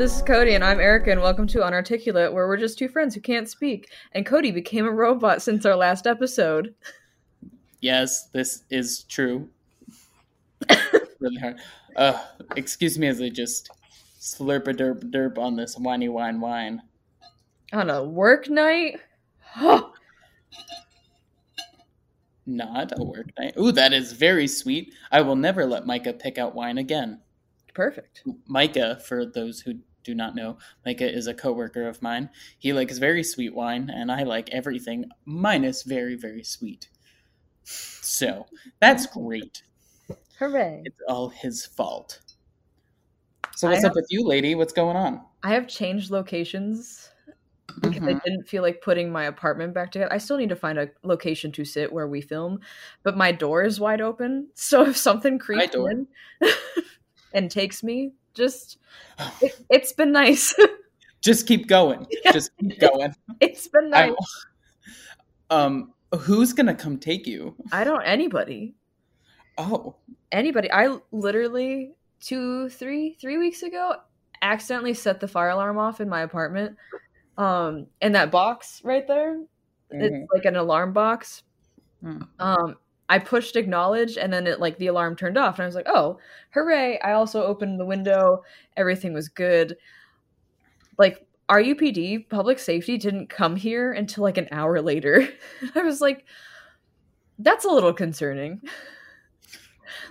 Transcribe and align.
This 0.00 0.16
is 0.16 0.22
Cody, 0.22 0.54
and 0.54 0.64
I'm 0.64 0.80
Erica, 0.80 1.12
and 1.12 1.20
welcome 1.20 1.46
to 1.48 1.62
Unarticulate, 1.62 2.32
where 2.32 2.48
we're 2.48 2.56
just 2.56 2.76
two 2.78 2.88
friends 2.88 3.14
who 3.14 3.20
can't 3.20 3.48
speak. 3.48 3.90
And 4.12 4.26
Cody 4.26 4.50
became 4.50 4.86
a 4.86 4.90
robot 4.90 5.42
since 5.42 5.64
our 5.64 5.76
last 5.76 6.08
episode. 6.08 6.74
Yes, 7.80 8.28
this 8.32 8.64
is 8.70 9.04
true. 9.04 9.48
really 11.20 11.36
hard. 11.36 11.60
Uh, 11.94 12.18
excuse 12.56 12.98
me 12.98 13.06
as 13.06 13.20
I 13.20 13.28
just 13.28 13.70
slurp 14.18 14.66
a 14.66 14.74
derp 14.74 15.04
derp 15.12 15.38
on 15.38 15.54
this 15.54 15.76
whiny 15.76 16.08
wine 16.08 16.40
wine. 16.40 16.82
On 17.72 17.90
a 17.90 18.02
work 18.02 18.50
night? 18.50 18.98
Not 22.50 22.98
a 22.98 23.04
work 23.04 23.30
night. 23.38 23.54
Ooh, 23.56 23.70
that 23.70 23.92
is 23.92 24.12
very 24.12 24.48
sweet. 24.48 24.92
I 25.12 25.20
will 25.20 25.36
never 25.36 25.64
let 25.64 25.86
Micah 25.86 26.12
pick 26.12 26.36
out 26.36 26.52
wine 26.52 26.78
again. 26.78 27.20
Perfect. 27.74 28.24
Micah, 28.48 28.98
for 29.06 29.24
those 29.24 29.60
who 29.60 29.74
do 30.02 30.16
not 30.16 30.34
know, 30.34 30.58
Micah 30.84 31.08
is 31.08 31.28
a 31.28 31.34
coworker 31.34 31.86
of 31.86 32.02
mine. 32.02 32.28
He 32.58 32.72
likes 32.72 32.98
very 32.98 33.22
sweet 33.22 33.54
wine, 33.54 33.88
and 33.88 34.10
I 34.10 34.24
like 34.24 34.50
everything 34.50 35.04
minus 35.26 35.84
very, 35.84 36.16
very 36.16 36.42
sweet. 36.42 36.88
So 37.62 38.46
that's 38.80 39.06
great. 39.06 39.62
Hooray. 40.40 40.82
It's 40.84 41.00
all 41.06 41.28
his 41.28 41.64
fault. 41.64 42.18
So 43.54 43.70
what's 43.70 43.84
up 43.84 43.94
with 43.94 44.08
you, 44.10 44.26
lady? 44.26 44.56
What's 44.56 44.72
going 44.72 44.96
on? 44.96 45.20
I 45.44 45.54
have 45.54 45.68
changed 45.68 46.10
locations 46.10 47.09
because 47.80 48.02
I 48.02 48.12
Mhm. 48.14 48.22
didn't 48.24 48.48
feel 48.48 48.62
like 48.62 48.80
putting 48.80 49.10
my 49.12 49.24
apartment 49.24 49.74
back 49.74 49.92
together. 49.92 50.12
I 50.12 50.18
still 50.18 50.36
need 50.36 50.48
to 50.50 50.56
find 50.56 50.78
a 50.78 50.88
location 51.02 51.52
to 51.52 51.64
sit 51.64 51.92
where 51.92 52.06
we 52.08 52.20
film, 52.20 52.60
but 53.02 53.16
my 53.16 53.32
door 53.32 53.62
is 53.62 53.78
wide 53.80 54.00
open. 54.00 54.48
So 54.54 54.86
if 54.86 54.96
something 54.96 55.38
creeps 55.38 55.74
in 55.74 56.06
and 57.32 57.50
takes 57.50 57.82
me, 57.82 58.12
just 58.34 58.78
it, 59.40 59.60
it's 59.68 59.92
been 59.92 60.12
nice. 60.12 60.54
Just 61.22 61.46
keep 61.46 61.66
going. 61.66 62.06
Yeah. 62.24 62.32
Just 62.32 62.50
keep 62.58 62.80
going. 62.80 63.14
it's 63.40 63.68
been 63.68 63.90
nice. 63.90 64.14
I, 65.50 65.64
um, 65.64 65.92
who's 66.18 66.54
gonna 66.54 66.74
come 66.74 66.96
take 66.98 67.26
you? 67.26 67.54
I 67.72 67.84
don't 67.84 68.02
anybody. 68.04 68.74
Oh, 69.58 69.96
anybody. 70.32 70.72
I 70.72 70.96
literally 71.12 71.92
two, 72.20 72.70
three, 72.70 73.18
three 73.20 73.36
weeks 73.36 73.62
ago 73.62 73.96
accidentally 74.40 74.94
set 74.94 75.20
the 75.20 75.28
fire 75.28 75.50
alarm 75.50 75.76
off 75.76 76.00
in 76.00 76.08
my 76.08 76.22
apartment. 76.22 76.76
Um, 77.38 77.86
and 78.00 78.14
that 78.14 78.30
box 78.30 78.82
right 78.84 79.06
there, 79.06 79.38
mhm. 79.38 79.46
it's 79.90 80.32
like 80.32 80.44
an 80.44 80.56
alarm 80.56 80.92
box. 80.92 81.42
Hmm. 82.02 82.22
Um, 82.38 82.76
I 83.08 83.18
pushed 83.18 83.56
acknowledge, 83.56 84.16
and 84.16 84.32
then 84.32 84.46
it 84.46 84.60
like 84.60 84.78
the 84.78 84.86
alarm 84.86 85.16
turned 85.16 85.36
off, 85.36 85.58
and 85.58 85.64
I 85.64 85.66
was 85.66 85.74
like, 85.74 85.88
"Oh, 85.88 86.18
hooray!" 86.50 87.00
I 87.00 87.12
also 87.12 87.42
opened 87.42 87.80
the 87.80 87.84
window. 87.84 88.44
Everything 88.76 89.12
was 89.12 89.28
good. 89.28 89.76
Like 90.96 91.26
RUPD, 91.48 92.28
public 92.28 92.58
safety, 92.58 92.96
didn't 92.98 93.28
come 93.28 93.56
here 93.56 93.92
until 93.92 94.22
like 94.22 94.38
an 94.38 94.48
hour 94.52 94.80
later. 94.80 95.28
I 95.74 95.82
was 95.82 96.00
like, 96.00 96.24
"That's 97.38 97.64
a 97.64 97.70
little 97.70 97.92
concerning." 97.92 98.62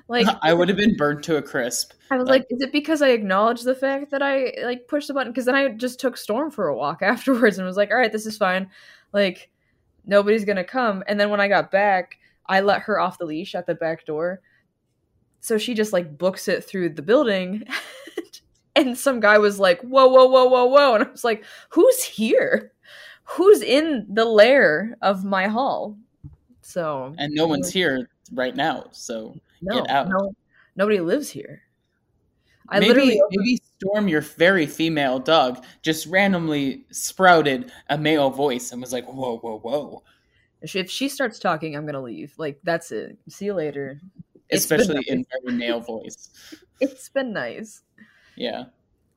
like 0.08 0.28
I 0.42 0.54
would 0.54 0.68
have 0.70 0.78
been 0.78 0.96
burnt 0.96 1.24
to 1.26 1.38
a 1.38 1.42
crisp. 1.42 1.94
I 2.12 2.18
was 2.18 2.28
Like- 2.28 2.42
like, 2.42 2.48
is 2.52 2.62
it 2.62 2.72
because 2.72 3.02
I 3.02 3.10
acknowledged 3.10 3.66
the 3.66 3.76
fact 3.76 4.12
that 4.12 4.22
I 4.22 4.54
like 4.64 4.88
pushed 4.88 5.08
the 5.08 5.14
button? 5.14 5.32
Because 5.32 5.46
then 5.46 5.56
I 5.56 5.70
just 5.70 6.00
took 6.00 6.18
Storm 6.18 6.52
for 6.52 6.68
a 6.68 6.76
walk 6.76 7.02
afterwards 7.04 7.58
and 7.58 7.68
was 7.68 7.78
like, 7.78 7.92
all 7.92 7.98
right, 7.98 8.12
this 8.12 8.26
is 8.26 8.38
fine. 8.38 8.70
Like, 9.14 9.50
nobody's 10.06 10.46
gonna 10.46 10.64
come. 10.64 11.04
And 11.08 11.20
then 11.20 11.30
when 11.30 11.40
I 11.42 11.48
got 11.48 11.72
back, 11.72 12.18
I 12.48 12.62
let 12.62 12.82
her 12.84 13.00
off 13.00 13.18
the 13.20 13.26
leash 13.26 13.54
at 13.56 13.66
the 13.68 13.76
back 13.76 14.06
door. 14.06 14.42
So 15.40 15.58
she 15.58 15.74
just 15.74 15.94
like 15.94 16.18
books 16.18 16.48
it 16.48 16.64
through 16.64 16.90
the 16.90 17.02
building. 17.02 17.64
and 18.76 18.98
some 18.98 19.20
guy 19.20 19.38
was 19.38 19.60
like, 19.60 19.80
whoa, 19.82 20.08
whoa, 20.08 20.26
whoa, 20.26 20.46
whoa, 20.46 20.66
whoa. 20.66 20.96
And 20.96 21.04
I 21.06 21.10
was 21.12 21.24
like, 21.24 21.44
who's 21.70 22.04
here? 22.04 22.72
Who's 23.24 23.62
in 23.62 24.08
the 24.10 24.26
lair 24.26 24.98
of 25.02 25.24
my 25.24 25.48
hall? 25.48 25.96
So 26.62 27.14
And 27.18 27.34
no 27.34 27.48
one's 27.48 27.72
here 27.72 28.10
right 28.34 28.56
now, 28.56 28.88
so 28.92 29.36
no, 29.62 29.82
get 29.82 29.90
out. 29.90 30.10
no, 30.10 30.34
nobody 30.76 31.00
lives 31.00 31.30
here. 31.30 31.62
I 32.70 32.80
maybe 32.80 32.94
literally 32.94 33.22
maybe 33.32 33.60
Storm, 33.80 34.08
your 34.08 34.22
very 34.22 34.66
female 34.66 35.20
dog, 35.20 35.64
just 35.82 36.06
randomly 36.08 36.86
sprouted 36.92 37.72
a 37.90 37.98
male 37.98 38.30
voice 38.30 38.72
and 38.72 38.82
was 38.82 38.92
like, 38.92 39.06
"Whoa, 39.06 39.38
whoa, 39.38 39.60
whoa!" 39.60 40.04
If 40.62 40.90
she, 40.90 41.08
starts 41.08 41.40
talking, 41.40 41.76
I'm 41.76 41.86
gonna 41.86 42.02
leave. 42.02 42.34
Like 42.38 42.60
that's 42.64 42.92
it. 42.92 43.18
See 43.30 43.46
you 43.46 43.54
later. 43.54 44.02
Especially 44.52 45.04
in 45.08 45.20
nice. 45.20 45.26
very 45.44 45.58
male 45.58 45.80
voice. 45.80 46.30
It's 46.82 47.10
been 47.10 47.34
nice. 47.34 47.84
Yeah. 48.36 48.66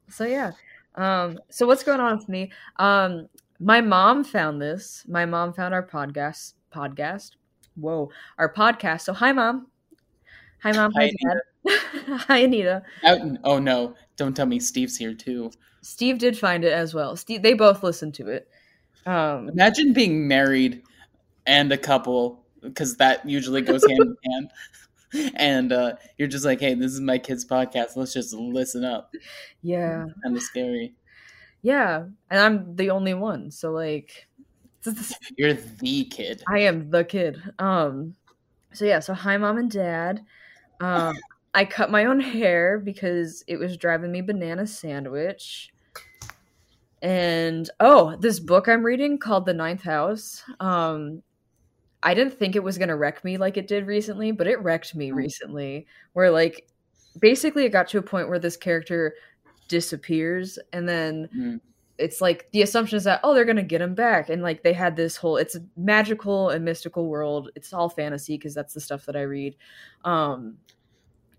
So 0.08 0.24
yeah. 0.24 0.52
Um. 0.94 1.38
So 1.48 1.66
what's 1.66 1.82
going 1.82 2.00
on 2.00 2.18
with 2.18 2.28
me? 2.28 2.52
Um. 2.76 3.28
My 3.58 3.80
mom 3.80 4.24
found 4.24 4.60
this. 4.62 5.04
My 5.08 5.26
mom 5.26 5.52
found 5.52 5.74
our 5.74 5.86
podcast. 5.86 6.54
Podcast. 6.74 7.32
Whoa. 7.74 8.10
Our 8.38 8.52
podcast. 8.52 9.02
So 9.02 9.12
hi, 9.12 9.32
mom. 9.32 9.68
Hi, 10.62 10.72
mom. 10.72 10.92
Hi, 10.92 11.10
Hi, 11.24 11.34
dad. 11.34 11.78
hi, 12.28 12.38
Anita. 12.38 12.82
Out, 13.04 13.18
oh 13.42 13.58
no! 13.58 13.94
Don't 14.16 14.36
tell 14.36 14.46
me 14.46 14.60
Steve's 14.60 14.96
here 14.96 15.14
too. 15.14 15.50
Steve 15.82 16.18
did 16.18 16.38
find 16.38 16.64
it 16.64 16.72
as 16.72 16.94
well. 16.94 17.16
Steve. 17.16 17.42
They 17.42 17.54
both 17.54 17.82
listened 17.82 18.14
to 18.14 18.28
it. 18.28 18.48
Um. 19.04 19.48
Imagine 19.48 19.92
being 19.92 20.28
married 20.28 20.82
and 21.46 21.72
a 21.72 21.78
couple, 21.78 22.44
because 22.60 22.96
that 22.98 23.28
usually 23.28 23.62
goes 23.62 23.84
hand 23.84 24.00
in 24.00 24.32
hand. 24.32 24.50
And 25.34 25.72
uh, 25.72 25.96
you're 26.16 26.26
just 26.26 26.46
like, 26.46 26.58
"Hey, 26.60 26.72
this 26.72 26.92
is 26.92 27.00
my 27.00 27.18
kid's 27.18 27.44
podcast. 27.44 27.96
Let's 27.96 28.14
just 28.14 28.32
listen 28.32 28.82
up." 28.82 29.12
Yeah. 29.62 30.06
Kind 30.22 30.34
of 30.34 30.42
scary. 30.42 30.94
Yeah. 31.60 32.04
And 32.30 32.40
I'm 32.40 32.76
the 32.76 32.90
only 32.90 33.12
one. 33.12 33.50
So 33.50 33.72
like. 33.72 34.26
You're 35.36 35.52
the 35.52 36.04
kid. 36.06 36.42
I 36.48 36.60
am 36.60 36.90
the 36.90 37.04
kid. 37.04 37.40
Um 37.58 38.16
so 38.72 38.84
yeah, 38.84 39.00
so 39.00 39.12
hi 39.14 39.36
mom 39.36 39.58
and 39.58 39.70
dad. 39.70 40.24
Um 40.82 41.16
I 41.54 41.64
cut 41.64 41.90
my 41.90 42.06
own 42.06 42.18
hair 42.20 42.78
because 42.78 43.44
it 43.46 43.56
was 43.58 43.76
driving 43.76 44.10
me 44.10 44.20
banana 44.22 44.66
sandwich. 44.66 45.70
And 47.02 47.68
oh, 47.80 48.16
this 48.16 48.38
book 48.40 48.68
I'm 48.68 48.84
reading 48.84 49.18
called 49.18 49.46
The 49.46 49.54
Ninth 49.54 49.82
House. 49.82 50.42
Um 50.60 51.22
I 52.02 52.14
didn't 52.14 52.34
think 52.38 52.56
it 52.56 52.64
was 52.64 52.78
going 52.78 52.88
to 52.88 52.96
wreck 52.96 53.22
me 53.22 53.36
like 53.36 53.56
it 53.56 53.68
did 53.68 53.86
recently, 53.86 54.32
but 54.32 54.48
it 54.48 54.60
wrecked 54.60 54.92
me 54.96 55.10
Mm. 55.10 55.14
recently 55.14 55.86
where 56.14 56.30
like 56.32 56.66
basically 57.20 57.64
it 57.64 57.68
got 57.70 57.86
to 57.88 57.98
a 57.98 58.02
point 58.02 58.28
where 58.28 58.40
this 58.40 58.56
character 58.56 59.14
disappears 59.68 60.58
and 60.72 60.88
then 60.88 61.28
Mm. 61.36 61.60
It's 62.02 62.20
like 62.20 62.48
the 62.52 62.62
assumption 62.62 62.96
is 62.96 63.04
that 63.04 63.20
oh 63.22 63.32
they're 63.32 63.44
gonna 63.44 63.62
get 63.62 63.80
him 63.80 63.94
back. 63.94 64.28
And 64.28 64.42
like 64.42 64.62
they 64.62 64.72
had 64.72 64.96
this 64.96 65.16
whole 65.16 65.36
it's 65.36 65.54
a 65.54 65.60
magical 65.76 66.50
and 66.50 66.64
mystical 66.64 67.08
world. 67.08 67.50
It's 67.54 67.72
all 67.72 67.88
fantasy 67.88 68.36
because 68.36 68.54
that's 68.54 68.74
the 68.74 68.80
stuff 68.80 69.06
that 69.06 69.16
i 69.16 69.22
read. 69.22 69.56
Um 70.04 70.58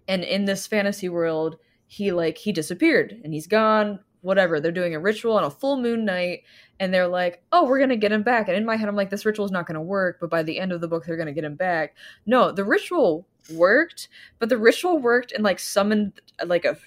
and 0.07 0.23
in 0.23 0.45
this 0.45 0.65
fantasy 0.65 1.09
world 1.09 1.57
he 1.87 2.11
like 2.11 2.37
he 2.37 2.51
disappeared 2.51 3.19
and 3.23 3.33
he's 3.33 3.47
gone 3.47 3.99
whatever. 4.21 4.59
They're 4.59 4.71
doing 4.71 4.95
a 4.95 4.99
ritual 4.99 5.35
on 5.35 5.43
a 5.43 5.49
full 5.51 5.81
moon 5.81 6.05
night 6.05 6.43
and 6.79 6.93
they're 6.93 7.07
like 7.07 7.43
oh 7.51 7.65
we're 7.65 7.79
gonna 7.79 7.97
get 7.97 8.11
him 8.11 8.23
back. 8.23 8.47
And 8.47 8.55
in 8.55 8.65
my 8.65 8.77
head 8.77 8.87
i'm 8.87 8.95
like 8.95 9.09
this 9.09 9.25
ritual 9.25 9.45
is 9.45 9.51
not 9.51 9.67
gonna 9.67 9.81
work 9.81 10.17
but 10.21 10.29
by 10.29 10.43
the 10.43 10.59
end 10.59 10.71
of 10.71 10.79
the 10.79 10.87
book 10.87 11.05
they're 11.05 11.17
gonna 11.17 11.33
get 11.33 11.43
him 11.43 11.55
back. 11.55 11.95
No 12.25 12.51
the 12.51 12.63
ritual 12.63 13.27
worked 13.53 14.07
but 14.39 14.47
the 14.47 14.57
ritual 14.57 14.99
worked 14.99 15.33
and 15.33 15.43
like 15.43 15.59
summoned 15.59 16.21
like 16.45 16.63
a 16.63 16.77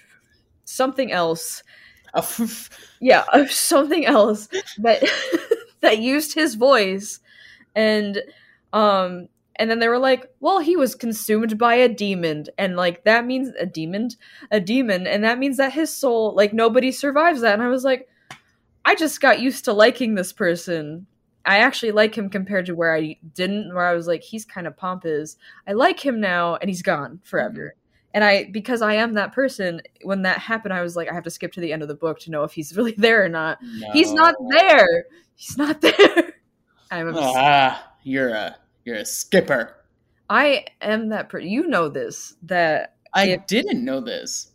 something 0.64 1.12
else 1.12 1.62
yeah 3.00 3.25
of 3.33 3.50
something 3.50 4.06
else 4.06 4.49
that 4.78 5.03
that 5.81 5.99
used 5.99 6.35
his 6.35 6.55
voice. 6.55 7.20
And 7.75 8.23
um 8.73 9.29
and 9.58 9.70
then 9.70 9.79
they 9.79 9.88
were 9.88 9.99
like 9.99 10.31
well 10.41 10.58
he 10.58 10.76
was 10.76 10.94
consumed 10.94 11.58
by 11.58 11.75
a 11.76 11.88
demon. 11.88 12.47
And 12.58 12.76
like 12.76 13.05
that 13.05 13.26
means 13.26 13.50
a 13.58 13.67
demon? 13.67 14.11
A 14.50 14.61
demon. 14.61 15.06
And 15.06 15.25
that 15.25 15.38
means 15.38 15.56
that 15.58 15.73
his 15.73 15.94
soul 15.94 16.35
like 16.35 16.53
nobody 16.53 16.93
survives 16.93 17.41
that. 17.41 17.55
And 17.55 17.62
i 17.62 17.69
was 17.69 17.85
like 17.85 18.08
i 18.85 18.94
just 18.94 19.20
got 19.20 19.41
used 19.41 19.64
to 19.64 19.73
liking 19.73 20.14
this 20.14 20.32
person. 20.32 21.06
I 21.44 21.58
actually 21.58 21.93
like 21.93 22.17
him 22.17 22.29
compared 22.29 22.67
to 22.67 22.75
where 22.75 22.94
i 22.94 23.17
didn't 23.35 23.75
where 23.75 23.87
i 23.87 23.94
was 23.94 24.06
like 24.06 24.23
he's 24.23 24.44
kind 24.44 24.67
of 24.67 24.76
pompous. 24.76 25.37
I 25.67 25.73
like 25.73 26.05
him 26.05 26.20
now 26.20 26.56
and 26.56 26.69
he's 26.69 26.82
gone 26.82 27.20
forever 27.25 27.75
and 28.17 28.25
i 28.25 28.49
because 28.51 28.81
i 28.83 28.95
am 28.95 29.13
that 29.15 29.33
person 29.33 29.81
when 30.03 30.23
that 30.23 30.39
happened 30.39 30.73
i 30.75 30.81
was 30.83 30.97
like 30.97 31.09
i 31.09 31.15
have 31.15 31.23
to 31.23 31.31
skip 31.31 31.53
to 31.53 31.61
the 31.61 31.73
end 31.73 31.83
of 31.83 31.89
the 31.89 31.95
book 31.95 32.19
to 32.19 32.31
know 32.33 32.43
if 32.43 32.53
he's 32.53 32.75
really 32.77 32.95
there 32.97 33.23
or 33.25 33.29
not 33.29 33.59
he's 33.93 34.13
not 34.13 34.35
there 34.51 35.05
he's 35.37 35.57
not 35.57 35.81
there 35.87 36.35
i'm 36.91 37.09
obsessed. 37.09 37.37
Ah, 37.37 37.93
you're 38.03 38.31
a 38.31 38.57
you're 38.85 38.97
a 38.97 39.05
skipper. 39.05 39.77
i 40.31 40.65
am 40.81 41.11
that 41.11 41.29
person 41.29 41.49
you 41.49 41.67
know 41.69 41.89
this 41.89 42.35
that 42.43 42.95
I 43.15 43.29
If- 43.29 43.47
didn't 43.47 43.83
know 43.85 44.01
this. 44.01 44.51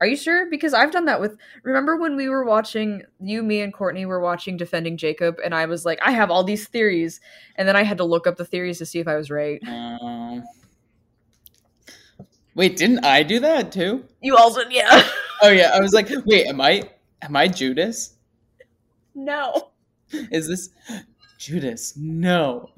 Are 0.00 0.06
you 0.06 0.16
sure? 0.16 0.48
Because 0.50 0.72
I've 0.74 0.90
done 0.92 1.04
that 1.06 1.20
with. 1.20 1.36
Remember 1.64 1.96
when 1.96 2.16
we 2.16 2.28
were 2.30 2.44
watching 2.44 3.02
you, 3.20 3.42
me, 3.42 3.60
and 3.62 3.72
Courtney 3.74 4.06
were 4.06 4.20
watching 4.20 4.56
Defending 4.56 4.96
Jacob, 4.96 5.36
and 5.44 5.54
I 5.54 5.64
was 5.66 5.84
like, 5.84 5.98
I 6.02 6.12
have 6.12 6.30
all 6.30 6.42
these 6.44 6.66
theories, 6.68 7.20
and 7.56 7.66
then 7.68 7.76
I 7.76 7.82
had 7.82 7.96
to 7.98 8.04
look 8.04 8.26
up 8.26 8.36
the 8.36 8.44
theories 8.44 8.78
to 8.78 8.86
see 8.86 9.00
if 9.00 9.08
I 9.08 9.16
was 9.16 9.30
right. 9.30 9.60
Um, 9.66 10.44
Wait, 12.56 12.74
didn't 12.78 13.04
I 13.04 13.22
do 13.22 13.38
that 13.40 13.70
too? 13.70 14.04
You 14.22 14.36
also, 14.36 14.62
yeah. 14.70 15.06
Oh 15.42 15.50
yeah, 15.50 15.72
I 15.74 15.80
was 15.80 15.92
like, 15.92 16.08
wait, 16.24 16.46
am 16.46 16.62
I 16.62 16.88
am 17.20 17.36
I 17.36 17.46
Judas? 17.46 18.14
no. 19.14 19.68
Is 20.10 20.48
this 20.48 20.70
Judas? 21.38 21.94
No. 21.94 22.70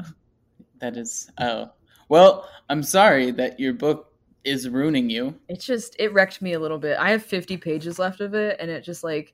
That 0.80 0.96
is 0.96 1.30
oh. 1.38 1.70
Well, 2.08 2.48
I'm 2.68 2.82
sorry 2.82 3.30
that 3.30 3.60
your 3.60 3.72
book 3.74 4.12
is 4.42 4.68
ruining 4.68 5.08
you. 5.08 5.36
It 5.48 5.60
just 5.60 5.94
it 6.00 6.12
wrecked 6.12 6.42
me 6.42 6.54
a 6.54 6.58
little 6.58 6.78
bit. 6.78 6.98
I 6.98 7.10
have 7.10 7.22
50 7.22 7.58
pages 7.58 8.00
left 8.00 8.20
of 8.20 8.34
it 8.34 8.56
and 8.58 8.68
it 8.68 8.82
just 8.82 9.04
like 9.04 9.32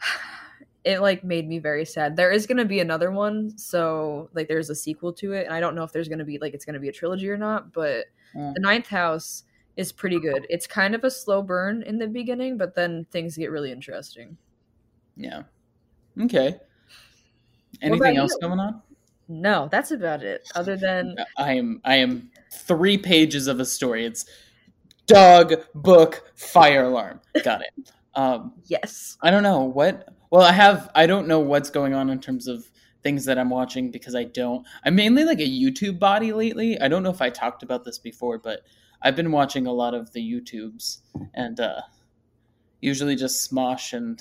it 0.84 0.98
like 0.98 1.22
made 1.22 1.48
me 1.48 1.60
very 1.60 1.84
sad. 1.84 2.16
There 2.16 2.32
is 2.32 2.46
going 2.48 2.58
to 2.58 2.64
be 2.64 2.80
another 2.80 3.12
one, 3.12 3.56
so 3.56 4.28
like 4.34 4.48
there's 4.48 4.70
a 4.70 4.74
sequel 4.74 5.12
to 5.12 5.34
it 5.34 5.44
and 5.44 5.54
I 5.54 5.60
don't 5.60 5.76
know 5.76 5.84
if 5.84 5.92
there's 5.92 6.08
going 6.08 6.18
to 6.18 6.24
be 6.24 6.38
like 6.38 6.52
it's 6.52 6.64
going 6.64 6.74
to 6.74 6.80
be 6.80 6.88
a 6.88 6.92
trilogy 6.92 7.30
or 7.30 7.36
not, 7.36 7.72
but 7.72 8.06
Mm. 8.36 8.54
The 8.54 8.60
Ninth 8.60 8.88
House 8.88 9.44
is 9.76 9.92
pretty 9.92 10.20
good. 10.20 10.46
It's 10.48 10.66
kind 10.66 10.94
of 10.94 11.04
a 11.04 11.10
slow 11.10 11.42
burn 11.42 11.82
in 11.82 11.98
the 11.98 12.06
beginning, 12.06 12.56
but 12.56 12.74
then 12.74 13.06
things 13.10 13.36
get 13.36 13.50
really 13.50 13.72
interesting. 13.72 14.36
Yeah. 15.16 15.42
Okay. 16.20 16.56
Anything 17.82 18.16
else 18.16 18.32
you? 18.40 18.48
going 18.48 18.60
on? 18.60 18.82
No, 19.28 19.68
that's 19.70 19.90
about 19.90 20.22
it. 20.22 20.48
Other 20.54 20.76
than 20.76 21.16
I 21.38 21.54
am 21.54 21.80
I 21.84 21.96
am 21.96 22.30
three 22.52 22.98
pages 22.98 23.46
of 23.46 23.60
a 23.60 23.64
story. 23.64 24.04
It's 24.04 24.26
dog 25.06 25.54
book 25.74 26.32
fire 26.34 26.84
alarm. 26.84 27.20
Got 27.42 27.62
it. 27.62 27.90
Um 28.16 28.52
yes. 28.66 29.16
I 29.22 29.32
don't 29.32 29.42
know 29.42 29.64
what 29.64 30.08
well 30.30 30.42
I 30.42 30.52
have 30.52 30.88
I 30.94 31.04
don't 31.04 31.26
know 31.26 31.40
what's 31.40 31.68
going 31.68 31.94
on 31.94 32.10
in 32.10 32.20
terms 32.20 32.46
of 32.46 32.64
things 33.04 33.24
that 33.26 33.38
I'm 33.38 33.50
watching 33.50 33.92
because 33.92 34.16
I 34.16 34.24
don't 34.24 34.66
I'm 34.82 34.96
mainly 34.96 35.24
like 35.24 35.38
a 35.38 35.48
YouTube 35.48 36.00
body 36.00 36.32
lately. 36.32 36.80
I 36.80 36.88
don't 36.88 37.04
know 37.04 37.10
if 37.10 37.22
I 37.22 37.30
talked 37.30 37.62
about 37.62 37.84
this 37.84 37.98
before, 37.98 38.38
but 38.38 38.62
I've 39.00 39.14
been 39.14 39.30
watching 39.30 39.66
a 39.66 39.72
lot 39.72 39.94
of 39.94 40.12
the 40.12 40.20
YouTubes 40.20 40.98
and 41.34 41.60
uh 41.60 41.82
usually 42.80 43.14
just 43.14 43.48
Smosh 43.50 43.92
and 43.92 44.20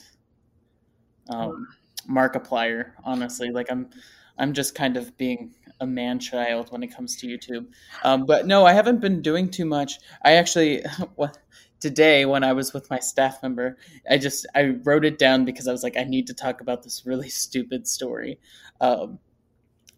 um 1.29 1.67
Markiplier, 2.07 2.91
honestly. 3.03 3.49
Like 3.49 3.71
I'm 3.71 3.89
I'm 4.37 4.53
just 4.53 4.75
kind 4.75 4.97
of 4.97 5.17
being 5.17 5.55
a 5.79 5.87
man 5.87 6.19
child 6.19 6.71
when 6.71 6.83
it 6.83 6.95
comes 6.95 7.15
to 7.17 7.27
YouTube. 7.27 7.67
Um, 8.03 8.25
but 8.25 8.47
no, 8.47 8.65
I 8.65 8.73
haven't 8.73 8.99
been 8.99 9.21
doing 9.21 9.49
too 9.49 9.65
much. 9.65 9.99
I 10.23 10.33
actually, 10.33 10.83
what 11.15 11.37
today 11.83 12.23
when 12.23 12.45
I 12.45 12.53
was 12.53 12.73
with 12.73 12.89
my 12.89 12.99
staff 12.99 13.43
member, 13.43 13.77
I 14.09 14.17
just 14.17 14.47
I 14.55 14.77
wrote 14.85 15.03
it 15.03 15.17
down 15.17 15.43
because 15.43 15.67
I 15.67 15.73
was 15.73 15.83
like, 15.83 15.97
I 15.97 16.05
need 16.05 16.27
to 16.27 16.33
talk 16.33 16.61
about 16.61 16.81
this 16.81 17.05
really 17.05 17.27
stupid 17.43 17.85
story, 17.89 18.39
um, 18.79 19.19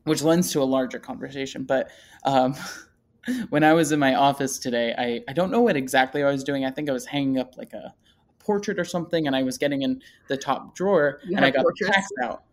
which 0.06 0.24
lends 0.24 0.52
to 0.54 0.64
a 0.64 0.66
larger 0.66 0.98
conversation. 0.98 1.64
But 1.64 1.92
um, 2.24 2.56
when 3.50 3.64
I 3.64 3.74
was 3.74 3.92
in 3.92 4.00
my 4.00 4.16
office 4.16 4.58
today, 4.58 4.96
I 4.98 5.22
I 5.30 5.34
don't 5.34 5.52
know 5.52 5.62
what 5.62 5.78
exactly 5.78 6.24
I 6.24 6.32
was 6.32 6.44
doing. 6.44 6.66
I 6.66 6.72
think 6.72 6.90
I 6.90 6.94
was 6.94 7.06
hanging 7.06 7.38
up 7.38 7.56
like 7.56 7.74
a 7.74 7.94
portrait 8.40 8.80
or 8.80 8.86
something, 8.86 9.28
and 9.28 9.36
I 9.36 9.44
was 9.44 9.60
getting 9.60 9.84
in 9.84 10.02
the 10.28 10.38
top 10.38 10.76
drawer, 10.76 11.20
You 11.24 11.38
and 11.38 11.46
I 11.46 11.52
got 11.52 11.66
the 11.66 11.86
tacks 11.86 12.10
out. 12.24 12.45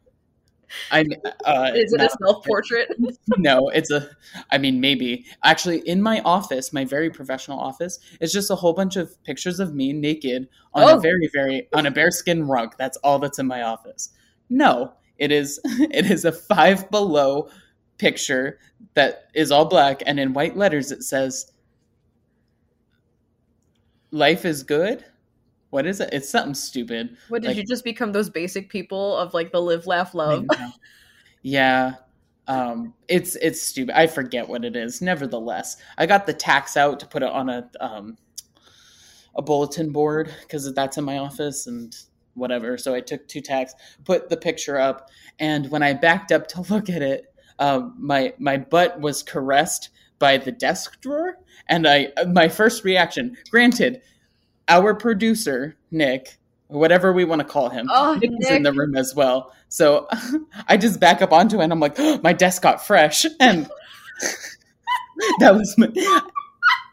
I 0.91 1.05
uh, 1.45 1.73
Is 1.75 1.93
it 1.93 2.01
a 2.01 2.09
self 2.23 2.45
portrait? 2.45 2.89
no, 3.39 3.69
it's 3.69 3.91
a. 3.91 4.09
I 4.51 4.59
mean, 4.59 4.81
maybe 4.81 5.27
actually 5.45 5.79
in 5.81 6.03
my 6.03 6.21
office, 6.21 6.73
my 6.73 6.85
very 6.85 7.11
professional 7.11 7.59
office, 7.59 7.99
it's 8.21 8.33
just 8.33 8.51
a 8.51 8.55
whole 8.55 8.73
bunch 8.73 8.97
of 8.97 9.23
pictures 9.25 9.61
of 9.61 9.75
me 9.75 9.93
naked 9.93 10.49
on 10.75 10.85
Oh. 10.85 10.97
a 10.97 11.01
very, 11.01 11.29
very 11.33 11.69
on 11.75 11.87
a 11.87 11.91
bearskin 11.91 12.47
rug. 12.47 12.75
That's 12.79 12.97
all 12.99 13.19
that's 13.19 13.39
in 13.39 13.47
my 13.47 13.63
office. 13.63 14.11
No, 14.51 14.93
it 15.19 15.33
is. 15.33 15.61
It 15.91 16.11
is 16.11 16.25
a 16.25 16.33
five 16.33 16.91
below 16.91 17.49
picture 17.99 18.59
that 18.95 19.29
is 19.35 19.51
all 19.53 19.65
black, 19.67 20.03
and 20.07 20.19
in 20.19 20.33
white 20.33 20.57
letters 20.57 20.91
it 20.93 21.03
says, 21.03 21.51
"Life 24.11 24.45
is 24.45 24.63
good." 24.63 25.05
What 25.73 25.87
is 25.87 26.01
it? 26.01 26.11
It's 26.13 26.29
something 26.29 26.53
stupid. 26.53 27.17
What 27.31 27.41
did 27.41 27.49
Like- 27.49 27.57
you 27.57 27.65
just 27.65 27.83
become 27.83 28.13
those 28.13 28.29
basic 28.29 28.69
people 28.69 29.17
of 29.17 29.33
like 29.33 29.53
the 29.53 29.61
live, 29.63 29.87
laugh, 29.87 30.15
love? 30.15 30.45
Yeah. 31.41 31.95
Um, 32.47 32.93
it's 33.09 33.37
it's 33.37 33.63
stupid. 33.63 33.97
I 33.99 34.07
forget 34.07 34.47
what 34.47 34.67
it 34.67 34.77
is. 34.77 35.01
Nevertheless, 35.01 35.79
I 35.97 36.05
got 36.05 36.27
the 36.27 36.35
tacks 36.35 36.77
out 36.77 37.01
to 37.01 37.07
put 37.07 37.23
it 37.23 37.31
on 37.31 37.49
a 37.49 37.71
um, 37.81 38.19
a 39.35 39.41
bulletin 39.41 39.93
board 39.93 40.31
because 40.43 40.71
that's 40.75 40.99
in 40.99 41.05
my 41.05 41.17
office 41.17 41.67
and 41.67 41.97
whatever. 42.35 42.77
So 42.77 42.95
I 42.95 43.01
took 43.01 43.27
two 43.27 43.41
tacks, 43.41 43.75
put 44.05 44.29
the 44.29 44.37
picture 44.37 44.79
up, 44.79 45.09
and 45.39 45.71
when 45.71 45.83
I 45.83 45.95
backed 45.95 46.33
up 46.33 46.49
to 46.49 46.61
look 46.71 46.91
at 46.91 47.01
it, 47.01 47.33
um, 47.59 47.95
my 47.99 48.35
my 48.39 48.59
butt 48.59 49.01
was 49.01 49.23
caressed 49.23 49.89
by 50.19 50.37
the 50.37 50.53
desk 50.53 51.01
drawer, 51.01 51.39
and 51.67 51.89
I 51.89 52.09
my 52.29 52.49
first 52.51 52.85
reaction. 52.85 53.39
Granted, 53.51 54.03
our 54.69 54.95
producer 54.95 55.77
Nick, 55.91 56.39
whatever 56.69 57.13
we 57.13 57.25
want 57.25 57.41
to 57.41 57.47
call 57.47 57.69
him, 57.69 57.89
Oh, 57.91 58.15
Nick 58.15 58.31
is 58.41 58.51
in 58.51 58.63
the 58.63 58.73
room 58.73 58.97
as 58.97 59.15
well. 59.15 59.53
So 59.69 60.09
I 60.69 60.77
just 60.77 61.01
back 61.01 61.23
up 61.23 61.33
onto 61.33 61.61
it 61.61 61.65
and 61.65 61.73
I'm 61.73 61.81
like, 61.81 61.99
my 62.23 62.33
desk 62.33 62.63
got 62.63 62.85
fresh. 62.85 63.25
And 63.41 63.69
that 65.41 65.55
was 65.55 65.77
my, 65.79 65.89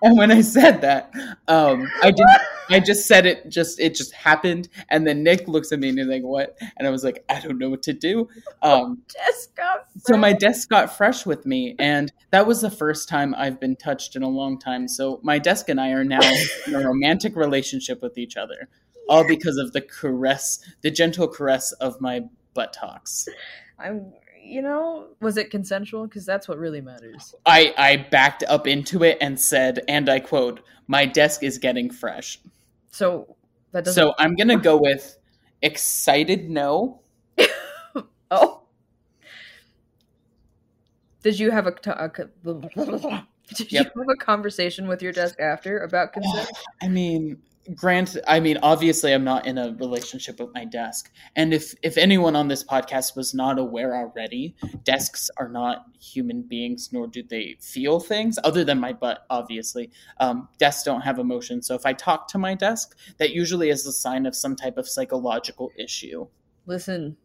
and 0.02 0.18
when 0.18 0.32
I 0.32 0.42
said 0.42 0.82
that, 0.82 1.12
um, 1.48 1.88
I 2.02 2.12
did 2.16 2.26
I 2.70 2.80
just 2.80 3.08
said 3.08 3.26
it 3.26 3.50
just 3.50 3.80
it 3.80 3.96
just 3.96 4.14
happened. 4.14 4.70
And 4.90 5.06
then 5.06 5.24
Nick 5.24 5.48
looks 5.48 5.72
at 5.72 5.80
me 5.80 5.90
and 5.90 5.98
he's 5.98 6.08
like, 6.08 6.22
What? 6.22 6.58
And 6.78 6.88
I 6.88 6.92
was 6.92 7.04
like, 7.04 7.24
I 7.30 7.40
don't 7.40 7.58
know 7.58 7.70
what 7.70 7.84
to 7.84 7.94
do. 7.94 8.30
Um, 8.62 9.02
Jessica. 9.12 9.86
so 9.98 10.18
my 10.18 10.34
desk 10.34 10.70
got 10.70 10.96
fresh 10.96 11.26
with 11.26 11.46
me, 11.46 11.76
and 11.80 12.12
that 12.32 12.46
was 12.48 12.62
the 12.62 12.72
first 12.72 13.10
time 13.10 13.34
I've 13.38 13.60
been 13.60 13.76
touched 13.76 14.16
in 14.16 14.24
a 14.24 14.30
long 14.30 14.60
time. 14.60 14.88
So 14.88 15.20
my 15.24 15.40
desk 15.40 15.70
and 15.70 15.80
I 15.80 15.92
are 15.92 16.04
now 16.04 16.22
in 16.68 16.76
a 16.76 16.80
romantic 16.80 17.36
relationship 17.36 18.02
with 18.02 18.18
each 18.18 18.38
other, 18.38 18.70
all 19.08 19.28
because 19.28 19.58
of 19.58 19.74
the 19.74 19.82
caress, 19.82 20.60
the 20.82 20.92
gentle 20.92 21.28
caress 21.28 21.72
of 21.74 22.00
my 22.00 22.22
buttocks. 22.54 23.28
I'm. 23.78 24.14
You 24.50 24.62
know, 24.62 25.08
was 25.22 25.38
it 25.38 25.52
consensual? 25.52 26.08
Because 26.08 26.26
that's 26.26 26.48
what 26.48 26.58
really 26.58 26.82
matters. 26.82 27.36
I 27.46 27.74
I 27.78 28.08
backed 28.10 28.44
up 28.48 28.68
into 28.68 29.04
it 29.04 29.18
and 29.22 29.40
said, 29.40 29.82
and 29.88 30.10
I 30.10 30.20
quote, 30.20 30.62
"My 30.88 31.06
desk 31.06 31.44
is 31.44 31.58
getting 31.58 31.90
fresh." 31.92 32.40
So 32.92 33.36
that 33.72 33.86
doesn't. 33.86 34.02
So 34.02 34.16
I'm 34.18 34.36
gonna 34.36 34.58
go 34.58 34.78
with 34.78 35.18
excited 35.62 36.50
no. 36.50 37.02
oh. 38.32 38.64
Did 41.22 41.38
you 41.38 41.52
have 41.52 41.68
a, 41.68 41.72
t- 41.72 41.92
a 41.92 42.08
did 43.56 43.72
Yep. 43.72 43.92
you 43.94 44.02
have 44.02 44.10
a 44.10 44.16
conversation 44.24 44.88
with 44.88 45.02
your 45.02 45.12
desk 45.12 45.40
after 45.40 45.80
about 45.80 46.14
consent? 46.14 46.50
I 46.82 46.88
mean, 46.88 47.42
grant. 47.76 48.18
I 48.28 48.40
mean, 48.40 48.58
obviously, 48.62 49.14
I'm 49.14 49.24
not 49.24 49.46
in 49.46 49.58
a 49.58 49.76
relationship 49.80 50.40
with 50.40 50.54
my 50.54 50.66
desk, 50.66 51.12
and 51.36 51.54
if 51.54 51.74
if 51.82 51.98
anyone 51.98 52.36
on 52.36 52.48
this 52.48 52.64
podcast 52.64 53.16
was 53.16 53.34
not 53.34 53.60
aware 53.60 53.96
already, 53.96 54.56
desks 54.84 55.30
are 55.38 55.50
not 55.50 55.86
human 56.00 56.42
beings, 56.42 56.90
nor 56.92 57.08
do 57.08 57.24
they 57.24 57.58
feel 57.60 58.00
things 58.00 58.38
other 58.44 58.64
than 58.64 58.80
my 58.80 58.94
butt. 58.94 59.26
Obviously, 59.30 59.92
um, 60.20 60.48
desks 60.58 60.84
don't 60.84 61.02
have 61.02 61.20
emotions. 61.20 61.68
So 61.68 61.76
if 61.76 61.86
I 61.86 61.94
talk 61.94 62.28
to 62.30 62.38
my 62.38 62.56
desk, 62.56 62.98
that 63.18 63.32
usually 63.32 63.70
is 63.70 63.86
a 63.86 63.94
sign 63.94 64.26
of 64.26 64.36
some 64.36 64.56
type 64.56 64.78
of 64.78 64.88
psychological 64.88 65.72
issue. 65.78 66.28
Listen, 66.66 67.18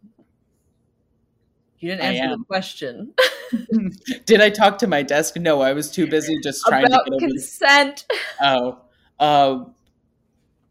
you 1.79 1.91
didn't 1.91 2.03
answer 2.03 2.37
the 2.37 2.45
question 2.45 3.13
Did 4.27 4.41
I 4.41 4.51
talk 4.51 4.79
to 4.79 4.87
my 4.87 5.03
desk? 5.03 5.37
No, 5.37 5.61
I 5.61 5.73
was 5.73 5.91
too 5.91 6.07
busy 6.11 6.39
just 6.43 6.65
trying 6.67 6.87
about 6.87 7.05
to 7.05 7.11
get 7.11 7.17
over. 7.17 7.27
Consent. 7.27 8.07
oh, 8.41 8.79
uh, 9.19 9.65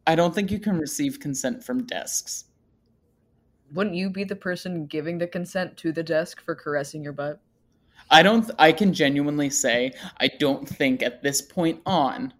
I 0.05 0.15
don't 0.15 0.35
think 0.35 0.51
you 0.51 0.59
can 0.59 0.77
receive 0.77 1.19
consent 1.19 1.63
from 1.63 1.85
desks. 1.85 2.45
Wouldn't 3.73 3.95
you 3.95 4.09
be 4.09 4.23
the 4.23 4.35
person 4.35 4.85
giving 4.85 5.17
the 5.17 5.27
consent 5.27 5.77
to 5.77 5.91
the 5.91 6.03
desk 6.03 6.41
for 6.41 6.55
caressing 6.55 7.03
your 7.03 7.13
butt? 7.13 7.39
I 8.11 8.21
don't. 8.21 8.49
I 8.59 8.71
can 8.71 8.93
genuinely 8.93 9.49
say 9.49 9.93
I 10.19 10.27
don't 10.27 10.67
think 10.67 11.01
at 11.01 11.23
this 11.23 11.41
point 11.41 11.81
on 11.85 12.33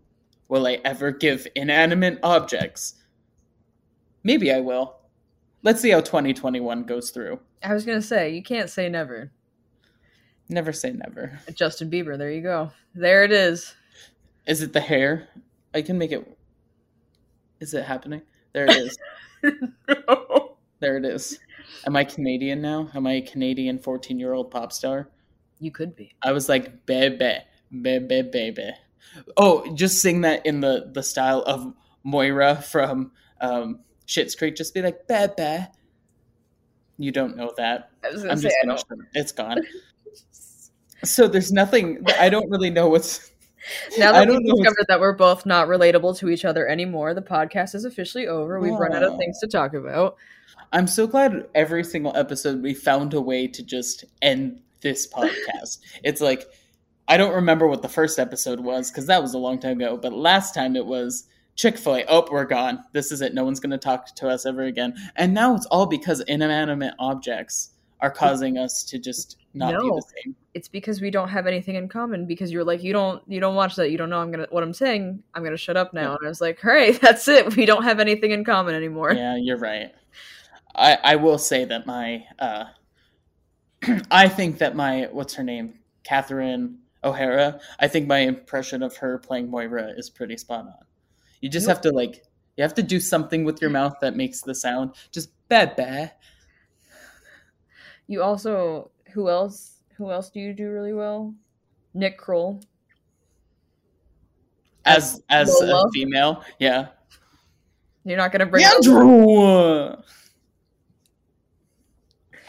will 0.47 0.67
I 0.67 0.79
ever 0.85 1.11
give 1.11 1.47
inanimate 1.55 2.19
objects. 2.21 2.95
Maybe 4.23 4.51
I 4.51 4.59
will. 4.59 4.97
Let's 5.63 5.81
see 5.81 5.89
how 5.89 6.01
2021 6.01 6.83
goes 6.83 7.09
through. 7.11 7.39
I 7.63 7.73
was 7.73 7.85
gonna 7.85 8.01
say 8.01 8.31
you 8.31 8.43
can't 8.43 8.69
say 8.69 8.89
never. 8.89 9.31
Never 10.49 10.73
say 10.73 10.91
never. 10.91 11.39
Justin 11.55 11.89
Bieber, 11.89 12.17
there 12.17 12.31
you 12.31 12.41
go. 12.41 12.71
There 12.93 13.23
it 13.23 13.31
is. 13.31 13.73
Is 14.45 14.61
it 14.61 14.73
the 14.73 14.81
hair? 14.81 15.29
I 15.73 15.81
can 15.81 15.97
make 15.97 16.11
it. 16.11 16.32
Is 17.63 17.73
it 17.73 17.85
happening? 17.85 18.21
There 18.53 18.65
it 18.65 18.75
is. 18.75 18.97
there 20.79 20.97
it 20.97 21.05
is. 21.05 21.39
Am 21.87 21.95
I 21.95 22.03
Canadian 22.03 22.61
now? 22.61 22.89
Am 22.93 23.07
I 23.07 23.13
a 23.13 23.21
Canadian 23.21 23.79
14 23.79 24.19
year 24.19 24.33
old 24.33 24.51
pop 24.51 24.73
star? 24.73 25.09
you 25.63 25.71
could 25.71 25.95
be. 25.95 26.13
I 26.21 26.33
was 26.33 26.49
like, 26.49 26.85
baby, 26.85 27.37
baby, 27.81 28.21
baby. 28.21 28.71
Oh, 29.37 29.73
just 29.75 30.01
sing 30.01 30.21
that 30.21 30.45
in 30.45 30.59
the, 30.59 30.89
the 30.93 31.03
style 31.03 31.41
of 31.45 31.73
Moira 32.03 32.55
from 32.55 33.11
um, 33.39 33.79
Schitt's 34.07 34.35
Creek. 34.35 34.55
Just 34.55 34.73
be 34.73 34.81
like, 34.81 35.07
baby. 35.07 35.65
You 36.97 37.11
don't 37.11 37.37
know 37.37 37.51
that. 37.57 37.91
I 38.03 38.09
was 38.09 38.21
gonna 38.21 38.33
I'm 38.33 38.37
say 38.39 38.49
just 38.49 38.55
gonna 38.61 38.75
don't. 38.75 38.79
shut 38.79 38.97
it. 38.99 39.19
It's 39.19 39.31
gone. 39.31 39.61
So 41.05 41.27
there's 41.27 41.51
nothing. 41.51 42.01
I 42.17 42.29
don't 42.29 42.49
really 42.49 42.69
know 42.69 42.87
what's. 42.87 43.32
Now 43.97 44.11
that 44.11 44.27
we've 44.27 44.45
discovered 44.45 44.85
that 44.87 44.99
we're 44.99 45.13
both 45.13 45.45
not 45.45 45.67
relatable 45.67 46.17
to 46.19 46.29
each 46.29 46.45
other 46.45 46.67
anymore, 46.67 47.13
the 47.13 47.21
podcast 47.21 47.75
is 47.75 47.85
officially 47.85 48.27
over. 48.27 48.59
We've 48.59 48.73
run 48.73 48.93
out 48.93 49.03
of 49.03 49.17
things 49.17 49.39
to 49.39 49.47
talk 49.47 49.73
about. 49.73 50.15
I'm 50.71 50.87
so 50.87 51.07
glad 51.07 51.47
every 51.53 51.83
single 51.83 52.15
episode 52.15 52.61
we 52.61 52.73
found 52.73 53.13
a 53.13 53.21
way 53.21 53.47
to 53.47 53.63
just 53.63 54.05
end 54.21 54.61
this 54.81 55.07
podcast. 55.13 55.79
it's 56.03 56.21
like 56.21 56.47
I 57.07 57.17
don't 57.17 57.35
remember 57.35 57.67
what 57.67 57.81
the 57.81 57.89
first 57.89 58.17
episode 58.17 58.61
was 58.61 58.89
because 58.89 59.07
that 59.07 59.21
was 59.21 59.33
a 59.33 59.37
long 59.37 59.59
time 59.59 59.77
ago, 59.81 59.97
but 59.97 60.13
last 60.13 60.53
time 60.53 60.75
it 60.75 60.85
was 60.85 61.25
Chick 61.55 61.77
fil 61.77 61.97
A. 61.97 62.05
Oh, 62.07 62.27
we're 62.31 62.45
gone. 62.45 62.83
This 62.93 63.11
is 63.11 63.21
it. 63.21 63.33
No 63.33 63.43
one's 63.43 63.59
going 63.59 63.71
to 63.71 63.77
talk 63.77 64.15
to 64.15 64.29
us 64.29 64.45
ever 64.45 64.63
again. 64.63 64.95
And 65.15 65.33
now 65.33 65.55
it's 65.55 65.65
all 65.67 65.85
because 65.85 66.21
inanimate 66.21 66.95
objects 66.97 67.71
are 67.99 68.09
causing 68.09 68.57
us 68.57 68.83
to 68.85 68.99
just 68.99 69.37
not 69.53 69.73
No. 69.73 69.99
It's 70.53 70.67
because 70.67 71.01
we 71.01 71.09
don't 71.09 71.29
have 71.29 71.47
anything 71.47 71.75
in 71.75 71.87
common. 71.89 72.25
Because 72.25 72.51
you're 72.51 72.63
like, 72.63 72.83
you 72.83 72.93
don't, 72.93 73.21
you 73.27 73.39
don't 73.39 73.55
watch 73.55 73.75
that. 73.75 73.89
You 73.91 73.97
don't 73.97 74.09
know. 74.09 74.19
I'm 74.19 74.31
gonna 74.31 74.47
what 74.49 74.63
I'm 74.63 74.73
saying. 74.73 75.23
I'm 75.33 75.43
gonna 75.43 75.57
shut 75.57 75.77
up 75.77 75.93
now. 75.93 76.15
And 76.15 76.25
I 76.25 76.29
was 76.29 76.41
like, 76.41 76.63
right, 76.63 76.99
that's 77.01 77.27
it. 77.27 77.55
We 77.55 77.65
don't 77.65 77.83
have 77.83 77.99
anything 77.99 78.31
in 78.31 78.43
common 78.43 78.75
anymore. 78.75 79.13
Yeah, 79.13 79.35
you're 79.35 79.57
right. 79.57 79.91
I, 80.75 80.97
I 81.03 81.15
will 81.17 81.37
say 81.37 81.65
that 81.65 81.85
my 81.85 82.25
uh, 82.39 82.65
I 84.11 84.27
think 84.27 84.57
that 84.59 84.75
my 84.75 85.07
what's 85.11 85.33
her 85.35 85.43
name 85.43 85.79
Catherine 86.03 86.79
O'Hara. 87.03 87.59
I 87.79 87.87
think 87.87 88.07
my 88.07 88.19
impression 88.19 88.81
of 88.81 88.95
her 88.97 89.17
playing 89.19 89.49
Moira 89.51 89.91
is 89.97 90.09
pretty 90.09 90.37
spot 90.37 90.65
on. 90.65 90.73
You 91.41 91.49
just 91.49 91.67
Yep. 91.67 91.75
have 91.75 91.81
to 91.83 91.91
like 91.91 92.23
you 92.57 92.61
have 92.63 92.73
to 92.75 92.83
do 92.83 92.99
something 92.99 93.43
with 93.43 93.61
your 93.61 93.69
mouth 93.71 93.95
that 94.01 94.15
makes 94.15 94.41
the 94.41 94.55
sound 94.55 94.91
just 95.11 95.29
ba 95.49 95.73
ba. 95.75 96.11
You 98.07 98.21
also, 98.21 98.91
who 99.13 99.29
else? 99.29 99.81
Who 99.97 100.11
else 100.11 100.29
do 100.29 100.39
you 100.39 100.53
do 100.53 100.69
really 100.69 100.93
well? 100.93 101.33
Nick 101.93 102.17
Kroll. 102.17 102.61
As 104.85 105.23
as 105.29 105.49
a 105.61 105.83
female, 105.93 106.43
yeah. 106.59 106.87
You're 108.03 108.17
not 108.17 108.31
gonna 108.31 108.45
bring. 108.45 108.65
Andrew. 108.65 109.95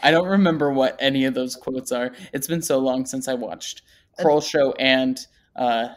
I 0.03 0.11
don't 0.11 0.27
remember 0.27 0.71
what 0.71 0.97
any 0.99 1.25
of 1.25 1.33
those 1.33 1.55
quotes 1.55 1.91
are. 1.91 2.11
It's 2.33 2.47
been 2.47 2.61
so 2.61 2.77
long 2.77 3.05
since 3.05 3.27
I 3.27 3.33
watched 3.33 3.83
Kroll 4.19 4.41
Show 4.41 4.73
and 4.73 5.25
uh, 5.55 5.89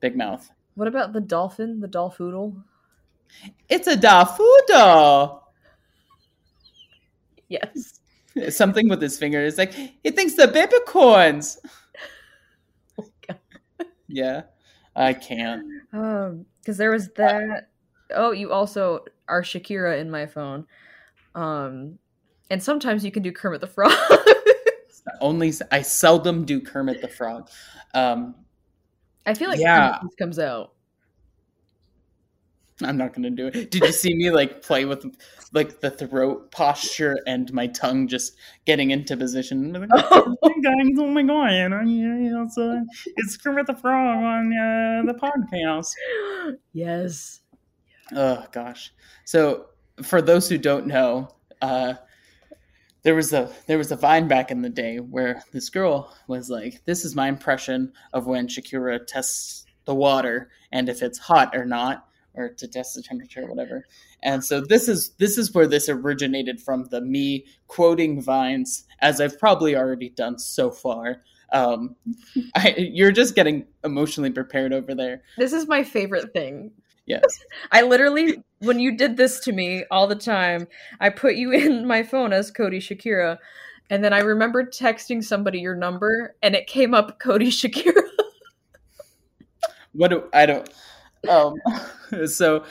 Big 0.00 0.16
Mouth. 0.16 0.50
What 0.74 0.88
about 0.88 1.12
the 1.12 1.20
dolphin? 1.20 1.80
The 1.80 1.86
dolphoodle? 1.86 2.60
It's 3.68 3.86
a 3.86 3.96
dafudo. 3.96 5.40
Yes. 7.48 7.93
Something 8.50 8.88
with 8.88 9.00
his 9.00 9.18
finger. 9.18 9.40
It's 9.44 9.58
like 9.58 9.72
he 9.72 10.10
thinks 10.10 10.34
the 10.34 10.48
baby 10.48 10.76
corns. 10.86 11.58
Oh, 12.98 13.04
Yeah, 14.08 14.42
I 14.94 15.12
can't. 15.14 15.64
Um, 15.92 16.46
because 16.60 16.76
there 16.76 16.90
was 16.90 17.08
that. 17.16 17.68
Oh, 18.14 18.30
you 18.32 18.52
also 18.52 19.04
are 19.28 19.42
Shakira 19.42 19.98
in 19.98 20.10
my 20.10 20.26
phone. 20.26 20.66
Um, 21.34 21.98
and 22.50 22.62
sometimes 22.62 23.04
you 23.04 23.10
can 23.10 23.22
do 23.24 23.32
Kermit 23.32 23.60
the 23.60 23.66
Frog. 23.66 23.92
Only 25.20 25.52
I 25.72 25.82
seldom 25.82 26.44
do 26.44 26.60
Kermit 26.60 27.00
the 27.00 27.08
Frog. 27.08 27.48
Um, 27.94 28.34
I 29.26 29.34
feel 29.34 29.48
like 29.48 29.58
Yeah. 29.58 29.98
Kermit 29.98 30.16
comes 30.16 30.38
out. 30.38 30.73
I'm 32.82 32.96
not 32.96 33.14
gonna 33.14 33.30
do 33.30 33.46
it. 33.48 33.70
Did 33.70 33.84
you 33.84 33.92
see 33.92 34.14
me 34.14 34.30
like 34.30 34.62
play 34.62 34.84
with 34.84 35.04
like 35.52 35.80
the 35.80 35.90
throat 35.90 36.50
posture 36.50 37.16
and 37.26 37.52
my 37.52 37.68
tongue 37.68 38.08
just 38.08 38.34
getting 38.66 38.90
into 38.90 39.16
position? 39.16 39.72
Like, 39.72 39.88
Oh. 39.92 40.36
"Hey 40.42 40.60
guys, 40.60 40.98
oh 40.98 41.06
my 41.06 41.22
god, 41.22 41.50
it's, 41.52 42.58
uh, 42.58 42.80
it's 43.16 43.36
Kermit 43.36 43.66
the 43.66 43.74
Frog 43.74 44.24
on 44.24 44.52
uh, 44.52 45.02
the 45.06 45.14
podcast. 45.14 45.92
yes. 46.72 47.40
Oh 48.12 48.44
gosh. 48.50 48.92
So 49.24 49.66
for 50.02 50.20
those 50.20 50.48
who 50.48 50.58
don't 50.58 50.88
know, 50.88 51.28
uh, 51.62 51.94
there 53.04 53.14
was 53.14 53.32
a 53.32 53.52
there 53.66 53.78
was 53.78 53.92
a 53.92 53.96
vine 53.96 54.26
back 54.26 54.50
in 54.50 54.62
the 54.62 54.68
day 54.70 54.96
where 54.98 55.44
this 55.52 55.68
girl 55.70 56.12
was 56.26 56.50
like, 56.50 56.84
"This 56.86 57.04
is 57.04 57.14
my 57.14 57.28
impression 57.28 57.92
of 58.12 58.26
when 58.26 58.48
Shakira 58.48 59.06
tests 59.06 59.64
the 59.84 59.94
water 59.94 60.50
and 60.72 60.88
if 60.88 61.02
it's 61.02 61.18
hot 61.18 61.54
or 61.54 61.66
not, 61.66 62.08
or 62.34 62.48
to 62.48 62.68
test 62.68 62.94
the 62.94 63.02
temperature 63.02 63.42
or 63.42 63.48
whatever." 63.48 63.86
And 64.22 64.44
so 64.44 64.60
this 64.60 64.88
is 64.88 65.10
this 65.18 65.38
is 65.38 65.52
where 65.52 65.66
this 65.66 65.88
originated 65.88 66.60
from 66.60 66.84
the 66.90 67.00
me 67.00 67.46
quoting 67.66 68.22
vines, 68.22 68.84
as 69.00 69.20
I've 69.20 69.38
probably 69.38 69.76
already 69.76 70.10
done 70.10 70.38
so 70.38 70.70
far. 70.70 71.22
Um, 71.52 71.96
I, 72.54 72.74
you're 72.76 73.12
just 73.12 73.34
getting 73.34 73.66
emotionally 73.84 74.30
prepared 74.30 74.72
over 74.72 74.94
there. 74.94 75.22
This 75.38 75.52
is 75.52 75.66
my 75.66 75.84
favorite 75.84 76.32
thing. 76.32 76.72
Yes. 77.06 77.22
I 77.72 77.82
literally, 77.82 78.42
when 78.58 78.80
you 78.80 78.96
did 78.96 79.16
this 79.16 79.40
to 79.40 79.52
me 79.52 79.84
all 79.90 80.06
the 80.06 80.14
time, 80.14 80.68
I 81.00 81.10
put 81.10 81.36
you 81.36 81.52
in 81.52 81.86
my 81.86 82.02
phone 82.02 82.32
as 82.32 82.50
Cody 82.50 82.80
Shakira. 82.80 83.38
And 83.90 84.02
then 84.02 84.12
I 84.12 84.20
remember 84.20 84.64
texting 84.64 85.22
somebody 85.22 85.60
your 85.60 85.74
number 85.74 86.34
and 86.42 86.54
it 86.54 86.66
came 86.66 86.94
up 86.94 87.18
Cody 87.18 87.50
Shakira. 87.50 88.02
what 89.92 90.08
do 90.08 90.24
I 90.32 90.46
don't 90.46 90.68
um 91.28 91.54
so 92.26 92.64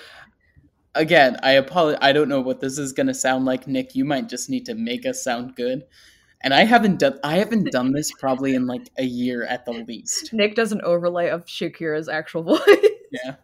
again 0.96 1.38
I 1.44 1.52
apologize 1.54 2.00
I 2.02 2.14
don't 2.14 2.30
know 2.30 2.42
what 2.42 2.60
this 2.62 2.78
is 2.78 2.94
gonna 2.94 3.14
sound 3.14 3.46
like 3.46 3.68
Nick 3.68 3.96
you 3.96 4.06
might 4.06 4.30
just 4.30 4.50
need 4.50 4.66
to 4.68 4.76
make 4.76 5.06
us 5.06 5.24
sound 5.24 5.56
good 5.56 5.84
and 6.42 6.54
I 6.54 6.64
haven't 6.64 7.00
done 7.00 7.20
I 7.24 7.38
haven't 7.38 7.72
done 7.72 7.92
this 7.94 8.12
probably 8.20 8.56
in 8.56 8.68
like 8.68 8.90
a 8.98 9.04
year 9.04 9.44
at 9.46 9.66
the 9.66 9.72
least 9.72 10.34
Nick 10.34 10.56
does 10.56 10.72
an 10.72 10.82
overlay 10.84 11.30
of 11.30 11.46
Shakira's 11.46 12.10
actual 12.10 12.44
voice. 12.58 12.60
yeah 13.12 13.36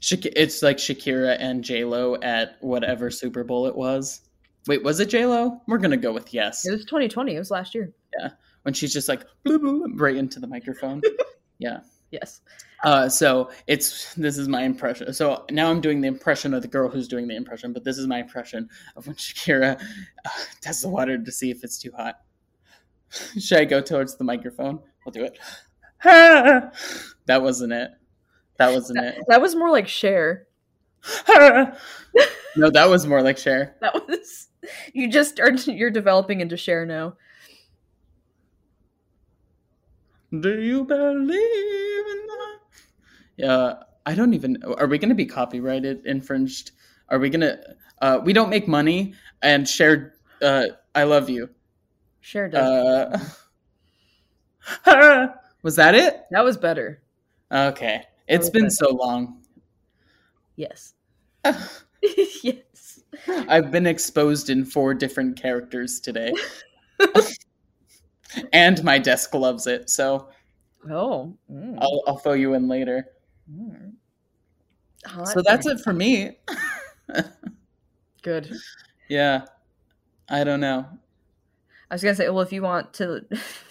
it's 0.00 0.62
like 0.62 0.76
Shakira 0.76 1.36
and 1.40 1.64
J 1.64 1.84
Lo 1.84 2.16
at 2.22 2.56
whatever 2.60 3.10
Super 3.10 3.42
Bowl 3.44 3.66
it 3.66 3.74
was 3.76 4.20
wait 4.66 4.82
was 4.82 5.00
it 5.00 5.08
J 5.08 5.26
Lo 5.26 5.60
we're 5.66 5.78
gonna 5.78 5.96
go 5.96 6.12
with 6.12 6.32
yes 6.34 6.66
It 6.66 6.72
was 6.72 6.84
2020. 6.84 7.34
It 7.34 7.38
was 7.38 7.50
last 7.50 7.74
year. 7.74 7.92
Yeah, 8.18 8.30
when 8.62 8.74
she's 8.74 8.92
just 8.92 9.08
like 9.08 9.24
right 9.46 10.16
into 10.16 10.40
the 10.40 10.46
microphone 10.46 11.00
yeah 11.58 11.80
Yes. 12.10 12.42
Uh, 12.84 13.08
so 13.08 13.50
it's 13.66 14.12
this 14.14 14.36
is 14.36 14.46
my 14.46 14.62
impression. 14.62 15.12
So 15.14 15.46
now 15.50 15.70
I'm 15.70 15.80
doing 15.80 16.02
the 16.02 16.08
impression 16.08 16.52
of 16.52 16.60
the 16.60 16.68
girl 16.68 16.90
who's 16.90 17.08
doing 17.08 17.26
the 17.26 17.34
impression, 17.34 17.72
but 17.72 17.82
this 17.82 17.96
is 17.96 18.06
my 18.06 18.20
impression 18.20 18.68
of 18.94 19.06
when 19.06 19.16
Shakira 19.16 19.80
uh, 19.80 20.30
tests 20.60 20.82
the 20.82 20.90
water 20.90 21.16
to 21.16 21.32
see 21.32 21.50
if 21.50 21.64
it's 21.64 21.78
too 21.78 21.90
hot. 21.96 22.16
Should 23.38 23.58
I 23.58 23.64
go 23.64 23.80
towards 23.80 24.16
the 24.16 24.24
microphone? 24.24 24.80
We'll 25.04 25.12
do 25.12 25.24
it. 25.24 25.38
that 26.04 27.42
wasn't 27.42 27.72
it. 27.72 27.90
That 28.58 28.72
wasn't 28.72 28.98
it. 28.98 29.16
That 29.28 29.40
was 29.40 29.56
more 29.56 29.70
like 29.70 29.88
Cher. 29.88 30.46
no, 31.28 32.70
that 32.70 32.88
was 32.88 33.06
more 33.06 33.22
like 33.22 33.38
Cher. 33.38 33.76
That 33.80 33.94
was. 33.94 34.48
You 34.92 35.10
just 35.10 35.40
are. 35.40 35.50
You're 35.50 35.90
developing 35.90 36.40
into 36.40 36.58
Cher 36.58 36.84
now. 36.84 37.14
Do 40.30 40.60
you 40.60 40.84
believe 40.84 41.30
in 41.30 42.26
that? 42.26 42.43
Yeah, 43.36 43.74
I 44.06 44.14
don't 44.14 44.34
even. 44.34 44.62
Are 44.64 44.86
we 44.86 44.98
going 44.98 45.08
to 45.08 45.14
be 45.14 45.26
copyrighted, 45.26 46.06
infringed? 46.06 46.72
Are 47.08 47.18
we 47.18 47.30
going 47.30 47.40
to? 47.42 47.58
Uh, 48.00 48.20
we 48.22 48.32
don't 48.32 48.50
make 48.50 48.68
money 48.68 49.14
and 49.42 49.68
share. 49.68 50.14
Uh, 50.42 50.66
I 50.94 51.04
love 51.04 51.28
you. 51.30 51.50
Cher 52.20 52.48
does. 52.48 53.18
Uh, 54.86 55.28
was 55.62 55.76
that 55.76 55.94
it? 55.94 56.22
that 56.30 56.44
was 56.44 56.56
better. 56.56 57.02
Okay, 57.52 58.02
it's 58.28 58.50
been 58.50 58.64
better. 58.64 58.70
so 58.70 58.90
long. 58.94 59.42
Yes. 60.56 60.94
yes. 62.42 63.00
I've 63.28 63.70
been 63.70 63.86
exposed 63.86 64.50
in 64.50 64.64
four 64.64 64.94
different 64.94 65.40
characters 65.40 66.00
today, 66.00 66.32
and 68.52 68.82
my 68.84 68.98
desk 68.98 69.34
loves 69.34 69.66
it. 69.66 69.90
So 69.90 70.28
Oh. 70.90 71.34
mm, 71.50 71.78
I'll, 71.80 72.02
I'll 72.06 72.18
fill 72.18 72.36
you 72.36 72.54
in 72.54 72.68
later. 72.68 73.06
Mm. 73.50 73.92
So 75.32 75.42
that's 75.42 75.66
it 75.66 75.80
for 75.80 75.92
me. 75.92 76.38
Good. 78.22 78.54
Yeah, 79.08 79.44
I 80.28 80.44
don't 80.44 80.60
know. 80.60 80.86
I 81.90 81.94
was 81.94 82.02
gonna 82.02 82.14
say, 82.14 82.28
well, 82.30 82.40
if 82.40 82.52
you 82.52 82.62
want 82.62 82.94
to 82.94 83.20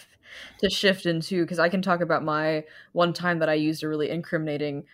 to 0.59 0.69
shift 0.69 1.05
into, 1.05 1.43
because 1.43 1.59
I 1.59 1.69
can 1.69 1.81
talk 1.81 2.01
about 2.01 2.23
my 2.23 2.63
one 2.91 3.13
time 3.13 3.39
that 3.39 3.49
I 3.49 3.55
used 3.55 3.83
a 3.83 3.87
really 3.87 4.09
incriminating 4.09 4.85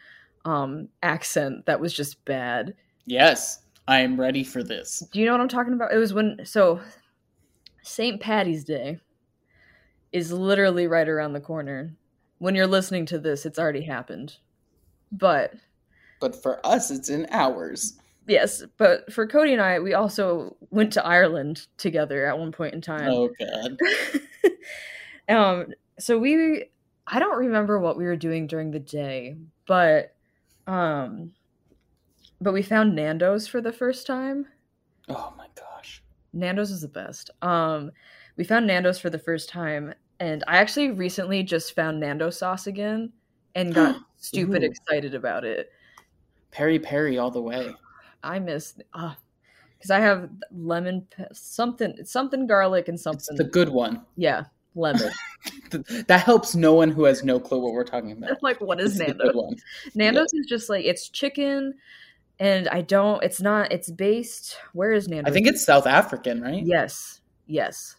um 0.46 0.88
accent 1.04 1.66
that 1.66 1.82
was 1.82 1.94
just 1.94 2.24
bad. 2.26 2.74
Yes, 3.06 3.60
I 3.88 4.00
am 4.00 4.20
ready 4.20 4.44
for 4.44 4.64
this. 4.64 5.04
Do 5.12 5.20
you 5.20 5.26
know 5.26 5.34
what 5.34 5.42
I'm 5.42 5.50
talking 5.50 5.74
about? 5.74 5.92
It 5.94 5.98
was 5.98 6.14
when 6.14 6.40
so 6.46 6.80
St. 7.84 8.22
Patty's 8.22 8.64
Day 8.64 9.00
is 10.12 10.32
literally 10.32 10.88
right 10.88 11.08
around 11.08 11.34
the 11.34 11.42
corner. 11.42 11.96
When 12.38 12.56
you're 12.56 12.68
listening 12.68 13.06
to 13.08 13.20
this, 13.20 13.46
it's 13.46 13.60
already 13.60 13.84
happened. 13.84 14.38
But 15.12 15.54
But 16.20 16.42
for 16.42 16.66
us, 16.66 16.92
it's 16.92 17.10
in 17.10 17.28
hours. 17.32 17.98
yes, 18.28 18.64
but 18.78 19.12
for 19.12 19.28
Cody 19.28 19.54
and 19.54 19.62
I, 19.62 19.80
we 19.80 19.94
also 19.94 20.56
went 20.70 20.94
to 20.94 21.06
Ireland 21.06 21.68
together 21.78 22.26
at 22.26 22.38
one 22.38 22.52
point 22.52 22.74
in 22.74 22.82
time. 22.82 23.10
Oh 23.10 23.30
god. 23.40 23.80
um 25.30 25.68
so 26.00 26.18
we 26.18 26.66
I 27.08 27.20
don't 27.20 27.38
remember 27.38 27.80
what 27.80 27.98
we 27.98 28.06
were 28.06 28.16
doing 28.16 28.48
during 28.48 28.72
the 28.72 28.80
day, 28.80 29.38
but 29.68 30.16
um 30.68 31.32
but 32.42 32.54
we 32.54 32.62
found 32.62 32.96
Nando's 32.96 33.48
for 33.48 33.62
the 33.62 33.74
first 33.74 34.08
time. 34.08 34.46
Oh 35.10 35.34
my 35.38 35.48
gosh. 35.56 36.04
Nando's 36.32 36.72
is 36.72 36.82
the 36.82 36.88
best. 36.88 37.32
Um 37.42 37.92
we 38.38 38.44
found 38.44 38.68
Nando's 38.68 39.00
for 39.00 39.10
the 39.10 39.20
first 39.20 39.50
time 39.50 39.94
and 40.20 40.44
I 40.48 40.58
actually 40.58 40.92
recently 40.92 41.44
just 41.44 41.76
found 41.76 42.00
Nando 42.00 42.30
sauce 42.30 42.68
again 42.68 43.12
and 43.56 43.74
got 43.74 43.98
stupid 44.18 44.64
Ooh. 44.64 44.66
excited 44.68 45.16
about 45.16 45.44
it. 45.46 45.72
Peri 46.52 46.80
Peri 46.80 47.18
all 47.18 47.32
the 47.32 47.42
way. 47.42 47.74
I 48.24 48.40
miss 48.40 48.76
uh 48.94 49.14
because 49.78 49.92
I 49.92 50.00
have 50.00 50.30
lemon 50.52 51.08
something 51.32 51.96
something 52.04 52.48
garlic 52.48 52.88
and 52.90 52.96
It's 52.96 53.04
something 53.04 53.38
the 53.38 53.44
good 53.46 53.70
one. 53.70 54.06
yeah 54.18 54.46
lemon. 54.76 55.12
that 56.08 56.22
helps 56.26 56.56
no 56.56 56.74
one 56.74 56.90
who 56.90 57.04
has 57.06 57.24
no 57.24 57.40
clue 57.40 57.60
what 57.60 57.74
we're 57.74 57.84
talking 57.86 58.12
about. 58.12 58.42
like 58.44 58.60
what 58.60 58.80
It's 58.80 58.92
is 58.94 58.98
the 58.98 59.06
Nando's? 59.08 59.62
Nando's 59.96 60.34
is 60.34 60.46
just 60.48 60.70
like 60.70 60.84
it's 60.86 61.08
chicken, 61.10 61.76
and 62.40 62.68
I 62.70 62.82
don't. 62.82 63.24
It's 63.24 63.42
not. 63.42 63.72
It's 63.72 63.90
based. 63.90 64.58
Where 64.74 64.92
is 64.92 65.08
Nando's? 65.08 65.32
I 65.32 65.34
think 65.34 65.48
it's 65.48 65.64
South 65.64 65.88
African, 65.88 66.42
right? 66.42 66.62
yes, 66.66 67.22
yes. 67.48 67.96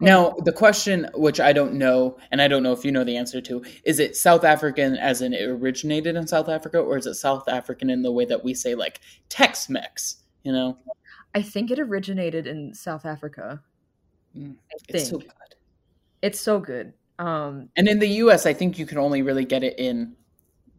Now, 0.00 0.30
the 0.44 0.52
question, 0.52 1.08
which 1.14 1.40
I 1.40 1.52
don't 1.52 1.74
know, 1.74 2.18
and 2.30 2.42
I 2.42 2.48
don't 2.48 2.62
know 2.62 2.72
if 2.72 2.84
you 2.84 2.92
know 2.92 3.04
the 3.04 3.16
answer 3.16 3.40
to, 3.42 3.64
is 3.84 3.98
it 3.98 4.16
South 4.16 4.44
African 4.44 4.96
as 4.96 5.22
in 5.22 5.32
it 5.32 5.48
originated 5.48 6.16
in 6.16 6.26
South 6.26 6.48
Africa, 6.48 6.78
or 6.78 6.96
is 6.96 7.06
it 7.06 7.14
South 7.14 7.48
African 7.48 7.90
in 7.90 8.02
the 8.02 8.12
way 8.12 8.24
that 8.24 8.44
we 8.44 8.54
say 8.54 8.74
like 8.74 9.00
Tex 9.28 9.68
Mex? 9.68 10.16
You 10.42 10.52
know, 10.52 10.78
I 11.34 11.42
think 11.42 11.70
it 11.70 11.78
originated 11.78 12.46
in 12.46 12.74
South 12.74 13.06
Africa. 13.06 13.62
Mm, 14.36 14.56
it's 14.88 15.08
so 15.08 15.18
good. 15.18 15.32
it's 16.22 16.40
so 16.40 16.60
good. 16.60 16.92
Um, 17.18 17.68
And 17.76 17.88
in 17.88 18.00
the 18.00 18.08
U.S., 18.08 18.46
I 18.46 18.52
think 18.52 18.78
you 18.78 18.86
can 18.86 18.98
only 18.98 19.22
really 19.22 19.44
get 19.44 19.62
it 19.62 19.78
in 19.78 20.16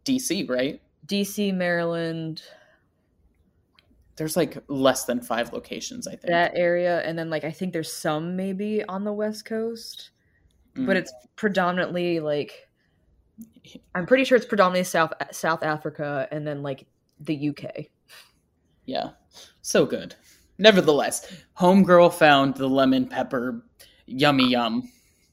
D.C., 0.04 0.44
right? 0.44 0.80
D.C., 1.06 1.52
Maryland, 1.52 2.42
There's 4.16 4.36
like 4.36 4.56
less 4.68 5.04
than 5.04 5.20
five 5.20 5.52
locations, 5.52 6.06
I 6.08 6.12
think. 6.12 6.26
that 6.28 6.52
area, 6.54 7.00
and 7.02 7.18
then 7.18 7.28
like 7.30 7.44
I 7.44 7.50
think 7.50 7.72
there's 7.72 7.92
some 7.92 8.34
maybe 8.36 8.82
on 8.84 9.04
the 9.04 9.12
West 9.12 9.44
Coast, 9.44 10.10
Mm. 10.74 10.86
but 10.86 10.96
it's 10.96 11.12
predominantly 11.36 12.20
like 12.20 12.68
I'm 13.94 14.06
pretty 14.06 14.24
sure 14.24 14.36
it's 14.36 14.46
predominantly 14.46 14.84
South 14.84 15.12
South 15.32 15.62
Africa, 15.62 16.28
and 16.30 16.46
then 16.46 16.62
like 16.62 16.86
the 17.20 17.48
UK. 17.50 17.86
Yeah. 18.84 19.10
So 19.62 19.84
good. 19.84 20.14
Nevertheless, 20.58 21.42
Homegirl 21.58 22.12
found 22.14 22.54
the 22.56 22.68
lemon 22.68 23.06
pepper 23.06 23.64
yummy 24.06 24.48
yum. 24.50 24.90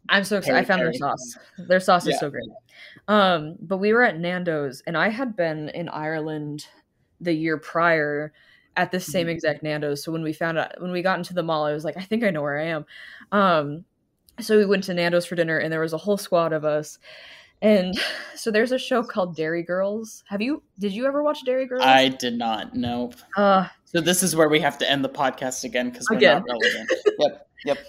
I'm 0.10 0.24
so 0.26 0.38
excited. 0.38 0.58
I 0.58 0.66
found 0.66 0.82
their 0.82 0.94
sauce. 0.94 1.38
Their 1.58 1.80
sauce 1.80 2.08
is 2.08 2.20
so 2.20 2.30
great. 2.30 2.50
Um, 3.08 3.56
but 3.62 3.78
we 3.78 3.94
were 3.94 4.04
at 4.04 4.20
Nando's, 4.20 4.82
and 4.86 4.98
I 4.98 5.08
had 5.10 5.36
been 5.36 5.70
in 5.70 5.88
Ireland 5.88 6.68
the 7.22 7.32
year 7.34 7.58
prior 7.58 8.34
at 8.76 8.92
the 8.92 9.00
same 9.00 9.28
Mhm. 9.28 9.32
exact 9.32 9.64
Nando's. 9.64 10.04
So 10.04 10.12
when 10.12 10.24
we 10.24 10.34
found 10.34 10.58
out, 10.58 10.80
when 10.82 10.92
we 10.92 11.02
got 11.02 11.18
into 11.18 11.34
the 11.34 11.44
mall, 11.44 11.66
I 11.66 11.74
was 11.74 11.86
like, 11.86 11.98
I 11.98 12.02
think 12.02 12.24
I 12.24 12.30
know 12.32 12.42
where 12.42 12.60
I 12.60 12.66
am. 12.66 12.86
Um, 13.32 13.86
so 14.40 14.58
we 14.58 14.66
went 14.66 14.84
to 14.86 14.94
Nando's 14.94 15.26
for 15.26 15.36
dinner, 15.36 15.58
and 15.58 15.72
there 15.72 15.80
was 15.80 15.94
a 15.94 15.98
whole 15.98 16.18
squad 16.18 16.54
of 16.54 16.66
us. 16.66 16.98
And 17.62 17.94
so 18.36 18.52
there's 18.52 18.72
a 18.72 18.80
show 18.80 19.04
called 19.04 19.36
Derry 19.36 19.64
Girls. 19.64 20.24
Have 20.28 20.42
you? 20.42 20.64
Did 20.80 20.92
you 20.94 21.06
ever 21.06 21.22
watch 21.24 21.46
Derry 21.46 21.66
Girls? 21.68 21.84
I 21.84 22.10
did 22.10 22.38
not 22.38 22.76
know. 22.76 23.12
Uh, 23.38 23.68
So 23.86 24.02
this 24.02 24.24
is 24.24 24.36
where 24.36 24.50
we 24.50 24.60
have 24.60 24.78
to 24.80 24.90
end 24.90 25.06
the 25.06 25.10
podcast 25.10 25.64
again 25.64 25.90
because 25.92 26.08
we're 26.10 26.18
Again. 26.18 26.44
not 26.48 26.58
relevant. 26.64 26.92
yep. 27.20 27.48
Yep. 27.66 27.78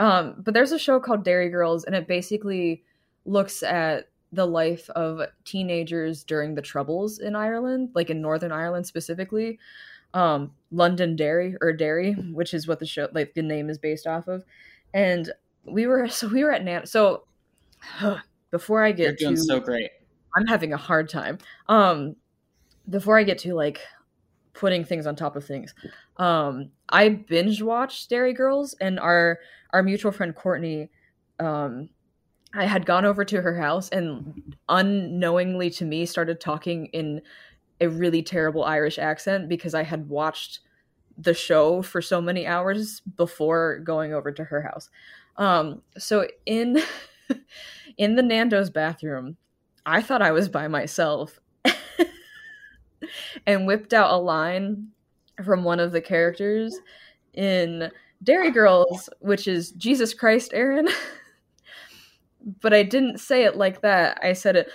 Um, 0.00 0.34
but 0.38 0.54
there's 0.54 0.72
a 0.72 0.78
show 0.78 0.98
called 0.98 1.22
Derry 1.22 1.48
Girls, 1.50 1.84
and 1.84 1.94
it 1.94 2.08
basically 2.08 2.82
looks 3.26 3.62
at 3.62 4.08
the 4.32 4.44
life 4.44 4.90
of 4.90 5.20
teenagers 5.44 6.24
during 6.24 6.56
the 6.56 6.62
Troubles 6.62 7.20
in 7.20 7.36
Ireland, 7.36 7.90
like 7.94 8.10
in 8.10 8.20
Northern 8.20 8.50
Ireland 8.50 8.88
specifically. 8.88 9.60
Um, 10.14 10.52
Londonderry 10.70 11.56
or 11.60 11.72
Derry, 11.72 12.12
which 12.14 12.54
is 12.54 12.66
what 12.66 12.78
the 12.78 12.86
show, 12.86 13.08
like 13.12 13.34
the 13.34 13.42
name 13.42 13.68
is 13.68 13.78
based 13.78 14.06
off 14.06 14.28
of. 14.28 14.44
And 14.92 15.30
we 15.64 15.86
were 15.86 16.08
so 16.08 16.28
we 16.28 16.44
were 16.44 16.52
at 16.52 16.64
Nan. 16.64 16.86
So 16.86 17.24
before 18.50 18.84
I 18.84 18.92
get 18.92 19.20
You're 19.20 19.30
doing 19.30 19.36
to, 19.36 19.42
so 19.42 19.60
great. 19.60 19.90
I'm 20.36 20.46
having 20.46 20.72
a 20.72 20.76
hard 20.76 21.08
time. 21.08 21.38
Um, 21.68 22.16
before 22.88 23.18
I 23.18 23.22
get 23.22 23.38
to 23.38 23.54
like 23.54 23.80
putting 24.52 24.84
things 24.84 25.06
on 25.06 25.16
top 25.16 25.36
of 25.36 25.44
things, 25.44 25.74
um, 26.16 26.70
I 26.88 27.08
binge 27.08 27.62
watched 27.62 28.10
Derry 28.10 28.32
Girls, 28.32 28.74
and 28.80 28.98
our 29.00 29.38
our 29.72 29.82
mutual 29.82 30.12
friend 30.12 30.34
Courtney, 30.34 30.90
um, 31.40 31.88
I 32.54 32.66
had 32.66 32.86
gone 32.86 33.04
over 33.04 33.24
to 33.24 33.42
her 33.42 33.56
house 33.56 33.88
and 33.88 34.54
unknowingly 34.68 35.70
to 35.70 35.84
me 35.84 36.06
started 36.06 36.40
talking 36.40 36.86
in 36.86 37.22
a 37.80 37.88
really 37.88 38.22
terrible 38.22 38.64
Irish 38.64 38.98
accent 38.98 39.48
because 39.48 39.74
I 39.74 39.82
had 39.82 40.08
watched 40.08 40.60
the 41.16 41.34
show 41.34 41.82
for 41.82 42.02
so 42.02 42.20
many 42.20 42.46
hours 42.46 43.00
before 43.16 43.78
going 43.80 44.12
over 44.12 44.32
to 44.32 44.44
her 44.44 44.62
house. 44.62 44.90
Um, 45.36 45.82
so 45.98 46.26
in 46.46 46.80
in 47.96 48.16
the 48.16 48.22
Nando's 48.22 48.70
bathroom, 48.70 49.36
I 49.86 50.02
thought 50.02 50.22
I 50.22 50.32
was 50.32 50.48
by 50.48 50.68
myself 50.68 51.40
and 53.46 53.66
whipped 53.66 53.92
out 53.92 54.12
a 54.12 54.16
line 54.16 54.88
from 55.44 55.64
one 55.64 55.80
of 55.80 55.92
the 55.92 56.00
characters 56.00 56.78
in 57.32 57.90
Derry 58.22 58.50
Girls, 58.50 59.08
which 59.20 59.48
is 59.48 59.72
Jesus 59.72 60.14
Christ, 60.14 60.52
Erin. 60.54 60.88
but 62.60 62.74
I 62.74 62.82
didn't 62.82 63.18
say 63.18 63.44
it 63.44 63.56
like 63.56 63.80
that. 63.82 64.18
I 64.22 64.32
said 64.32 64.56
it, 64.56 64.70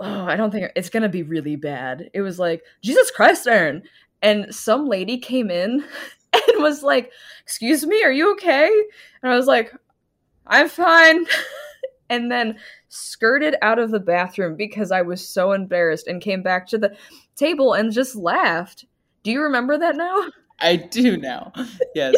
oh, 0.00 0.26
I 0.26 0.36
don't 0.36 0.50
think 0.50 0.70
it's 0.76 0.90
going 0.90 1.02
to 1.02 1.08
be 1.08 1.22
really 1.22 1.56
bad. 1.56 2.10
It 2.14 2.20
was 2.20 2.38
like, 2.38 2.62
Jesus 2.82 3.10
Christ, 3.10 3.46
Erin. 3.46 3.82
And 4.22 4.54
some 4.54 4.86
lady 4.86 5.18
came 5.18 5.50
in 5.50 5.84
and 6.32 6.62
was 6.62 6.82
like, 6.82 7.12
Excuse 7.42 7.86
me, 7.86 8.02
are 8.02 8.12
you 8.12 8.32
okay? 8.32 8.68
And 9.22 9.32
I 9.32 9.36
was 9.36 9.46
like, 9.46 9.72
I'm 10.46 10.68
fine. 10.68 11.26
and 12.10 12.30
then 12.30 12.58
skirted 12.88 13.56
out 13.62 13.78
of 13.78 13.90
the 13.90 14.00
bathroom 14.00 14.56
because 14.56 14.90
I 14.90 15.02
was 15.02 15.26
so 15.26 15.52
embarrassed 15.52 16.06
and 16.06 16.20
came 16.20 16.42
back 16.42 16.66
to 16.68 16.78
the 16.78 16.96
table 17.34 17.74
and 17.74 17.92
just 17.92 18.16
laughed. 18.16 18.84
Do 19.22 19.30
you 19.30 19.42
remember 19.42 19.78
that 19.78 19.96
now? 19.96 20.24
I 20.60 20.76
do 20.76 21.16
now. 21.16 21.52
Yes. 21.94 22.16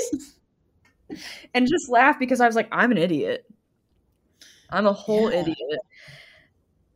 And 1.54 1.66
just 1.66 1.88
laughed 1.88 2.20
because 2.20 2.40
I 2.40 2.46
was 2.46 2.54
like, 2.54 2.68
I'm 2.70 2.92
an 2.92 2.98
idiot. 2.98 3.44
I'm 4.70 4.86
a 4.86 4.92
whole 4.92 5.30
Yeah. 5.30 5.40
idiot. 5.40 5.80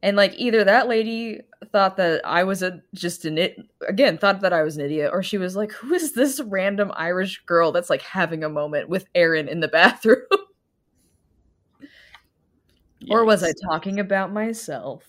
And 0.02 0.16
like 0.16 0.35
either 0.37 0.64
that 0.64 0.88
lady 0.88 1.40
thought 1.70 1.96
that 1.96 2.26
I 2.26 2.42
was 2.42 2.62
a 2.62 2.82
just 2.92 3.24
an 3.24 3.38
it 3.38 3.56
again 3.88 4.18
thought 4.18 4.40
that 4.40 4.52
I 4.52 4.62
was 4.62 4.76
an 4.76 4.85
idiot, 4.85 5.11
or 5.12 5.22
she 5.22 5.38
was 5.38 5.54
like, 5.54 5.70
"Who 5.72 5.94
is 5.94 6.12
this 6.12 6.40
random 6.40 6.90
Irish 6.96 7.44
girl 7.46 7.70
that's 7.70 7.88
like 7.88 8.02
having 8.02 8.42
a 8.42 8.48
moment 8.48 8.88
with 8.88 9.06
Erin 9.14 9.48
in 9.48 9.61
the 9.61 9.68
bathroom?" 9.68 10.22
or 13.11 13.24
was 13.24 13.44
I 13.44 13.52
talking 13.64 14.00
about 14.00 14.32
myself? 14.32 15.04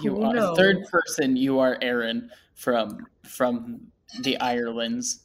You 0.00 0.16
Who 0.16 0.22
are 0.22 0.34
knows? 0.34 0.56
third 0.56 0.78
person. 0.90 1.36
You 1.36 1.58
are 1.58 1.76
Erin 1.82 2.30
from 2.54 3.06
from 3.24 3.82
the 4.22 4.40
Irelands, 4.40 5.24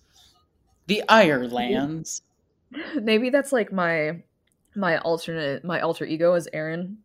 the 0.88 1.02
Irelands. 1.08 2.22
Maybe 3.02 3.30
that's 3.30 3.54
like 3.54 3.72
my 3.72 4.22
my 4.76 4.98
alternate 5.00 5.64
my 5.64 5.82
alter 5.82 6.06
ego 6.06 6.34
is 6.36 6.48
Erin, 6.54 6.98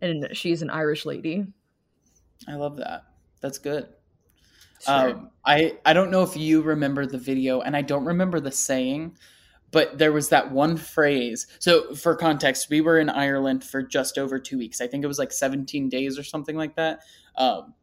and 0.00 0.28
she's 0.32 0.62
an 0.62 0.70
Irish 0.70 1.04
lady. 1.06 1.46
I 2.48 2.54
love 2.54 2.76
that. 2.76 3.04
That's 3.40 3.58
good. 3.58 3.88
Sure. 4.80 5.10
Um, 5.10 5.30
I 5.44 5.78
I 5.84 5.92
don't 5.92 6.10
know 6.10 6.22
if 6.22 6.36
you 6.36 6.62
remember 6.62 7.06
the 7.06 7.18
video, 7.18 7.60
and 7.60 7.76
I 7.76 7.82
don't 7.82 8.04
remember 8.04 8.40
the 8.40 8.52
saying, 8.52 9.16
but 9.70 9.98
there 9.98 10.12
was 10.12 10.30
that 10.30 10.50
one 10.50 10.76
phrase. 10.76 11.46
So 11.58 11.94
for 11.94 12.16
context, 12.16 12.70
we 12.70 12.80
were 12.80 12.98
in 12.98 13.10
Ireland 13.10 13.62
for 13.64 13.82
just 13.82 14.18
over 14.18 14.38
two 14.38 14.58
weeks. 14.58 14.80
I 14.80 14.86
think 14.86 15.04
it 15.04 15.08
was 15.08 15.18
like 15.18 15.32
17 15.32 15.88
days 15.88 16.18
or 16.18 16.22
something 16.22 16.56
like 16.56 16.76
that. 16.76 17.00
Um, 17.36 17.74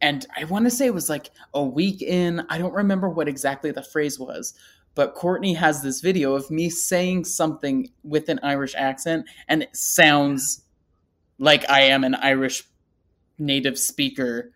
and 0.00 0.26
I 0.36 0.44
want 0.44 0.64
to 0.66 0.70
say 0.70 0.86
it 0.86 0.94
was 0.94 1.08
like 1.08 1.30
a 1.52 1.62
week 1.62 2.02
in. 2.02 2.44
I 2.48 2.58
don't 2.58 2.74
remember 2.74 3.08
what 3.08 3.28
exactly 3.28 3.70
the 3.70 3.82
phrase 3.82 4.18
was, 4.18 4.54
but 4.94 5.14
Courtney 5.14 5.54
has 5.54 5.82
this 5.82 6.00
video 6.00 6.34
of 6.34 6.50
me 6.50 6.70
saying 6.70 7.24
something 7.24 7.90
with 8.02 8.28
an 8.28 8.40
Irish 8.42 8.74
accent, 8.76 9.26
and 9.48 9.62
it 9.62 9.76
sounds 9.76 10.62
like 11.38 11.68
I 11.68 11.82
am 11.82 12.04
an 12.04 12.14
Irish 12.14 12.64
native 13.38 13.78
speaker, 13.78 14.52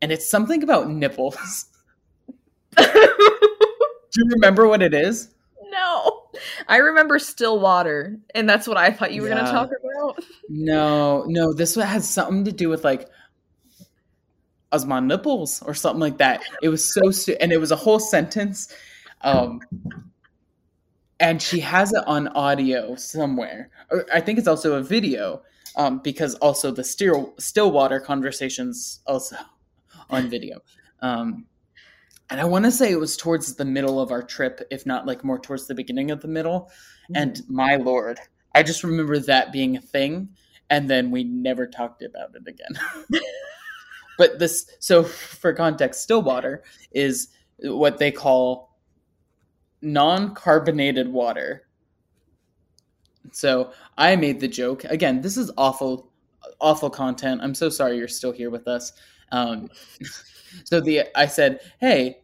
and 0.00 0.10
it's 0.10 0.28
something 0.28 0.62
about 0.62 0.88
nipples. 0.88 1.66
Do 2.76 2.84
you 4.16 4.30
remember 4.30 4.66
what 4.66 4.82
it 4.82 4.94
is? 4.94 5.28
no, 5.72 6.22
I 6.68 6.76
remember 6.76 7.18
still 7.18 7.58
water, 7.58 8.18
and 8.34 8.48
that's 8.48 8.68
what 8.68 8.76
I 8.76 8.90
thought 8.90 9.12
you 9.12 9.22
were 9.22 9.28
going 9.28 9.44
to 9.44 9.50
talk 9.50 9.70
about. 9.70 10.22
No, 10.48 11.24
no, 11.26 11.52
this 11.52 11.76
one 11.76 11.86
has 11.86 12.08
something 12.08 12.44
to 12.44 12.52
do 12.52 12.68
with 12.68 12.84
like 12.84 13.08
as 14.70 14.86
my 14.86 15.00
nipples 15.00 15.62
or 15.62 15.74
something 15.74 16.00
like 16.00 16.18
that. 16.18 16.42
It 16.62 16.68
was 16.68 16.92
so 16.94 17.10
stu- 17.10 17.36
and 17.40 17.52
it 17.52 17.58
was 17.58 17.72
a 17.72 17.76
whole 17.76 17.98
sentence. 17.98 18.72
Um 19.22 19.60
and 21.20 21.40
she 21.40 21.60
has 21.60 21.92
it 21.92 22.02
on 22.06 22.28
audio 22.28 22.96
somewhere. 22.96 23.70
Or 23.90 24.04
I 24.12 24.20
think 24.20 24.38
it's 24.38 24.48
also 24.48 24.74
a 24.74 24.82
video. 24.82 25.42
um, 25.76 26.00
because 26.00 26.34
also 26.36 26.70
the 26.70 26.84
still 26.84 27.34
Stillwater 27.38 28.00
conversations 28.00 29.00
also 29.06 29.36
on 30.10 30.28
video. 30.28 30.58
Um, 31.00 31.46
and 32.30 32.40
I 32.40 32.44
want 32.44 32.64
to 32.64 32.70
say 32.72 32.90
it 32.90 33.00
was 33.00 33.16
towards 33.16 33.54
the 33.54 33.64
middle 33.64 34.00
of 34.00 34.10
our 34.10 34.22
trip, 34.22 34.60
if 34.70 34.86
not 34.86 35.06
like 35.06 35.24
more 35.24 35.38
towards 35.38 35.66
the 35.66 35.74
beginning 35.74 36.10
of 36.10 36.20
the 36.22 36.28
middle. 36.28 36.70
Mm-hmm. 37.04 37.16
And 37.16 37.42
my 37.48 37.76
lord, 37.76 38.18
I 38.54 38.62
just 38.62 38.84
remember 38.84 39.18
that 39.18 39.52
being 39.52 39.76
a 39.76 39.80
thing, 39.80 40.30
and 40.70 40.88
then 40.88 41.10
we 41.10 41.24
never 41.24 41.66
talked 41.66 42.02
about 42.02 42.34
it 42.34 42.46
again. 42.46 43.20
but 44.18 44.38
this, 44.38 44.66
so 44.78 45.02
for 45.02 45.52
context, 45.52 46.02
Stillwater 46.02 46.62
is 46.92 47.28
what 47.58 47.98
they 47.98 48.10
call 48.10 48.71
non-carbonated 49.82 51.08
water. 51.08 51.66
So 53.32 53.72
I 53.98 54.16
made 54.16 54.40
the 54.40 54.48
joke. 54.48 54.84
Again, 54.84 55.20
this 55.20 55.36
is 55.36 55.50
awful, 55.56 56.10
awful 56.60 56.90
content. 56.90 57.40
I'm 57.42 57.54
so 57.54 57.68
sorry 57.68 57.96
you're 57.96 58.08
still 58.08 58.32
here 58.32 58.50
with 58.50 58.68
us. 58.68 58.92
Um, 59.32 59.68
so 60.64 60.80
the 60.80 61.04
I 61.16 61.26
said, 61.26 61.60
"Hey, 61.80 62.18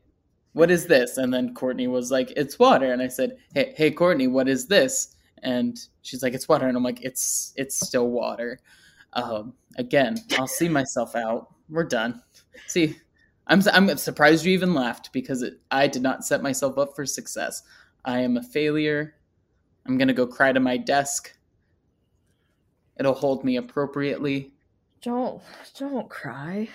what 0.52 0.70
is 0.70 0.86
this?" 0.86 1.18
And 1.18 1.32
then 1.32 1.54
Courtney 1.54 1.86
was 1.86 2.10
like, 2.10 2.32
"It's 2.36 2.58
water." 2.58 2.92
And 2.92 3.02
I 3.02 3.08
said, 3.08 3.36
"Hey, 3.54 3.74
hey, 3.76 3.90
Courtney, 3.90 4.26
what 4.26 4.48
is 4.48 4.66
this?" 4.66 5.14
And 5.42 5.78
she's 6.02 6.22
like, 6.22 6.34
"It's 6.34 6.48
water." 6.48 6.66
And 6.66 6.76
I'm 6.76 6.84
like, 6.84 7.02
"It's 7.02 7.52
it's 7.56 7.78
still 7.86 8.08
water." 8.10 8.58
Um, 9.14 9.54
again, 9.76 10.18
I'll 10.38 10.46
see 10.46 10.68
myself 10.68 11.16
out. 11.16 11.54
We're 11.68 11.84
done. 11.84 12.22
See, 12.66 12.96
I'm 13.48 13.62
I'm 13.72 13.96
surprised 13.96 14.44
you 14.44 14.52
even 14.52 14.74
laughed 14.74 15.12
because 15.12 15.42
it, 15.42 15.54
I 15.70 15.86
did 15.86 16.02
not 16.02 16.24
set 16.24 16.42
myself 16.42 16.78
up 16.78 16.94
for 16.94 17.06
success. 17.06 17.62
I 18.04 18.20
am 18.20 18.36
a 18.36 18.42
failure. 18.42 19.14
I'm 19.86 19.98
gonna 19.98 20.12
go 20.12 20.26
cry 20.26 20.52
to 20.52 20.60
my 20.60 20.76
desk. 20.76 21.34
It'll 22.98 23.14
hold 23.14 23.44
me 23.44 23.56
appropriately. 23.56 24.52
Don't 25.02 25.42
don't 25.78 26.08
cry. 26.08 26.68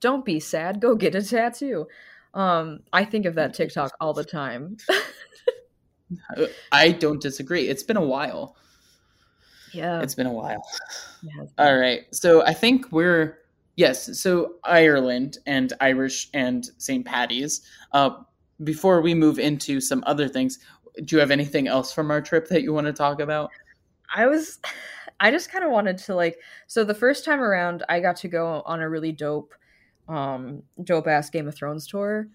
Don't 0.00 0.24
be 0.24 0.40
sad. 0.40 0.80
Go 0.80 0.94
get 0.94 1.14
a 1.14 1.22
tattoo. 1.22 1.86
Um, 2.34 2.80
I 2.92 3.04
think 3.04 3.24
of 3.24 3.34
that 3.36 3.54
TikTok 3.54 3.92
all 4.00 4.12
the 4.12 4.24
time. 4.24 4.76
I 6.72 6.92
don't 6.92 7.20
disagree. 7.20 7.68
It's 7.68 7.82
been 7.82 7.96
a 7.96 8.04
while. 8.04 8.56
Yeah. 9.72 10.00
It's 10.00 10.14
been 10.14 10.26
a 10.26 10.32
while. 10.32 10.62
All 11.58 11.76
right. 11.76 12.02
So 12.12 12.44
I 12.44 12.54
think 12.54 12.92
we're 12.92 13.38
yes, 13.76 14.18
so 14.18 14.56
Ireland 14.64 15.38
and 15.46 15.72
Irish 15.80 16.28
and 16.34 16.68
St. 16.78 17.04
Patty's. 17.04 17.62
Uh, 17.92 18.10
before 18.64 19.02
we 19.02 19.14
move 19.14 19.38
into 19.38 19.80
some 19.80 20.02
other 20.06 20.28
things, 20.28 20.58
do 21.04 21.16
you 21.16 21.20
have 21.20 21.30
anything 21.30 21.68
else 21.68 21.92
from 21.92 22.10
our 22.10 22.20
trip 22.20 22.48
that 22.48 22.62
you 22.62 22.72
want 22.72 22.86
to 22.86 22.92
talk 22.92 23.20
about? 23.20 23.50
I 24.14 24.26
was 24.26 24.58
I 25.20 25.30
just 25.30 25.50
kind 25.50 25.64
of 25.64 25.70
wanted 25.70 25.98
to 25.98 26.14
like 26.14 26.38
so 26.66 26.84
the 26.84 26.94
first 26.94 27.24
time 27.24 27.40
around 27.40 27.82
I 27.88 28.00
got 28.00 28.16
to 28.16 28.28
go 28.28 28.62
on 28.66 28.80
a 28.80 28.88
really 28.88 29.12
dope 29.12 29.54
um 30.08 30.62
dope 30.84 31.06
ass 31.06 31.30
Game 31.30 31.48
of 31.48 31.54
Thrones 31.54 31.86
tour 31.86 32.28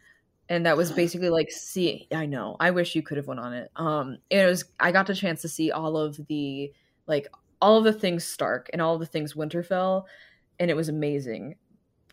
and 0.50 0.66
that 0.66 0.78
was 0.78 0.92
basically 1.04 1.30
like 1.30 1.52
see 1.52 2.08
I 2.12 2.26
know 2.26 2.56
I 2.60 2.72
wish 2.72 2.96
you 2.96 3.04
could 3.04 3.18
have 3.18 3.28
went 3.28 3.40
on 3.40 3.54
it 3.54 3.70
um 3.76 4.18
it 4.30 4.46
was 4.46 4.66
I 4.80 4.92
got 4.92 5.08
the 5.08 5.16
chance 5.16 5.42
to 5.44 5.48
see 5.48 5.72
all 5.72 5.96
of 5.96 6.20
the 6.28 6.72
like 7.08 7.28
all 7.62 7.78
of 7.78 7.84
the 7.84 7.94
things 7.94 8.24
Stark 8.24 8.70
and 8.74 8.82
all 8.82 8.96
of 8.96 9.00
the 9.00 9.06
things 9.06 9.36
Winterfell 9.36 10.06
and 10.60 10.70
it 10.70 10.76
was 10.76 10.90
amazing. 10.90 11.56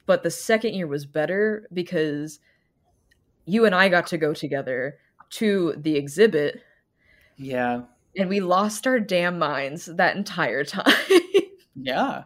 But 0.07 0.23
the 0.23 0.31
second 0.31 0.75
year 0.75 0.87
was 0.87 1.05
better 1.05 1.69
because 1.73 2.41
you 3.45 3.65
and 3.65 3.75
I 3.75 3.89
got 3.89 4.07
to 4.09 4.19
go 4.19 4.33
together 4.33 4.99
to 5.31 5.75
the 5.77 5.97
exhibit. 5.97 6.63
Yeah. 7.37 7.83
And 8.17 8.29
we 8.29 8.41
lost 8.41 8.87
our 8.87 8.99
damn 8.99 9.39
minds 9.39 9.87
that 9.87 10.17
entire 10.17 10.65
time. 10.65 10.93
Yeah. 11.75 12.25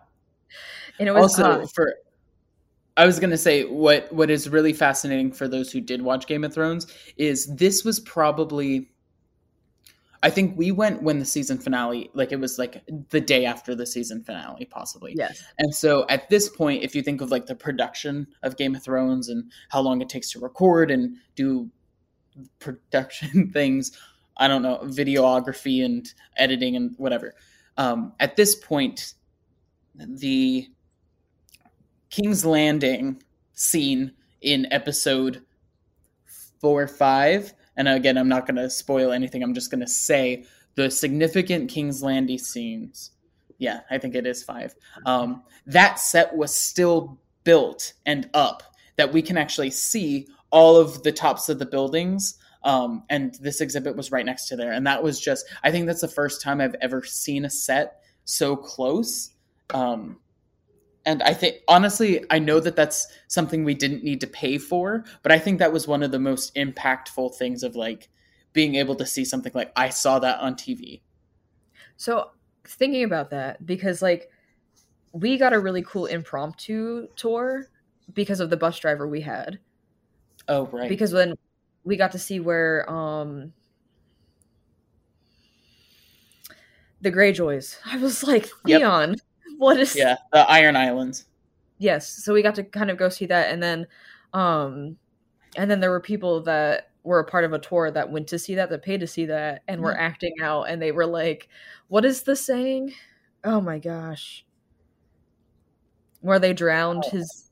And 0.98 1.09
it 1.09 1.12
was 1.12 1.38
also 1.38 1.66
for 1.66 1.94
I 2.96 3.07
was 3.07 3.18
gonna 3.18 3.38
say 3.38 3.64
what 3.64 4.12
what 4.12 4.31
is 4.31 4.48
really 4.48 4.72
fascinating 4.72 5.33
for 5.33 5.48
those 5.48 5.72
who 5.72 5.81
did 5.81 6.03
watch 6.03 6.27
Game 6.27 6.44
of 6.44 6.53
Thrones 6.53 6.87
is 7.16 7.46
this 7.57 7.85
was 7.85 8.01
probably 8.01 8.91
I 10.22 10.30
think 10.30 10.56
we 10.56 10.70
went 10.70 11.02
when 11.02 11.18
the 11.18 11.24
season 11.24 11.58
finale 11.58 12.11
like 12.14 12.30
it 12.30 12.38
was 12.38 12.58
like 12.58 12.85
the 13.11 13.20
day 13.20 13.44
after 13.44 13.74
the 13.74 13.87
season 13.87 14.22
finale 14.22 14.66
possibly. 14.66 15.14
Yes. 15.16 15.42
And 15.58 15.74
so 15.74 16.06
at 16.08 16.30
this 16.30 16.48
point 16.48 16.85
if 16.85 16.94
you 16.94 17.02
think 17.02 17.20
of 17.20 17.30
like 17.30 17.46
the 17.46 17.56
production 17.56 18.28
of 18.42 18.56
Game 18.56 18.74
of 18.74 18.82
Thrones 18.82 19.28
and 19.28 19.50
how 19.70 19.80
long 19.80 20.00
it 20.00 20.08
takes 20.08 20.30
to 20.32 20.38
record 20.40 20.90
and 20.90 21.16
do 21.35 21.70
production 22.61 23.50
things, 23.52 23.98
I 24.37 24.46
don't 24.46 24.62
know, 24.62 24.78
videography 24.85 25.85
and 25.85 26.12
editing 26.37 26.76
and 26.76 26.94
whatever. 26.98 27.35
Um, 27.76 28.12
at 28.20 28.37
this 28.37 28.54
point 28.54 29.14
the 29.94 30.68
King's 32.11 32.44
Landing 32.44 33.22
scene 33.54 34.12
in 34.40 34.66
episode 34.70 35.42
four 36.61 36.82
or 36.82 36.88
five. 36.88 37.54
And 37.76 37.88
again, 37.88 38.18
I'm 38.18 38.28
not 38.28 38.46
going 38.46 38.56
to 38.56 38.70
spoil 38.70 39.12
anything. 39.12 39.42
I'm 39.42 39.54
just 39.54 39.70
going 39.70 39.80
to 39.80 39.87
say 39.87 40.44
the 40.74 40.90
significant 40.90 41.70
King's 41.70 42.02
Landing 42.02 42.38
scenes. 42.38 43.11
Yeah, 43.58 43.80
I 43.90 43.98
think 43.98 44.14
it 44.14 44.26
is 44.26 44.42
five. 44.42 44.74
Um, 45.06 45.42
that 45.66 45.98
set 45.98 46.37
was 46.37 46.54
still 46.54 47.18
built 47.44 47.92
and 48.06 48.28
up 48.35 48.62
that 48.96 49.12
we 49.12 49.22
can 49.22 49.38
actually 49.38 49.70
see 49.70 50.26
all 50.50 50.76
of 50.76 51.02
the 51.02 51.12
tops 51.12 51.48
of 51.48 51.58
the 51.58 51.66
buildings. 51.66 52.38
Um, 52.64 53.04
and 53.08 53.35
this 53.40 53.61
exhibit 53.61 53.96
was 53.96 54.12
right 54.12 54.26
next 54.26 54.48
to 54.48 54.56
there. 54.56 54.72
And 54.72 54.87
that 54.87 55.02
was 55.02 55.20
just, 55.20 55.46
I 55.64 55.70
think 55.70 55.87
that's 55.87 56.00
the 56.00 56.08
first 56.08 56.42
time 56.42 56.61
I've 56.61 56.76
ever 56.80 57.02
seen 57.02 57.44
a 57.44 57.50
set 57.50 58.02
so 58.24 58.56
close. 58.56 59.30
Um, 59.70 60.18
and 61.05 61.23
I 61.23 61.35
think 61.35 61.57
honestly, 61.69 62.25
I 62.31 62.38
know 62.38 62.61
that 62.61 62.77
that's 62.77 63.09
something 63.27 63.65
we 63.65 63.75
didn't 63.75 64.05
need 64.05 64.21
to 64.21 64.27
pay 64.27 64.59
for, 64.59 65.05
but 65.23 65.33
I 65.33 65.38
think 65.38 65.59
that 65.59 65.73
was 65.73 65.88
one 65.88 66.03
of 66.03 66.12
the 66.12 66.19
most 66.19 66.55
impactful 66.55 67.35
things 67.35 67.62
of 67.62 67.75
like 67.75 68.09
being 68.53 68.77
able 68.77 68.95
to 68.97 69.07
see 69.07 69.25
something 69.25 69.53
like 69.55 69.73
I 69.75 69.88
saw 69.88 70.19
that 70.21 70.41
on 70.41 70.55
TV. 70.55 71.03
So 71.97 72.31
thinking 72.65 73.05
about 73.05 73.31
that, 73.31 73.65
because 73.67 74.01
like 74.01 74.31
we 75.12 75.38
got 75.38 75.53
a 75.53 75.59
really 75.59 75.83
cool 75.83 76.07
impromptu 76.07 77.09
tour 77.17 77.67
because 78.15 78.41
of 78.41 78.51
the 78.51 78.57
bus 78.57 78.79
driver 78.79 79.09
we 79.09 79.23
had. 79.23 79.59
Oh 80.49 80.67
right. 80.67 80.88
Because 80.88 81.12
when 81.12 81.35
we 81.85 81.97
got 81.97 82.12
to 82.12 82.19
see 82.19 82.38
where 82.38 82.88
um 82.88 83.53
the 87.01 87.11
Greyjoys, 87.11 87.79
I 87.87 87.97
was 87.97 88.23
like, 88.23 88.49
Theon. 88.65 89.11
Yep 89.11 89.19
what 89.62 89.79
is 89.79 89.96
yeah 89.96 90.16
the 90.33 90.51
iron 90.51 90.77
islands. 90.77 91.25
Yes 91.79 92.09
so 92.09 92.35
we 92.35 92.42
got 92.42 92.57
to 92.57 92.64
kind 92.64 92.90
of 92.90 92.96
go 92.96 93.09
see 93.09 93.27
that 93.27 93.53
and 93.53 93.62
then 93.62 93.87
um 94.33 94.96
and 95.57 95.70
then 95.70 95.81
there 95.81 95.90
were 95.90 96.01
people 96.01 96.42
that 96.42 96.90
were 97.05 97.20
a 97.20 97.25
part 97.25 97.44
of 97.44 97.53
a 97.53 97.59
tour 97.59 97.90
that 97.90 98.11
went 98.11 98.29
to 98.29 98.38
see 98.38 98.57
that 98.57 98.70
that 98.70 98.83
paid 98.83 99.01
to 99.01 99.07
see 99.07 99.27
that 99.27 99.62
and 99.68 99.81
were 99.81 99.92
mm-hmm. 99.92 100.03
acting 100.03 100.35
out 100.42 100.64
and 100.64 100.83
they 100.83 100.92
were 100.92 101.07
like 101.07 101.48
what 101.88 102.05
is 102.05 102.22
the 102.22 102.35
saying? 102.35 102.92
Oh 103.44 103.61
my 103.61 103.79
gosh. 103.79 104.44
Where 106.20 106.38
they 106.38 106.55
drowned 106.55 107.05
his 107.05 107.51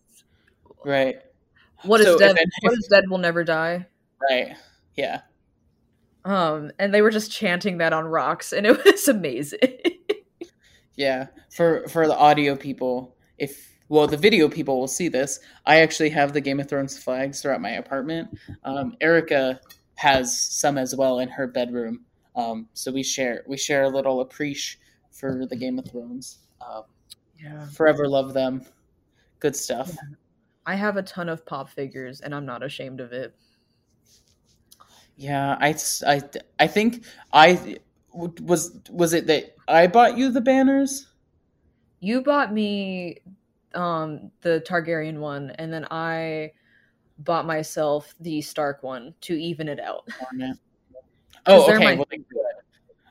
right. 0.84 1.16
What 1.82 2.00
is 2.00 2.06
so 2.06 2.18
dead 2.18 2.36
what 2.62 2.72
is 2.72 2.88
dead 2.90 3.04
will 3.08 3.18
never 3.18 3.44
die. 3.44 3.86
Right 4.28 4.56
yeah. 4.96 5.20
Um 6.24 6.72
and 6.78 6.92
they 6.92 7.02
were 7.02 7.10
just 7.10 7.30
chanting 7.30 7.78
that 7.78 7.92
on 7.92 8.04
rocks 8.04 8.52
and 8.52 8.66
it 8.66 8.84
was 8.84 9.06
amazing 9.06 9.60
yeah, 11.00 11.28
for 11.48 11.88
for 11.88 12.06
the 12.06 12.14
audio 12.14 12.54
people, 12.54 13.16
if 13.38 13.74
well, 13.88 14.06
the 14.06 14.18
video 14.18 14.50
people 14.50 14.78
will 14.78 14.86
see 14.86 15.08
this. 15.08 15.40
I 15.64 15.80
actually 15.80 16.10
have 16.10 16.34
the 16.34 16.42
Game 16.42 16.60
of 16.60 16.68
Thrones 16.68 16.98
flags 16.98 17.40
throughout 17.40 17.62
my 17.62 17.70
apartment. 17.70 18.38
Um, 18.64 18.94
Erica 19.00 19.60
has 19.94 20.38
some 20.38 20.76
as 20.76 20.94
well 20.94 21.20
in 21.20 21.30
her 21.30 21.46
bedroom. 21.46 22.04
Um, 22.36 22.68
so 22.74 22.92
we 22.92 23.02
share 23.02 23.44
we 23.46 23.56
share 23.56 23.84
a 23.84 23.88
little 23.88 24.20
appreciation 24.20 24.78
for 25.10 25.46
the 25.46 25.56
Game 25.56 25.78
of 25.78 25.90
Thrones. 25.90 26.40
Um, 26.60 26.82
yeah, 27.42 27.66
forever 27.68 28.06
love 28.06 28.34
them. 28.34 28.66
Good 29.38 29.56
stuff. 29.56 29.88
Yeah. 29.88 30.16
I 30.66 30.74
have 30.74 30.98
a 30.98 31.02
ton 31.02 31.30
of 31.30 31.46
pop 31.46 31.70
figures, 31.70 32.20
and 32.20 32.34
I'm 32.34 32.44
not 32.44 32.62
ashamed 32.62 33.00
of 33.00 33.14
it. 33.14 33.34
Yeah, 35.16 35.56
I, 35.58 35.74
I, 36.06 36.22
I 36.58 36.66
think 36.66 37.04
I 37.32 37.78
was 38.12 38.78
was 38.90 39.12
it 39.12 39.26
that 39.26 39.54
I 39.68 39.86
bought 39.86 40.16
you 40.18 40.30
the 40.30 40.40
banners? 40.40 41.06
You 42.00 42.22
bought 42.22 42.52
me 42.52 43.18
um 43.74 44.30
the 44.40 44.64
Targaryen 44.66 45.18
one 45.18 45.50
and 45.50 45.72
then 45.72 45.86
I 45.90 46.52
bought 47.18 47.46
myself 47.46 48.14
the 48.20 48.40
Stark 48.40 48.82
one 48.82 49.14
to 49.22 49.34
even 49.34 49.68
it 49.68 49.80
out. 49.80 50.08
Oh, 51.46 51.72
okay. 51.72 51.84
My- 51.84 51.94
well, 51.94 52.06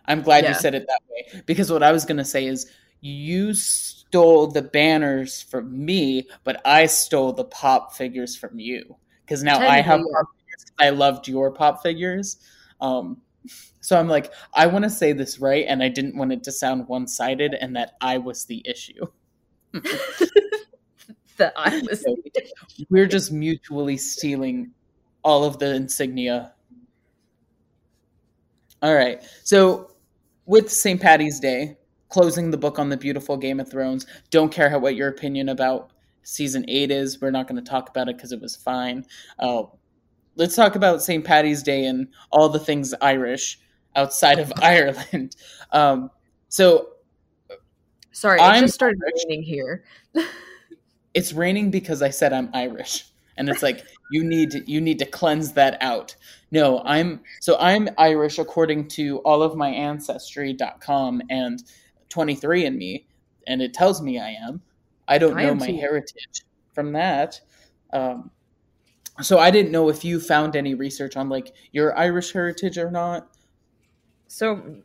I'm 0.06 0.22
glad 0.22 0.44
yeah. 0.44 0.50
you 0.50 0.56
said 0.56 0.76
it 0.76 0.88
that 0.88 1.02
way 1.10 1.42
because 1.46 1.72
what 1.72 1.84
I 1.84 1.92
was 1.92 2.06
going 2.06 2.18
to 2.18 2.26
say 2.26 2.46
is 2.46 2.72
you 3.02 3.54
stole 3.54 4.48
the 4.48 4.62
banners 4.62 5.42
from 5.44 5.86
me, 5.86 6.28
but 6.44 6.62
I 6.66 6.88
stole 6.88 7.34
the 7.34 7.46
pop 7.46 7.94
figures 7.94 8.36
from 8.36 8.60
you 8.60 8.98
because 9.26 9.44
now 9.44 9.60
I 9.60 9.82
have 9.82 10.02
pop 10.02 10.28
figures. 10.38 10.66
I 10.80 10.90
loved 10.90 11.28
your 11.28 11.52
pop 11.52 11.84
figures. 11.84 12.38
Um, 12.82 13.22
So 13.82 13.98
I'm 13.98 14.08
like, 14.08 14.32
I 14.54 14.68
want 14.68 14.84
to 14.84 14.90
say 14.90 15.14
this 15.14 15.40
right, 15.40 15.66
and 15.68 15.82
I 15.82 15.90
didn't 15.90 16.18
want 16.18 16.34
it 16.34 16.44
to 16.44 16.52
sound 16.52 16.88
one 16.88 17.08
sided 17.08 17.54
and 17.54 17.76
that 17.76 17.94
I 18.02 18.18
was 18.18 18.46
the 18.46 18.62
issue. 18.66 19.06
that 19.74 21.54
I 21.56 21.82
was. 21.90 22.06
We're 22.90 23.08
just 23.08 23.32
mutually 23.32 23.98
stealing 23.98 24.72
all 25.24 25.44
of 25.44 25.60
the 25.60 25.74
insignia. 25.76 26.54
All 28.82 28.96
right. 28.96 29.22
So 29.44 29.92
with 30.46 30.72
St. 30.72 31.02
Patty's 31.02 31.40
Day, 31.40 31.78
closing 32.10 32.52
the 32.52 32.58
book 32.58 32.80
on 32.80 32.90
the 32.90 32.98
beautiful 32.98 33.38
Game 33.38 33.60
of 33.60 33.70
Thrones, 33.70 34.06
don't 34.30 34.52
care 34.52 34.70
how, 34.70 34.80
what 34.80 34.96
your 34.96 35.10
opinion 35.10 35.50
about 35.50 35.92
season 36.24 36.66
eight 36.68 36.92
is. 36.92 37.22
We're 37.22 37.32
not 37.32 37.48
going 37.48 37.64
to 37.64 37.70
talk 37.70 37.90
about 37.90 38.10
it 38.10 38.18
because 38.18 38.32
it 38.32 38.42
was 38.42 38.56
fine. 38.56 39.06
Uh, 39.38 39.64
let's 40.36 40.56
talk 40.56 40.76
about 40.76 41.02
St. 41.02 41.24
Patty's 41.24 41.64
Day 41.64 41.86
and 41.86 42.08
all 42.32 42.50
the 42.50 42.60
things 42.60 42.94
Irish 43.02 43.60
outside 44.00 44.40
of 44.40 44.52
Ireland. 44.62 45.36
Um, 45.72 46.10
so, 46.48 46.90
sorry, 48.12 48.40
I'm 48.40 48.64
just 48.64 48.76
started 48.76 49.00
Irish. 49.06 49.24
raining 49.28 49.44
here. 49.44 49.84
it's 51.14 51.34
raining 51.34 51.70
because 51.72 52.02
I 52.02 52.10
said 52.10 52.34
I'm 52.34 52.50
Irish, 52.54 53.06
and 53.38 53.50
it's 53.50 53.62
like 53.62 53.84
you 54.12 54.24
need 54.24 54.54
you 54.66 54.82
need 54.82 55.00
to 55.00 55.06
cleanse 55.06 55.54
that 55.54 55.78
out. 55.82 56.16
No, 56.52 56.82
I'm 56.86 57.22
so 57.42 57.58
I'm 57.60 57.90
Irish 57.98 58.40
according 58.40 58.88
to 58.90 59.20
all 59.20 59.44
of 59.44 59.56
my 59.56 59.70
ancestry.com 59.70 61.22
and 61.30 61.64
23andMe, 62.10 63.06
and 63.48 63.62
it 63.62 63.74
tells 63.74 64.02
me 64.02 64.20
I 64.20 64.32
am. 64.32 64.62
I 65.08 65.18
don't 65.18 65.38
I 65.38 65.44
know 65.46 65.56
my 65.56 65.68
too. 65.68 65.78
heritage 65.78 66.44
from 66.74 66.94
that. 66.94 67.42
Um, 67.92 68.32
so 69.22 69.38
I 69.38 69.52
didn't 69.52 69.72
know 69.72 69.90
if 69.90 70.06
you 70.06 70.20
found 70.20 70.56
any 70.56 70.74
research 70.76 71.18
on 71.18 71.30
like 71.30 71.54
your 71.72 71.98
Irish 71.98 72.32
heritage 72.32 72.78
or 72.78 72.90
not. 72.90 73.28
So 74.30 74.76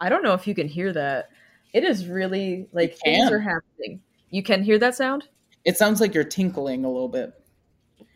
I 0.00 0.08
don't 0.08 0.22
know 0.22 0.32
if 0.32 0.46
you 0.46 0.54
can 0.54 0.68
hear 0.68 0.92
that. 0.92 1.30
It 1.74 1.84
is 1.84 2.06
really 2.06 2.68
like 2.72 2.96
things 2.98 3.30
are 3.30 3.40
happening. 3.40 4.00
You 4.30 4.42
can 4.42 4.62
hear 4.62 4.78
that 4.78 4.94
sound? 4.94 5.28
It 5.64 5.76
sounds 5.76 6.00
like 6.00 6.14
you're 6.14 6.24
tinkling 6.24 6.84
a 6.84 6.90
little 6.90 7.08
bit. 7.08 7.32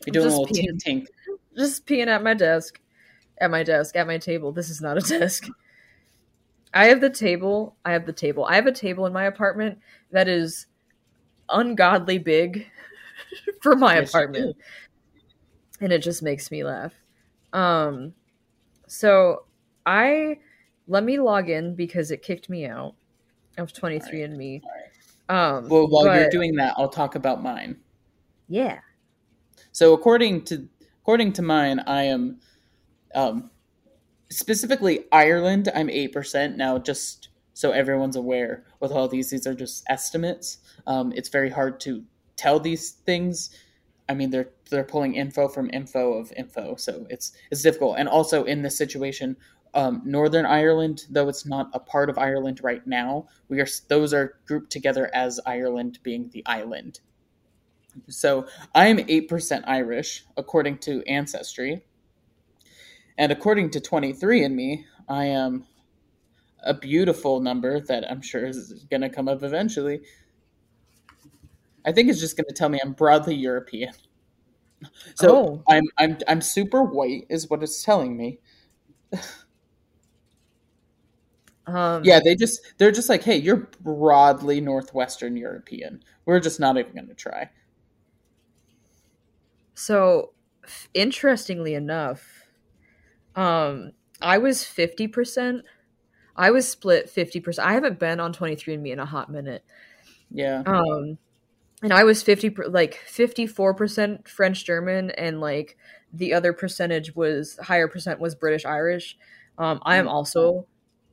You're 0.06 0.12
doing 0.12 0.26
a 0.26 0.38
little 0.38 0.46
tink 0.46 0.82
tink. 0.82 1.06
Just 1.56 1.86
peeing 1.86 2.06
at 2.06 2.22
my 2.22 2.32
desk. 2.32 2.80
At 3.38 3.50
my 3.50 3.64
desk, 3.64 3.96
at 3.96 4.06
my 4.06 4.16
table. 4.16 4.52
This 4.52 4.70
is 4.70 4.80
not 4.80 4.96
a 4.96 5.00
desk. 5.18 5.48
I 6.72 6.86
have 6.86 7.00
the 7.00 7.10
table. 7.10 7.76
I 7.84 7.92
have 7.92 8.06
the 8.06 8.12
table. 8.12 8.44
I 8.44 8.54
have 8.54 8.66
a 8.66 8.72
table 8.72 9.06
in 9.06 9.12
my 9.12 9.24
apartment 9.24 9.78
that 10.12 10.28
is 10.28 10.66
ungodly 11.48 12.18
big 12.18 12.66
for 13.62 13.74
my 13.74 13.96
yes, 13.96 14.10
apartment. 14.10 14.56
And 15.80 15.92
it 15.92 15.98
just 15.98 16.22
makes 16.22 16.52
me 16.52 16.62
laugh. 16.62 16.94
Um 17.52 18.14
so 18.86 19.44
I 19.86 20.38
let 20.86 21.04
me 21.04 21.18
log 21.18 21.48
in 21.48 21.74
because 21.74 22.10
it 22.10 22.22
kicked 22.22 22.48
me 22.48 22.66
out 22.66 22.94
of 23.58 23.72
23andMe. 23.72 24.60
Um, 25.28 25.68
well, 25.68 25.88
while 25.88 26.04
but, 26.04 26.20
you're 26.20 26.30
doing 26.30 26.54
that, 26.56 26.74
I'll 26.76 26.88
talk 26.88 27.14
about 27.14 27.42
mine. 27.42 27.76
Yeah. 28.48 28.80
So 29.72 29.94
according 29.94 30.44
to 30.46 30.68
according 31.02 31.32
to 31.34 31.42
mine, 31.42 31.80
I 31.80 32.04
am 32.04 32.40
um, 33.14 33.50
specifically 34.30 35.04
Ireland. 35.10 35.70
I'm 35.74 35.88
eight 35.88 36.12
percent 36.12 36.56
now. 36.56 36.78
Just 36.78 37.28
so 37.54 37.70
everyone's 37.70 38.16
aware, 38.16 38.64
with 38.80 38.92
all 38.92 39.08
these, 39.08 39.30
these 39.30 39.46
are 39.46 39.54
just 39.54 39.84
estimates. 39.88 40.58
Um, 40.86 41.12
it's 41.16 41.28
very 41.28 41.50
hard 41.50 41.80
to 41.80 42.04
tell 42.36 42.60
these 42.60 42.90
things. 42.90 43.50
I 44.08 44.14
mean, 44.14 44.30
they're 44.30 44.50
they're 44.70 44.84
pulling 44.84 45.14
info 45.14 45.48
from 45.48 45.70
info 45.72 46.14
of 46.14 46.32
info, 46.36 46.76
so 46.76 47.06
it's 47.08 47.32
it's 47.50 47.62
difficult. 47.62 47.96
And 47.98 48.08
also 48.08 48.44
in 48.44 48.62
this 48.62 48.76
situation, 48.76 49.36
um, 49.74 50.02
Northern 50.04 50.46
Ireland, 50.46 51.06
though 51.10 51.28
it's 51.28 51.44
not 51.44 51.68
a 51.74 51.80
part 51.80 52.08
of 52.08 52.18
Ireland 52.18 52.60
right 52.62 52.86
now, 52.86 53.26
we 53.48 53.60
are 53.60 53.66
those 53.88 54.14
are 54.14 54.38
grouped 54.46 54.70
together 54.70 55.10
as 55.12 55.40
Ireland 55.44 55.98
being 56.02 56.30
the 56.32 56.44
island. 56.46 57.00
So 58.08 58.46
I 58.74 58.86
am 58.86 59.00
eight 59.08 59.28
percent 59.28 59.64
Irish 59.66 60.24
according 60.36 60.78
to 60.78 61.02
Ancestry, 61.08 61.84
and 63.18 63.32
according 63.32 63.70
to 63.70 63.80
23andMe, 63.80 64.84
I 65.08 65.24
am 65.26 65.66
a 66.62 66.74
beautiful 66.74 67.40
number 67.40 67.80
that 67.80 68.10
I'm 68.10 68.22
sure 68.22 68.46
is 68.46 68.86
going 68.90 69.02
to 69.02 69.10
come 69.10 69.28
up 69.28 69.42
eventually. 69.42 70.00
I 71.84 71.92
think 71.92 72.08
it's 72.08 72.20
just 72.20 72.36
going 72.36 72.46
to 72.48 72.54
tell 72.54 72.68
me 72.68 72.80
I'm 72.82 72.92
broadly 72.92 73.34
European. 73.34 73.92
So 75.14 75.36
oh. 75.36 75.62
I'm 75.68 75.84
I'm 75.98 76.18
I'm 76.28 76.40
super 76.40 76.82
white 76.82 77.26
is 77.28 77.48
what 77.48 77.62
it's 77.62 77.82
telling 77.82 78.16
me. 78.16 78.38
Um, 81.66 82.04
yeah, 82.04 82.20
they 82.22 82.34
just 82.34 82.60
they're 82.78 82.92
just 82.92 83.08
like, 83.08 83.22
hey, 83.22 83.36
you're 83.36 83.68
broadly 83.80 84.60
Northwestern 84.60 85.36
European. 85.36 86.02
We're 86.26 86.40
just 86.40 86.60
not 86.60 86.76
even 86.76 86.92
going 86.92 87.08
to 87.08 87.14
try. 87.14 87.50
So, 89.74 90.32
interestingly 90.92 91.74
enough, 91.74 92.44
um, 93.34 93.92
I 94.20 94.38
was 94.38 94.64
fifty 94.64 95.08
percent. 95.08 95.62
I 96.36 96.50
was 96.50 96.68
split 96.68 97.08
fifty 97.08 97.40
percent. 97.40 97.66
I 97.66 97.72
haven't 97.72 97.98
been 97.98 98.20
on 98.20 98.32
Twenty 98.32 98.56
Three 98.56 98.74
and 98.74 98.82
Me 98.82 98.92
in 98.92 98.98
a 98.98 99.06
hot 99.06 99.30
minute. 99.30 99.64
Yeah. 100.30 100.62
Um, 100.66 101.18
and 101.82 101.92
I 101.92 102.04
was 102.04 102.22
fifty 102.22 102.54
like 102.68 102.94
fifty 103.06 103.46
four 103.46 103.74
percent 103.74 104.28
French 104.28 104.64
German, 104.64 105.10
and 105.12 105.40
like 105.40 105.76
the 106.12 106.34
other 106.34 106.52
percentage 106.52 107.14
was 107.16 107.58
higher 107.62 107.88
percent 107.88 108.20
was 108.20 108.34
British 108.34 108.64
Irish. 108.64 109.16
Um, 109.58 109.80
I 109.82 109.96
am 109.96 110.06
mm. 110.06 110.10
also 110.10 110.66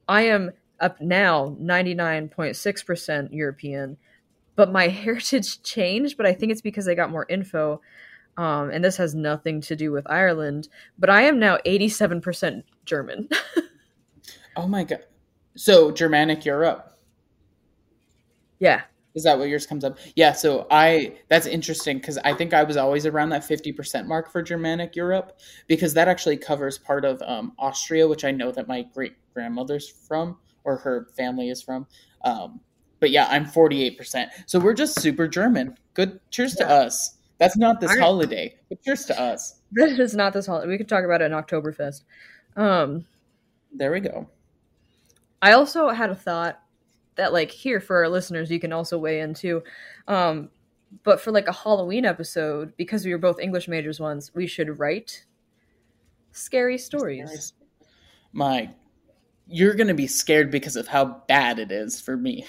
I 0.08 0.24
am 0.24 0.52
up 0.80 1.00
now 1.00 1.56
99.6% 1.62 3.30
European, 3.32 3.98
but 4.56 4.72
my 4.72 4.88
heritage 4.90 5.62
changed, 5.64 6.18
but 6.18 6.26
I 6.26 6.34
think 6.34 6.52
it's 6.52 6.62
because 6.62 6.88
I 6.88 6.96
got 6.96 7.12
more 7.12 7.26
info. 7.30 7.82
Um, 8.38 8.70
and 8.70 8.84
this 8.84 8.98
has 8.98 9.14
nothing 9.14 9.62
to 9.62 9.76
do 9.76 9.92
with 9.92 10.10
Ireland, 10.10 10.70
but 10.98 11.10
I 11.10 11.24
am 11.24 11.38
now 11.38 11.58
87% 11.66 12.64
German. 12.86 13.28
oh 14.56 14.68
my 14.68 14.84
god. 14.86 15.06
So 15.56 15.92
Germanic 15.92 16.46
Europe. 16.46 16.98
Yeah. 18.60 18.84
Is 19.14 19.24
that 19.24 19.38
what 19.38 19.50
yours 19.50 19.66
comes 19.66 19.84
up? 19.84 19.98
Yeah, 20.16 20.32
so 20.32 20.68
I 20.72 21.14
that's 21.28 21.46
interesting 21.46 21.98
because 21.98 22.18
I 22.20 22.34
think 22.34 22.54
I 22.54 22.64
was 22.64 22.78
always 22.78 23.06
around 23.06 23.30
that 23.30 23.42
50% 23.42 24.06
mark 24.06 24.32
for 24.32 24.42
Germanic 24.42 24.96
Europe 24.96 25.40
because 25.68 25.94
that 25.96 26.08
actually 26.08 26.38
covers 26.38 26.78
part 26.78 27.04
of 27.04 27.22
um, 27.24 27.54
Austria, 27.60 28.08
which 28.08 28.24
I 28.24 28.32
know 28.32 28.52
that 28.52 28.68
my 28.68 28.84
great 28.94 29.16
grandmother's 29.34 29.90
from 29.90 30.38
or 30.64 30.78
her 30.78 31.08
family 31.16 31.50
is 31.50 31.62
from. 31.62 31.88
Um, 32.24 32.62
but 33.00 33.12
yeah, 33.12 33.28
I'm 33.30 33.46
48%. 33.46 34.30
So 34.46 34.60
we're 34.60 34.74
just 34.74 35.02
super 35.02 35.28
German. 35.28 35.76
Good. 35.94 36.20
Cheers 36.30 36.56
yeah. 36.60 36.68
to 36.68 36.74
us. 36.74 37.18
That's 37.40 37.58
not 37.58 37.82
this 37.82 37.98
holiday, 37.98 38.56
but 38.70 38.84
cheers 38.84 39.06
to 39.06 39.20
us. 39.20 39.56
This 39.72 39.98
is 39.98 40.16
not 40.16 40.32
this 40.32 40.46
holiday. 40.46 40.68
We 40.68 40.78
could 40.78 40.88
talk 40.88 41.04
about 41.04 41.24
it 41.24 41.26
in 41.26 41.32
Oktoberfest. 41.32 42.04
Um, 42.56 43.04
there 43.74 43.92
we 43.92 44.00
go. 44.00 44.30
I 45.42 45.54
also 45.54 45.90
had 45.90 46.12
a 46.12 46.16
thought 46.16 46.62
that, 47.16 47.34
like, 47.34 47.52
here 47.52 47.80
for 47.80 47.98
our 47.98 48.10
listeners, 48.10 48.50
you 48.50 48.60
can 48.60 48.74
also 48.74 48.98
weigh 48.98 49.22
in 49.22 49.34
too. 49.34 49.64
Um, 50.08 50.50
but 51.04 51.22
for 51.22 51.32
like 51.32 51.48
a 51.48 51.54
Halloween 51.54 52.06
episode, 52.06 52.74
because 52.78 53.06
we 53.06 53.12
were 53.12 53.18
both 53.18 53.40
English 53.40 53.68
majors 53.68 54.00
once, 54.00 54.34
we 54.36 54.48
should 54.48 54.80
write 54.80 55.26
scary 56.32 56.78
stories. 56.78 57.54
My 58.34 58.70
you're 59.48 59.74
gonna 59.74 59.94
be 59.94 60.08
scared 60.08 60.52
because 60.52 60.76
of 60.76 60.88
how 60.88 61.24
bad 61.28 61.60
it 61.60 61.72
is 61.72 62.00
for 62.00 62.18
me. 62.18 62.46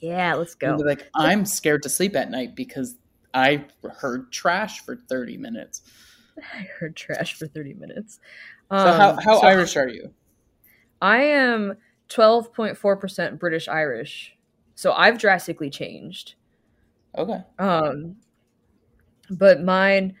Yeah, 0.00 0.34
let's 0.34 0.54
go. 0.54 0.76
Like 0.76 1.08
I'm 1.14 1.46
scared 1.46 1.82
to 1.84 1.88
sleep 1.88 2.16
at 2.16 2.30
night 2.30 2.54
because 2.54 2.96
I 3.32 3.64
heard 3.82 4.30
trash 4.30 4.80
for 4.80 4.96
30 5.08 5.38
minutes. 5.38 5.82
I 6.38 6.68
heard 6.78 6.96
trash 6.96 7.34
for 7.34 7.46
30 7.46 7.74
minutes. 7.74 8.20
Um, 8.70 8.86
so 8.86 8.92
how 8.92 9.18
how 9.24 9.40
so 9.40 9.46
Irish 9.46 9.76
are 9.76 9.88
you? 9.88 10.12
I 11.00 11.22
am 11.22 11.76
12.4% 12.08 13.38
British 13.38 13.68
Irish. 13.68 14.36
So 14.74 14.92
I've 14.92 15.18
drastically 15.18 15.70
changed. 15.70 16.34
Okay. 17.16 17.42
Um 17.58 18.16
but 19.30 19.62
mine 19.62 20.14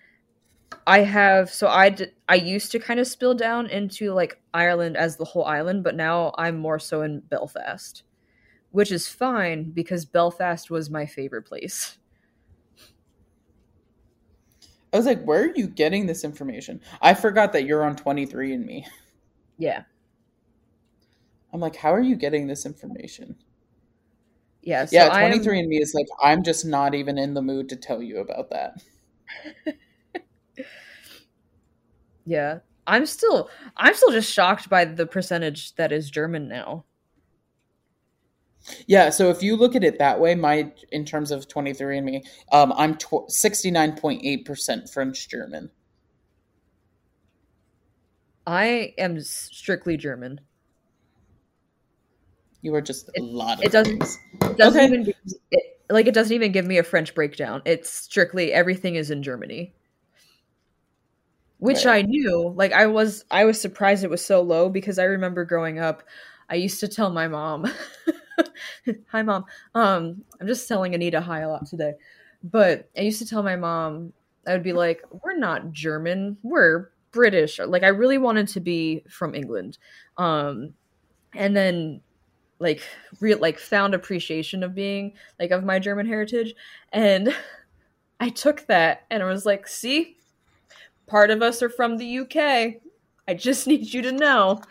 I 0.86 1.00
have 1.00 1.50
so 1.50 1.68
I 1.68 1.90
d- 1.90 2.06
I 2.28 2.34
used 2.36 2.72
to 2.72 2.78
kind 2.78 3.00
of 3.00 3.06
spill 3.06 3.34
down 3.34 3.66
into 3.68 4.12
like 4.12 4.40
Ireland 4.52 4.96
as 4.96 5.16
the 5.16 5.24
whole 5.24 5.44
island, 5.44 5.84
but 5.84 5.94
now 5.94 6.34
I'm 6.36 6.58
more 6.58 6.78
so 6.78 7.02
in 7.02 7.20
Belfast, 7.20 8.02
which 8.70 8.92
is 8.92 9.08
fine 9.08 9.70
because 9.70 10.04
Belfast 10.04 10.70
was 10.70 10.90
my 10.90 11.06
favorite 11.06 11.42
place. 11.44 11.98
I 14.92 14.96
was 14.96 15.06
like, 15.06 15.24
where 15.24 15.42
are 15.42 15.52
you 15.56 15.66
getting 15.66 16.06
this 16.06 16.22
information? 16.22 16.80
I 17.02 17.14
forgot 17.14 17.52
that 17.52 17.64
you're 17.64 17.82
on 17.84 17.96
23 17.96 18.54
and 18.54 18.64
me. 18.64 18.86
Yeah. 19.58 19.84
I'm 21.54 21.60
like, 21.60 21.76
how 21.76 21.94
are 21.94 22.00
you 22.00 22.16
getting 22.16 22.48
this 22.48 22.66
information? 22.66 23.36
Yeah, 24.62 24.84
so 24.86 24.96
yeah. 24.96 25.08
Twenty 25.08 25.38
three 25.38 25.60
and 25.60 25.68
Me 25.68 25.80
is 25.80 25.94
like, 25.94 26.06
I'm 26.22 26.42
just 26.42 26.66
not 26.66 26.94
even 26.94 27.16
in 27.16 27.32
the 27.34 27.42
mood 27.42 27.68
to 27.68 27.76
tell 27.76 28.02
you 28.02 28.18
about 28.18 28.50
that. 28.50 28.82
Yeah. 32.26 32.60
I'm 32.86 33.06
still 33.06 33.48
I'm 33.76 33.94
still 33.94 34.10
just 34.10 34.32
shocked 34.32 34.68
by 34.68 34.84
the 34.84 35.06
percentage 35.06 35.74
that 35.76 35.92
is 35.92 36.10
German 36.10 36.48
now. 36.48 36.84
Yeah, 38.86 39.10
so 39.10 39.28
if 39.28 39.42
you 39.42 39.56
look 39.56 39.76
at 39.76 39.84
it 39.84 39.98
that 39.98 40.20
way, 40.20 40.34
my 40.34 40.72
in 40.90 41.04
terms 41.04 41.30
of 41.30 41.48
23andme, 41.48 42.26
um, 42.50 42.72
I'm 42.76 42.94
tw- 42.96 43.28
69.8% 43.28 44.90
French 44.90 45.28
German. 45.28 45.70
I 48.46 48.94
am 48.96 49.20
strictly 49.20 49.98
German. 49.98 50.40
You 52.64 52.74
are 52.74 52.80
just 52.80 53.10
a 53.16 53.22
lot 53.22 53.58
of 53.58 53.64
it 53.64 53.72
doesn't, 53.72 53.98
things. 53.98 54.18
It 54.42 54.56
doesn't 54.56 54.80
Okay. 54.80 54.86
even 54.86 55.04
give, 55.04 55.14
it, 55.50 55.62
like 55.90 56.06
it 56.06 56.14
doesn't 56.14 56.34
even 56.34 56.50
give 56.50 56.64
me 56.64 56.78
a 56.78 56.82
French 56.82 57.14
breakdown. 57.14 57.60
It's 57.66 57.90
strictly 57.90 58.54
everything 58.54 58.94
is 58.94 59.10
in 59.10 59.22
Germany. 59.22 59.74
Which 61.58 61.84
Right. 61.84 61.98
I 61.98 62.02
knew. 62.02 62.54
Like 62.56 62.72
I 62.72 62.86
was 62.86 63.26
I 63.30 63.44
was 63.44 63.60
surprised 63.60 64.02
it 64.02 64.08
was 64.08 64.24
so 64.24 64.40
low 64.40 64.70
because 64.70 64.98
I 64.98 65.04
remember 65.04 65.44
growing 65.44 65.78
up 65.78 66.04
I 66.48 66.54
used 66.54 66.80
to 66.80 66.88
tell 66.88 67.10
my 67.10 67.28
mom 67.28 67.66
Hi 69.08 69.20
mom. 69.22 69.44
Um 69.74 70.24
I'm 70.40 70.46
just 70.46 70.66
telling 70.66 70.94
Anita 70.94 71.20
hi 71.20 71.40
a 71.40 71.48
lot 71.50 71.66
today. 71.66 71.92
But 72.42 72.88
I 72.96 73.02
used 73.02 73.18
to 73.18 73.26
tell 73.26 73.42
my 73.42 73.56
mom 73.56 74.14
I 74.46 74.52
would 74.52 74.62
be 74.62 74.72
like, 74.72 75.02
"We're 75.22 75.36
not 75.36 75.70
German. 75.72 76.38
We're 76.42 76.88
British." 77.12 77.58
Like 77.58 77.82
I 77.82 77.88
really 77.88 78.18
wanted 78.18 78.48
to 78.48 78.60
be 78.60 79.04
from 79.10 79.34
England. 79.34 79.76
Um 80.16 80.72
and 81.34 81.56
then 81.56 82.00
like 82.64 82.82
real 83.20 83.38
like 83.38 83.60
found 83.60 83.94
appreciation 83.94 84.64
of 84.64 84.74
being 84.74 85.12
like 85.38 85.52
of 85.52 85.62
my 85.62 85.78
German 85.78 86.06
heritage 86.06 86.54
and 86.92 87.32
I 88.20 88.30
took 88.30 88.66
that 88.66 89.04
and 89.10 89.22
I 89.22 89.26
was 89.26 89.44
like, 89.44 89.68
"See? 89.68 90.16
Part 91.06 91.30
of 91.30 91.42
us 91.42 91.62
are 91.62 91.68
from 91.68 91.98
the 91.98 92.06
UK. 92.20 92.80
I 93.28 93.34
just 93.34 93.66
need 93.68 93.92
you 93.92 94.02
to 94.02 94.12
know." 94.12 94.62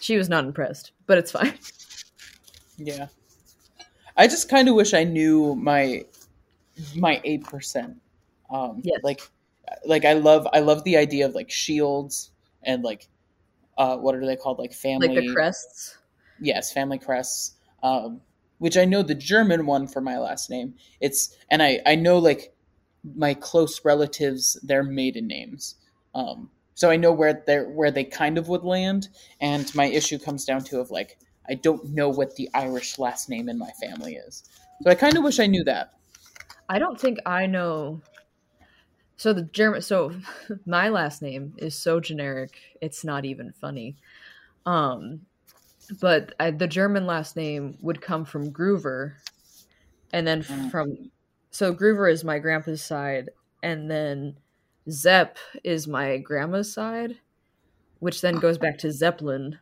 She 0.00 0.16
was 0.16 0.28
not 0.28 0.44
impressed, 0.44 0.92
but 1.06 1.18
it's 1.18 1.30
fine. 1.30 1.54
Yeah. 2.78 3.08
I 4.16 4.26
just 4.26 4.48
kind 4.48 4.68
of 4.68 4.74
wish 4.74 4.94
I 4.94 5.04
knew 5.04 5.54
my 5.54 6.04
my 6.96 7.20
8%. 7.24 7.96
Um 8.50 8.80
Yes. 8.82 9.00
like 9.02 9.20
like 9.84 10.04
I 10.04 10.14
love 10.14 10.48
I 10.52 10.60
love 10.60 10.82
the 10.84 10.96
idea 10.96 11.26
of 11.26 11.34
like 11.34 11.50
shields 11.50 12.30
and 12.62 12.82
like 12.82 13.06
uh 13.78 13.96
what 13.96 14.14
are 14.14 14.24
they 14.24 14.36
called 14.36 14.58
like 14.58 14.72
family 14.72 15.08
Like 15.08 15.26
the 15.26 15.34
crests. 15.34 15.98
Yes, 16.40 16.72
family 16.72 16.98
crests. 16.98 17.54
Um, 17.82 18.20
which 18.60 18.76
I 18.76 18.84
know 18.84 19.02
the 19.02 19.14
German 19.14 19.64
one 19.64 19.88
for 19.88 20.02
my 20.02 20.18
last 20.18 20.50
name. 20.50 20.74
It's 21.00 21.36
and 21.50 21.62
I 21.62 21.80
I 21.86 21.94
know 21.96 22.18
like 22.18 22.54
my 23.16 23.34
close 23.34 23.84
relatives 23.84 24.58
their 24.62 24.82
maiden 24.82 25.26
names. 25.26 25.76
Um, 26.14 26.50
so 26.74 26.90
I 26.90 26.96
know 26.96 27.10
where 27.12 27.42
they 27.46 27.58
where 27.58 27.90
they 27.90 28.04
kind 28.04 28.38
of 28.38 28.48
would 28.48 28.62
land. 28.62 29.08
And 29.40 29.74
my 29.74 29.86
issue 29.86 30.18
comes 30.18 30.44
down 30.44 30.62
to 30.64 30.78
of 30.78 30.90
like 30.90 31.18
I 31.48 31.54
don't 31.54 31.90
know 31.94 32.10
what 32.10 32.36
the 32.36 32.48
Irish 32.54 32.98
last 32.98 33.28
name 33.28 33.48
in 33.48 33.58
my 33.58 33.70
family 33.80 34.14
is. 34.14 34.44
So 34.82 34.90
I 34.90 34.94
kind 34.94 35.16
of 35.16 35.24
wish 35.24 35.40
I 35.40 35.46
knew 35.46 35.64
that. 35.64 35.94
I 36.68 36.78
don't 36.78 37.00
think 37.00 37.18
I 37.26 37.46
know. 37.46 38.02
So 39.16 39.32
the 39.32 39.42
German, 39.42 39.82
so 39.82 40.12
my 40.66 40.90
last 40.90 41.22
name 41.22 41.54
is 41.56 41.74
so 41.74 41.98
generic, 41.98 42.58
it's 42.80 43.04
not 43.04 43.24
even 43.24 43.52
funny. 43.52 43.96
Um, 44.66 45.22
but 45.90 46.34
I, 46.40 46.50
the 46.50 46.66
German 46.68 47.06
last 47.06 47.36
name 47.36 47.78
would 47.80 48.00
come 48.00 48.24
from 48.24 48.52
Groover, 48.52 49.14
and 50.12 50.26
then 50.26 50.42
Mm. 50.48 50.70
from 50.70 51.10
so 51.50 51.74
Groover 51.74 52.10
is 52.12 52.24
my 52.24 52.38
grandpa's 52.38 52.82
side, 52.82 53.30
and 53.62 53.90
then 53.90 54.38
Zepp 54.90 55.38
is 55.64 55.88
my 55.88 56.18
grandma's 56.18 56.72
side, 56.72 57.20
which 58.00 58.22
then 58.22 58.38
goes 58.38 58.58
back 58.58 58.78
to 58.78 58.92
Zeppelin. 58.92 59.60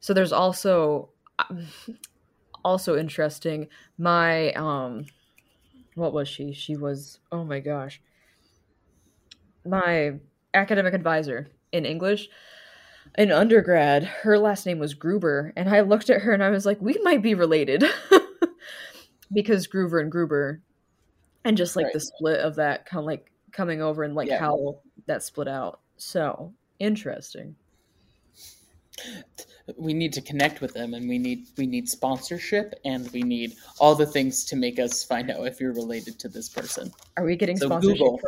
So 0.00 0.14
there's 0.14 0.32
also 0.32 1.12
also 2.64 2.96
interesting. 2.96 3.68
My 3.98 4.52
um, 4.52 5.06
what 5.94 6.12
was 6.12 6.28
she? 6.28 6.52
She 6.54 6.76
was 6.76 7.20
oh 7.32 7.44
my 7.44 7.60
gosh, 7.60 8.02
my 9.64 10.18
academic 10.54 10.94
advisor 10.94 11.50
in 11.72 11.84
English 11.84 12.28
in 13.18 13.30
undergrad. 13.32 14.04
Her 14.04 14.38
last 14.38 14.66
name 14.66 14.78
was 14.78 14.94
Gruber, 14.94 15.52
and 15.56 15.68
I 15.68 15.80
looked 15.80 16.10
at 16.10 16.22
her 16.22 16.32
and 16.32 16.42
I 16.42 16.50
was 16.50 16.64
like, 16.66 16.80
we 16.80 16.98
might 17.02 17.22
be 17.22 17.34
related 17.34 17.84
because 19.32 19.66
Gruber 19.66 19.98
and 20.00 20.10
Gruber, 20.10 20.60
and 21.44 21.56
just 21.56 21.76
like 21.76 21.84
Right. 21.86 21.92
the 21.94 22.00
split 22.00 22.40
of 22.40 22.54
that 22.56 22.86
kind 22.86 23.00
of 23.00 23.04
like 23.06 23.30
coming 23.52 23.82
over 23.82 24.02
and 24.02 24.14
like 24.14 24.28
Yeah. 24.28 24.38
how 24.38 24.78
that 25.06 25.22
split 25.22 25.48
out. 25.48 25.80
So 25.96 26.52
interesting. 26.78 27.56
We 29.78 29.94
need 29.94 30.12
to 30.14 30.20
connect 30.20 30.60
with 30.60 30.74
them, 30.74 30.92
and 30.94 31.08
we 31.08 31.18
need 31.18 31.46
we 31.56 31.66
need 31.66 31.88
sponsorship, 31.88 32.74
and 32.84 33.10
we 33.12 33.22
need 33.22 33.54
all 33.80 33.94
the 33.94 34.06
things 34.06 34.44
to 34.46 34.56
make 34.56 34.78
us 34.78 35.02
find 35.04 35.30
out 35.30 35.46
if 35.46 35.60
you're 35.60 35.72
related 35.72 36.18
to 36.20 36.28
this 36.28 36.48
person. 36.48 36.92
Are 37.16 37.24
we 37.24 37.36
getting 37.36 37.56
So 37.56 37.66
sponsorship? 37.66 37.98
Google. 37.98 38.20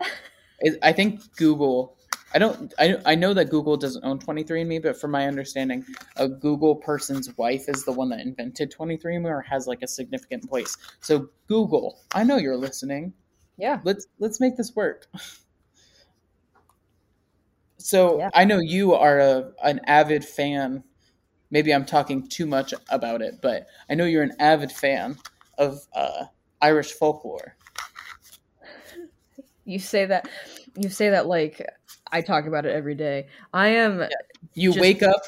I 0.82 0.92
think 0.92 1.20
Google. 1.36 1.96
I 2.34 2.38
don't. 2.38 2.72
I, 2.78 2.96
I 3.04 3.14
know 3.14 3.34
that 3.34 3.50
Google 3.50 3.76
doesn't 3.76 4.04
own 4.04 4.18
23andMe, 4.18 4.82
but 4.82 5.00
from 5.00 5.10
my 5.10 5.26
understanding, 5.26 5.84
a 6.16 6.28
Google 6.28 6.76
person's 6.76 7.36
wife 7.36 7.64
is 7.68 7.84
the 7.84 7.92
one 7.92 8.08
that 8.10 8.20
invented 8.20 8.72
23andMe 8.72 9.26
or 9.26 9.42
has 9.42 9.66
like 9.66 9.82
a 9.82 9.88
significant 9.88 10.48
place. 10.48 10.76
So 11.00 11.28
Google, 11.48 12.00
I 12.14 12.24
know 12.24 12.36
you're 12.36 12.56
listening. 12.56 13.12
Yeah. 13.58 13.80
Let's 13.84 14.06
let's 14.18 14.40
make 14.40 14.56
this 14.56 14.74
work. 14.74 15.06
So 17.78 18.18
Yeah. 18.18 18.30
I 18.32 18.44
know 18.44 18.60
you 18.60 18.94
are 18.94 19.18
a 19.18 19.50
an 19.64 19.80
avid 19.88 20.24
fan. 20.24 20.84
Maybe 21.50 21.74
I'm 21.74 21.84
talking 21.84 22.28
too 22.28 22.46
much 22.46 22.72
about 22.88 23.22
it, 23.22 23.40
but 23.42 23.66
I 23.90 23.94
know 23.96 24.04
you're 24.04 24.22
an 24.22 24.36
avid 24.38 24.70
fan 24.70 25.18
of 25.58 25.80
uh, 25.92 26.26
Irish 26.60 26.92
folklore. 26.92 27.56
You 29.64 29.78
say 29.78 30.06
that. 30.06 30.28
You 30.76 30.88
say 30.88 31.10
that 31.10 31.26
like 31.26 31.64
I 32.12 32.20
talk 32.20 32.46
about 32.46 32.66
it 32.66 32.74
every 32.74 32.94
day. 32.94 33.26
I 33.52 33.68
am. 33.68 34.06
You 34.54 34.70
Just- 34.70 34.80
wake 34.80 35.02
up, 35.02 35.22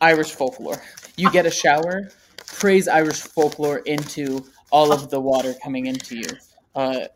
Irish 0.00 0.32
folklore. 0.32 0.82
You 1.16 1.30
get 1.30 1.46
a 1.46 1.50
shower, 1.50 2.10
praise 2.46 2.88
Irish 2.88 3.20
folklore 3.20 3.78
into 3.80 4.44
all 4.70 4.92
of 4.92 5.10
the 5.10 5.20
water 5.20 5.54
coming 5.62 5.86
into 5.86 6.16
you. 6.16 6.26
Uh, 6.74 7.06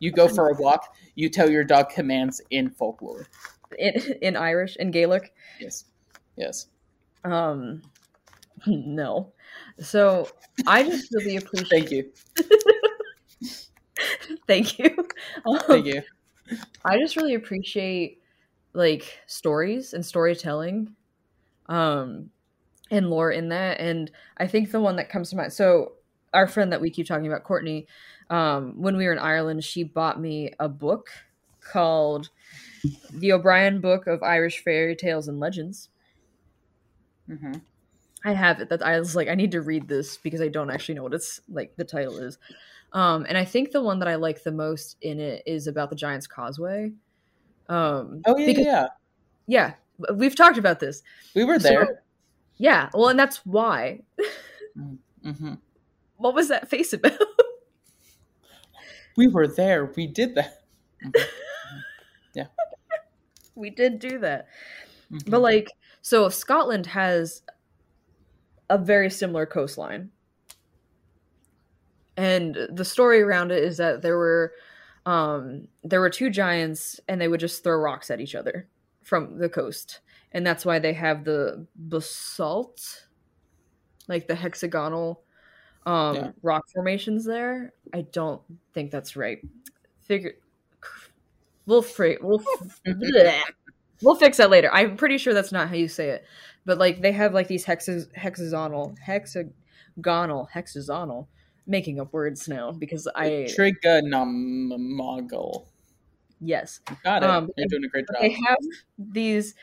you 0.00 0.10
go 0.10 0.26
for 0.26 0.48
a 0.48 0.54
walk, 0.54 0.94
you 1.14 1.28
tell 1.28 1.50
your 1.50 1.64
dog 1.64 1.90
commands 1.90 2.40
in 2.50 2.70
folklore. 2.70 3.26
in, 3.78 3.92
in 4.22 4.36
Irish 4.36 4.76
in 4.76 4.90
Gaelic. 4.90 5.34
Yes. 5.60 5.84
Yes. 6.36 6.68
Um, 7.24 7.82
no. 8.66 9.32
So 9.78 10.28
I 10.66 10.82
just 10.82 11.12
really 11.12 11.36
appreciate. 11.36 11.68
Thank 11.68 11.90
you. 11.90 12.10
Thank 14.46 14.78
you. 14.78 14.96
Um, 15.44 15.58
Thank 15.66 15.86
you. 15.86 16.02
I 16.84 16.98
just 16.98 17.16
really 17.16 17.34
appreciate 17.34 18.22
like 18.76 19.20
stories 19.26 19.94
and 19.94 20.04
storytelling, 20.04 20.94
um, 21.68 22.30
and 22.90 23.10
lore 23.10 23.32
in 23.32 23.48
that. 23.50 23.80
And 23.80 24.10
I 24.38 24.46
think 24.46 24.70
the 24.70 24.80
one 24.80 24.96
that 24.96 25.08
comes 25.10 25.30
to 25.30 25.36
mind. 25.36 25.52
So 25.52 25.94
our 26.34 26.46
friend 26.46 26.72
that 26.72 26.80
we 26.80 26.90
keep 26.90 27.06
talking 27.06 27.26
about, 27.26 27.44
Courtney, 27.44 27.86
um, 28.30 28.80
when 28.80 28.96
we 28.96 29.06
were 29.06 29.12
in 29.12 29.18
Ireland, 29.18 29.64
she 29.64 29.82
bought 29.82 30.20
me 30.20 30.52
a 30.60 30.68
book 30.68 31.08
called 31.60 32.30
"The 33.12 33.32
O'Brien 33.32 33.80
Book 33.80 34.06
of 34.06 34.22
Irish 34.22 34.62
Fairy 34.62 34.96
Tales 34.96 35.28
and 35.28 35.40
Legends." 35.40 35.88
hmm 37.28 37.54
I 38.24 38.32
have 38.32 38.60
it. 38.60 38.70
That 38.70 38.82
I 38.82 38.98
was 38.98 39.14
like, 39.14 39.28
I 39.28 39.36
need 39.36 39.52
to 39.52 39.62
read 39.62 39.88
this 39.88 40.16
because 40.16 40.40
I 40.40 40.48
don't 40.48 40.70
actually 40.70 40.96
know 40.96 41.04
what 41.04 41.14
it's 41.14 41.40
like. 41.48 41.76
The 41.76 41.84
title 41.84 42.18
is, 42.18 42.38
um, 42.92 43.26
and 43.28 43.38
I 43.38 43.44
think 43.44 43.70
the 43.72 43.82
one 43.82 44.00
that 44.00 44.08
I 44.08 44.16
like 44.16 44.42
the 44.42 44.52
most 44.52 44.96
in 45.02 45.20
it 45.20 45.42
is 45.46 45.68
about 45.68 45.90
the 45.90 45.96
Giant's 45.96 46.26
Causeway. 46.26 46.92
Um, 47.68 48.22
Oh 48.26 48.36
yeah, 48.36 48.46
because- 48.46 48.64
yeah. 48.64 48.86
yeah, 49.46 49.74
we've 50.14 50.36
talked 50.36 50.58
about 50.58 50.80
this. 50.80 51.02
We 51.34 51.44
were 51.44 51.58
So- 51.58 51.68
there. 51.68 52.02
yeah, 52.58 52.90
well, 52.94 53.08
and 53.08 53.18
that's 53.18 53.44
why. 53.46 54.02
hmm 55.22 55.54
What 56.18 56.34
was 56.34 56.48
that 56.48 56.68
face 56.70 56.92
about? 56.92 57.12
We 59.16 59.28
were 59.28 59.48
there. 59.48 59.86
We 59.96 60.06
did 60.06 60.34
that. 60.34 60.62
Yeah. 62.34 62.46
We 63.54 63.70
did 63.70 63.98
do 63.98 64.18
that, 64.18 64.48
Mhm. 65.10 65.30
but 65.30 65.40
like, 65.40 65.72
so 66.02 66.28
Scotland 66.28 66.84
has 66.88 67.40
a 68.68 68.76
very 68.76 69.08
similar 69.08 69.46
coastline, 69.46 70.10
and 72.18 72.54
the 72.70 72.84
story 72.84 73.22
around 73.22 73.52
it 73.52 73.64
is 73.64 73.78
that 73.78 74.02
there 74.02 74.18
were 74.18 74.52
um 75.06 75.68
there 75.84 76.00
were 76.00 76.10
two 76.10 76.28
giants 76.30 77.00
and 77.08 77.20
they 77.20 77.28
would 77.28 77.40
just 77.40 77.62
throw 77.64 77.76
rocks 77.76 78.10
at 78.10 78.20
each 78.20 78.34
other 78.34 78.66
from 79.02 79.38
the 79.38 79.48
coast 79.48 80.00
and 80.32 80.46
that's 80.46 80.66
why 80.66 80.78
they 80.78 80.92
have 80.92 81.24
the 81.24 81.66
basalt 81.76 83.06
like 84.08 84.26
the 84.28 84.34
hexagonal 84.34 85.22
um 85.86 86.14
Yeah. 86.16 86.30
rock 86.42 86.64
formations 86.74 87.24
there 87.24 87.72
i 87.94 88.02
don't 88.02 88.42
think 88.74 88.90
that's 88.90 89.16
right 89.16 89.38
figure 90.02 90.34
we'll 91.66 91.84
we'll 92.20 92.40
bleh. 92.86 93.40
We'll 94.02 94.14
fix 94.14 94.36
that 94.36 94.50
later. 94.50 94.68
I'm 94.70 94.98
pretty 94.98 95.16
sure 95.16 95.32
that's 95.32 95.52
not 95.52 95.70
how 95.70 95.74
you 95.74 95.88
say 95.88 96.10
it. 96.10 96.26
But 96.66 96.76
like 96.76 97.00
they 97.00 97.12
have 97.12 97.32
like 97.32 97.48
these 97.48 97.64
hexas 97.64 98.14
hexagonal 98.14 98.94
hexagonal 99.02 100.48
hexagonal 100.52 101.28
making 101.66 102.00
up 102.00 102.12
words 102.12 102.48
now 102.48 102.72
because 102.72 103.08
I 103.14 103.46
Trigonomagal. 103.58 105.66
yes. 106.40 106.80
Got 107.04 107.22
it. 107.22 107.30
Um, 107.30 107.50
You're 107.56 107.68
doing 107.68 107.84
a 107.84 107.88
great 107.88 108.06
job. 108.06 108.16
They 108.20 108.30
have 108.30 108.58
these 108.98 109.54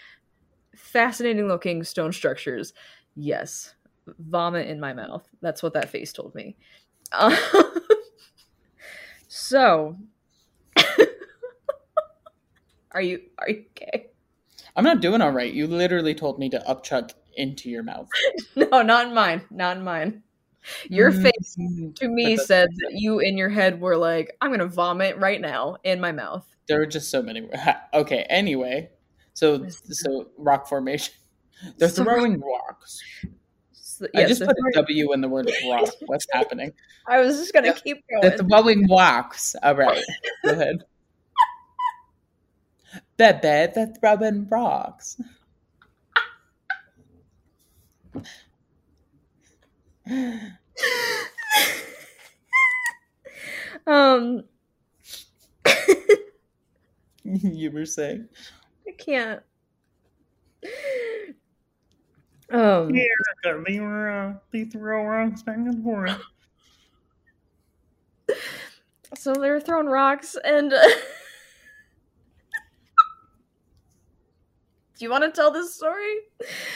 fascinating 0.75 1.47
looking 1.47 1.83
stone 1.83 2.11
structures. 2.11 2.73
Yes. 3.15 3.75
Vomit 4.19 4.67
in 4.67 4.79
my 4.79 4.93
mouth. 4.93 5.27
That's 5.41 5.63
what 5.63 5.73
that 5.73 5.89
face 5.89 6.11
told 6.11 6.35
me. 6.35 6.57
Uh, 7.11 7.35
so 9.27 9.97
Are 12.91 13.01
you 13.01 13.21
are 13.39 13.49
you 13.49 13.65
okay? 13.71 14.07
I'm 14.75 14.83
not 14.83 15.01
doing 15.01 15.21
all 15.21 15.31
right. 15.31 15.51
You 15.51 15.67
literally 15.67 16.15
told 16.15 16.39
me 16.39 16.49
to 16.49 16.59
upchuck 16.59 17.11
into 17.35 17.69
your 17.69 17.83
mouth. 17.83 18.09
No, 18.55 18.81
not 18.81 19.07
in 19.07 19.13
mine. 19.13 19.41
Not 19.51 19.77
in 19.77 19.83
mine. 19.83 20.23
Your 20.89 21.11
face 21.11 21.55
Mm. 21.59 21.95
to 21.97 22.07
me 22.07 22.37
said 22.37 22.69
that 22.77 22.91
you 22.93 23.19
in 23.19 23.37
your 23.37 23.49
head 23.49 23.79
were 23.81 23.97
like, 23.97 24.35
I'm 24.41 24.51
gonna 24.51 24.65
vomit 24.67 25.17
right 25.17 25.39
now 25.41 25.77
in 25.83 25.99
my 25.99 26.11
mouth. 26.11 26.45
There 26.67 26.81
are 26.81 26.85
just 26.85 27.09
so 27.11 27.21
many. 27.21 27.49
Okay. 27.93 28.25
Anyway, 28.29 28.89
so 29.33 29.67
so 29.69 30.29
rock 30.37 30.67
formation. 30.67 31.13
They're 31.77 31.89
So- 31.89 32.03
throwing 32.03 32.39
rocks. 32.41 33.01
So- 33.73 34.07
I 34.15 34.25
just 34.25 34.41
put 34.41 34.49
a 34.57 34.71
W 34.73 35.13
in 35.13 35.21
the 35.21 35.29
word 35.29 35.49
rock. 35.69 35.89
What's 36.07 36.25
happening? 36.33 36.71
I 37.07 37.19
was 37.19 37.37
just 37.37 37.53
gonna 37.53 37.67
Yeah, 37.67 37.73
keep 37.73 38.03
going. 38.21 38.37
throwing 38.37 38.87
rocks. 38.89 39.55
All 39.61 39.75
right. 39.75 40.03
Go 40.43 40.51
ahead. 40.51 40.83
Bebe, 43.17 43.71
the 43.73 43.95
throwing 43.99 44.47
rocks. 44.49 45.17
Um 53.87 54.43
you 57.23 57.71
were 57.71 57.85
saying. 57.85 58.27
I 58.87 58.91
can't. 58.97 59.41
Um 62.51 62.91
They 64.51 64.65
throw 64.65 65.05
rocks 65.05 65.41
back 65.43 65.55
and 65.57 65.83
forth. 65.83 66.21
so 69.15 69.33
they 69.33 69.49
were 69.49 69.61
throwing 69.61 69.87
rocks 69.87 70.35
and 70.43 70.73
Do 74.99 75.05
you 75.05 75.09
want 75.09 75.23
to 75.23 75.31
tell 75.31 75.51
this 75.51 75.73
story? 75.75 76.17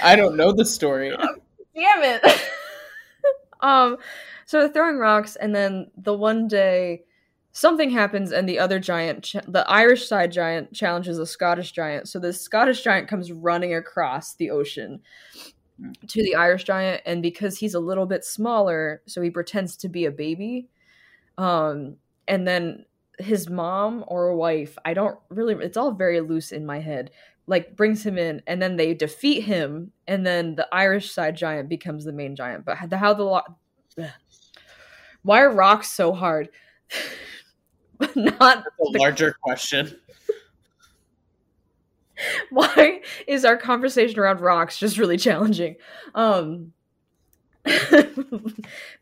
I 0.01 0.15
don't 0.15 0.35
know 0.35 0.51
the 0.51 0.65
story. 0.65 1.15
Damn 1.75 2.03
it. 2.03 2.51
Um 3.61 3.97
so 4.45 4.59
they're 4.59 4.69
throwing 4.69 4.97
rocks 4.97 5.35
and 5.35 5.55
then 5.55 5.89
the 5.97 6.13
one 6.13 6.47
day 6.47 7.03
something 7.51 7.89
happens 7.89 8.31
and 8.31 8.47
the 8.47 8.59
other 8.59 8.79
giant 8.79 9.23
ch- 9.23 9.35
the 9.47 9.65
Irish 9.69 10.07
side 10.07 10.31
giant 10.31 10.73
challenges 10.73 11.17
a 11.17 11.25
Scottish 11.25 11.71
giant. 11.71 12.07
So 12.07 12.19
the 12.19 12.31
Scottish 12.33 12.83
giant 12.83 13.07
comes 13.07 13.31
running 13.31 13.73
across 13.73 14.35
the 14.35 14.51
ocean 14.51 15.01
Hmm. 15.79 15.91
to 16.07 16.23
the 16.23 16.35
Irish 16.35 16.63
giant 16.65 17.03
and 17.05 17.21
because 17.21 17.59
he's 17.59 17.75
a 17.75 17.79
little 17.79 18.05
bit 18.07 18.25
smaller, 18.25 19.01
so 19.07 19.21
he 19.21 19.29
pretends 19.29 19.77
to 19.77 19.89
be 19.89 20.05
a 20.05 20.11
baby. 20.11 20.69
Um 21.37 21.97
and 22.27 22.47
then 22.47 22.85
his 23.19 23.49
mom 23.49 24.03
or 24.07 24.35
wife, 24.35 24.77
I 24.85 24.93
don't 24.93 25.19
really 25.29 25.55
it's 25.65 25.77
all 25.77 25.91
very 25.93 26.21
loose 26.21 26.51
in 26.51 26.65
my 26.65 26.79
head 26.79 27.11
like 27.47 27.75
brings 27.75 28.05
him 28.05 28.17
in 28.17 28.41
and 28.45 28.61
then 28.61 28.75
they 28.75 28.93
defeat 28.93 29.41
him 29.41 29.91
and 30.05 30.25
then 30.25 30.55
the 30.55 30.67
irish 30.71 31.11
side 31.11 31.35
giant 31.35 31.69
becomes 31.69 32.03
the 32.03 32.13
main 32.13 32.35
giant. 32.35 32.65
But 32.65 32.77
how 32.77 32.87
the, 32.87 32.97
how 32.97 33.13
the 33.13 33.23
lo- 33.23 34.07
why 35.23 35.41
are 35.41 35.51
rocks 35.51 35.89
so 35.89 36.13
hard? 36.13 36.49
Not 38.15 38.59
A 38.59 38.97
larger 38.97 39.35
question. 39.41 39.97
why 42.49 43.01
is 43.27 43.45
our 43.45 43.57
conversation 43.57 44.19
around 44.19 44.41
rocks 44.41 44.77
just 44.77 44.97
really 44.97 45.17
challenging? 45.17 45.75
Um 46.13 46.73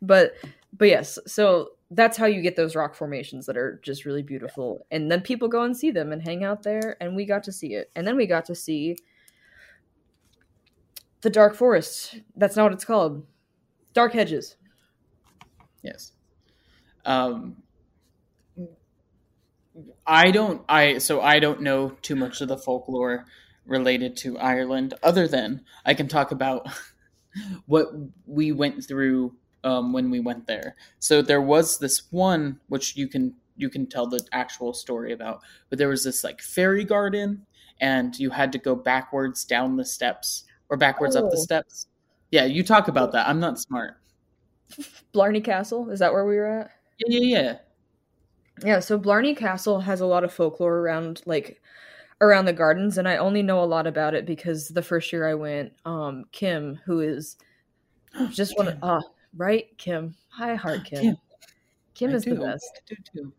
but 0.02 0.34
but 0.76 0.88
yes 0.88 1.18
so 1.26 1.70
that's 1.90 2.16
how 2.16 2.26
you 2.26 2.42
get 2.42 2.56
those 2.56 2.74
rock 2.74 2.94
formations 2.94 3.46
that 3.46 3.56
are 3.56 3.80
just 3.82 4.04
really 4.04 4.22
beautiful 4.22 4.86
and 4.90 5.10
then 5.10 5.20
people 5.20 5.46
go 5.46 5.62
and 5.62 5.76
see 5.76 5.90
them 5.90 6.12
and 6.12 6.22
hang 6.22 6.42
out 6.42 6.62
there 6.62 6.96
and 7.00 7.14
we 7.14 7.24
got 7.24 7.44
to 7.44 7.52
see 7.52 7.74
it 7.74 7.90
and 7.94 8.06
then 8.06 8.16
we 8.16 8.26
got 8.26 8.44
to 8.44 8.54
see 8.54 8.96
the 11.20 11.30
dark 11.30 11.54
forest 11.54 12.20
that's 12.36 12.56
not 12.56 12.64
what 12.64 12.72
it's 12.72 12.84
called 12.84 13.24
dark 13.94 14.12
hedges 14.12 14.56
Yes. 15.86 16.12
Um, 17.04 17.62
I 20.04 20.32
don't. 20.32 20.62
I 20.68 20.98
so 20.98 21.20
I 21.20 21.38
don't 21.38 21.62
know 21.62 21.90
too 22.02 22.16
much 22.16 22.40
of 22.40 22.48
the 22.48 22.58
folklore 22.58 23.26
related 23.64 24.16
to 24.18 24.36
Ireland, 24.38 24.94
other 25.02 25.28
than 25.28 25.62
I 25.84 25.94
can 25.94 26.08
talk 26.08 26.32
about 26.32 26.68
what 27.66 27.86
we 28.26 28.50
went 28.50 28.84
through 28.84 29.36
um, 29.66 29.92
when 29.92 30.10
we 30.10 30.20
went 30.20 30.46
there. 30.46 30.76
So 31.00 31.20
there 31.22 31.42
was 31.42 31.78
this 31.78 32.10
one 32.12 32.58
which 32.68 32.96
you 32.96 33.08
can 33.08 33.34
you 33.58 33.68
can 33.70 33.86
tell 33.86 34.06
the 34.06 34.20
actual 34.32 34.72
story 34.74 35.12
about, 35.12 35.40
but 35.70 35.78
there 35.78 35.88
was 35.88 36.04
this 36.04 36.22
like 36.24 36.40
fairy 36.42 36.84
garden, 36.84 37.44
and 37.80 38.18
you 38.18 38.30
had 38.30 38.52
to 38.52 38.58
go 38.58 38.74
backwards 38.76 39.44
down 39.44 39.76
the 39.76 39.84
steps 39.84 40.44
or 40.68 40.76
backwards 40.76 41.16
up 41.16 41.30
the 41.30 41.36
Oh. 41.38 41.42
steps. 41.42 41.86
Yeah, 42.30 42.44
you 42.44 42.62
talk 42.62 42.88
about 42.88 43.12
that. 43.12 43.28
I'm 43.28 43.40
not 43.40 43.58
smart. 43.58 43.96
blarney 45.12 45.40
castle 45.40 45.90
is 45.90 46.00
that 46.00 46.12
where 46.12 46.26
we 46.26 46.36
were 46.36 46.46
at 46.60 46.70
Yeah, 46.98 47.18
yeah, 47.20 47.38
yeah. 47.40 47.56
Yeah, 48.64 48.80
so 48.80 48.98
Blarney 48.98 49.34
Castle 49.36 49.80
has 49.80 50.00
a 50.00 50.06
lot 50.06 50.24
of 50.24 50.32
folklore 50.32 50.78
around 50.78 51.20
like 51.26 51.60
around 52.22 52.46
the 52.46 52.52
gardens 52.54 52.96
and 52.98 53.06
I 53.06 53.18
only 53.18 53.42
know 53.42 53.62
a 53.62 53.66
lot 53.66 53.86
about 53.86 54.14
it 54.14 54.24
because 54.26 54.68
the 54.68 54.82
first 54.82 55.12
year 55.12 55.28
I 55.28 55.34
went, 55.34 55.72
um 55.84 56.24
Kim, 56.32 56.80
who 56.84 57.00
is 57.00 57.36
just 58.30 58.56
one 58.56 58.66
Kim. 58.66 58.78
uh 58.82 59.00
right? 59.36 59.66
Kim. 59.78 60.14
Hi 60.28 60.54
heart 60.54 60.84
Kim. 60.84 61.00
Kim. 61.00 61.16
Kim, 61.94 62.10
is 62.10 62.24
the 62.24 62.34
best. 62.34 62.70
I 62.76 62.80
do 62.86 62.96
too. 63.12 63.32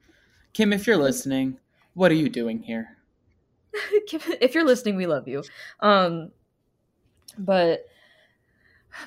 Kim, 0.53 0.73
if 0.73 0.87
you're 0.87 0.97
listening, 0.97 1.59
what 1.93 2.11
are 2.11 2.15
you 2.15 2.29
doing 2.29 2.61
here? 2.61 2.97
Kim, 4.07 4.21
if 4.41 4.55
you're 4.55 4.65
listening, 4.65 4.95
we 4.95 5.05
love 5.05 5.27
you. 5.27 5.43
Um 5.79 6.31
but 7.37 7.85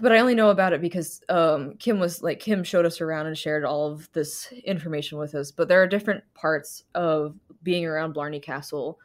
but 0.01 0.13
I 0.13 0.19
only 0.19 0.37
know 0.37 0.51
about 0.51 0.73
it 0.73 0.81
because 0.81 1.21
um 1.29 1.75
Kim 1.79 1.99
was 1.99 2.23
like 2.23 2.39
Kim 2.39 2.63
showed 2.63 2.87
us 2.87 3.01
around 3.01 3.27
and 3.27 3.37
shared 3.37 3.65
all 3.65 3.91
of 3.91 4.11
this 4.13 4.53
information 4.65 5.19
with 5.19 5.35
us. 5.35 5.51
But 5.51 5.69
there 5.69 5.83
are 5.83 5.89
different 5.89 6.23
parts 6.35 6.85
of 6.95 7.35
being 7.63 7.85
around 7.85 8.15
Blarney 8.15 8.41
Castle. 8.41 8.99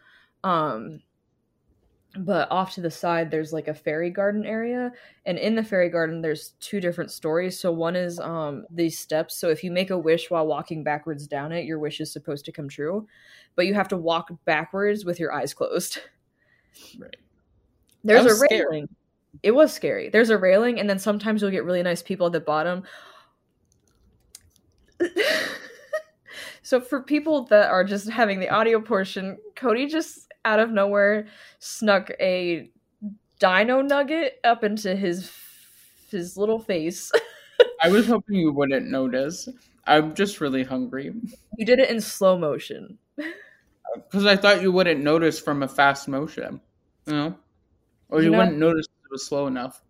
Um 0.43 0.99
but 2.17 2.49
off 2.51 2.73
to 2.73 2.81
the 2.81 2.91
side 2.91 3.29
there's 3.29 3.51
like 3.51 3.67
a 3.67 3.73
fairy 3.73 4.09
garden 4.09 4.45
area 4.45 4.91
and 5.25 5.37
in 5.37 5.55
the 5.55 5.63
fairy 5.63 5.89
garden 5.89 6.21
there's 6.21 6.53
two 6.59 6.79
different 6.79 7.11
stories. 7.11 7.59
So 7.59 7.71
one 7.71 7.95
is 7.95 8.19
um 8.19 8.65
these 8.69 8.97
steps. 8.97 9.35
So 9.35 9.49
if 9.49 9.63
you 9.63 9.71
make 9.71 9.89
a 9.89 9.97
wish 9.97 10.29
while 10.29 10.47
walking 10.47 10.83
backwards 10.83 11.27
down 11.27 11.51
it 11.51 11.65
your 11.65 11.79
wish 11.79 11.99
is 11.99 12.11
supposed 12.11 12.45
to 12.45 12.51
come 12.51 12.69
true 12.69 13.07
but 13.55 13.65
you 13.65 13.73
have 13.73 13.87
to 13.89 13.97
walk 13.97 14.29
backwards 14.45 15.05
with 15.05 15.19
your 15.19 15.33
eyes 15.33 15.53
closed. 15.53 15.99
Right. 16.99 17.15
there's 18.03 18.25
a 18.25 18.35
scary. 18.35 18.61
railing. 18.61 18.89
It 19.43 19.51
was 19.51 19.73
scary. 19.73 20.09
There's 20.09 20.29
a 20.29 20.37
railing 20.37 20.79
and 20.79 20.89
then 20.89 20.99
sometimes 20.99 21.41
you'll 21.41 21.51
get 21.51 21.65
really 21.65 21.83
nice 21.83 22.01
people 22.01 22.27
at 22.27 22.33
the 22.33 22.39
bottom. 22.39 22.83
So 26.65 26.81
for 26.81 27.03
people 27.03 27.43
that 27.45 27.69
are 27.69 27.83
just 27.83 28.09
having 28.09 28.39
the 28.39 28.49
audio 28.49 28.81
portion 28.81 29.37
cody 29.55 29.85
just 29.85 30.33
out 30.45 30.59
of 30.59 30.71
nowhere 30.71 31.27
snuck 31.59 32.09
a 32.19 32.69
dino 33.39 33.81
nugget 33.81 34.39
up 34.43 34.63
into 34.63 34.95
his 34.95 35.31
his 36.09 36.37
little 36.37 36.59
face 36.59 37.11
I 37.81 37.89
was 37.89 38.07
hoping 38.07 38.35
you 38.35 38.51
wouldn't 38.51 38.89
notice. 38.89 39.47
I'm 39.87 40.13
just 40.15 40.41
really 40.41 40.63
hungry 40.63 41.13
you 41.57 41.65
did 41.65 41.79
it 41.79 41.89
in 41.89 42.01
slow 42.01 42.37
motion 42.37 42.97
because 43.95 44.25
I 44.25 44.35
thought 44.35 44.61
you 44.61 44.71
wouldn't 44.71 45.01
notice 45.01 45.39
from 45.39 45.63
a 45.63 45.67
fast 45.67 46.07
motion, 46.07 46.59
you 47.07 47.13
know, 47.13 47.35
or 48.09 48.19
you, 48.19 48.25
You 48.25 48.31
know- 48.31 48.37
wouldn't 48.39 48.57
notice 48.57 48.85
it 48.87 49.11
was 49.11 49.25
slow 49.25 49.47
enough. 49.47 49.81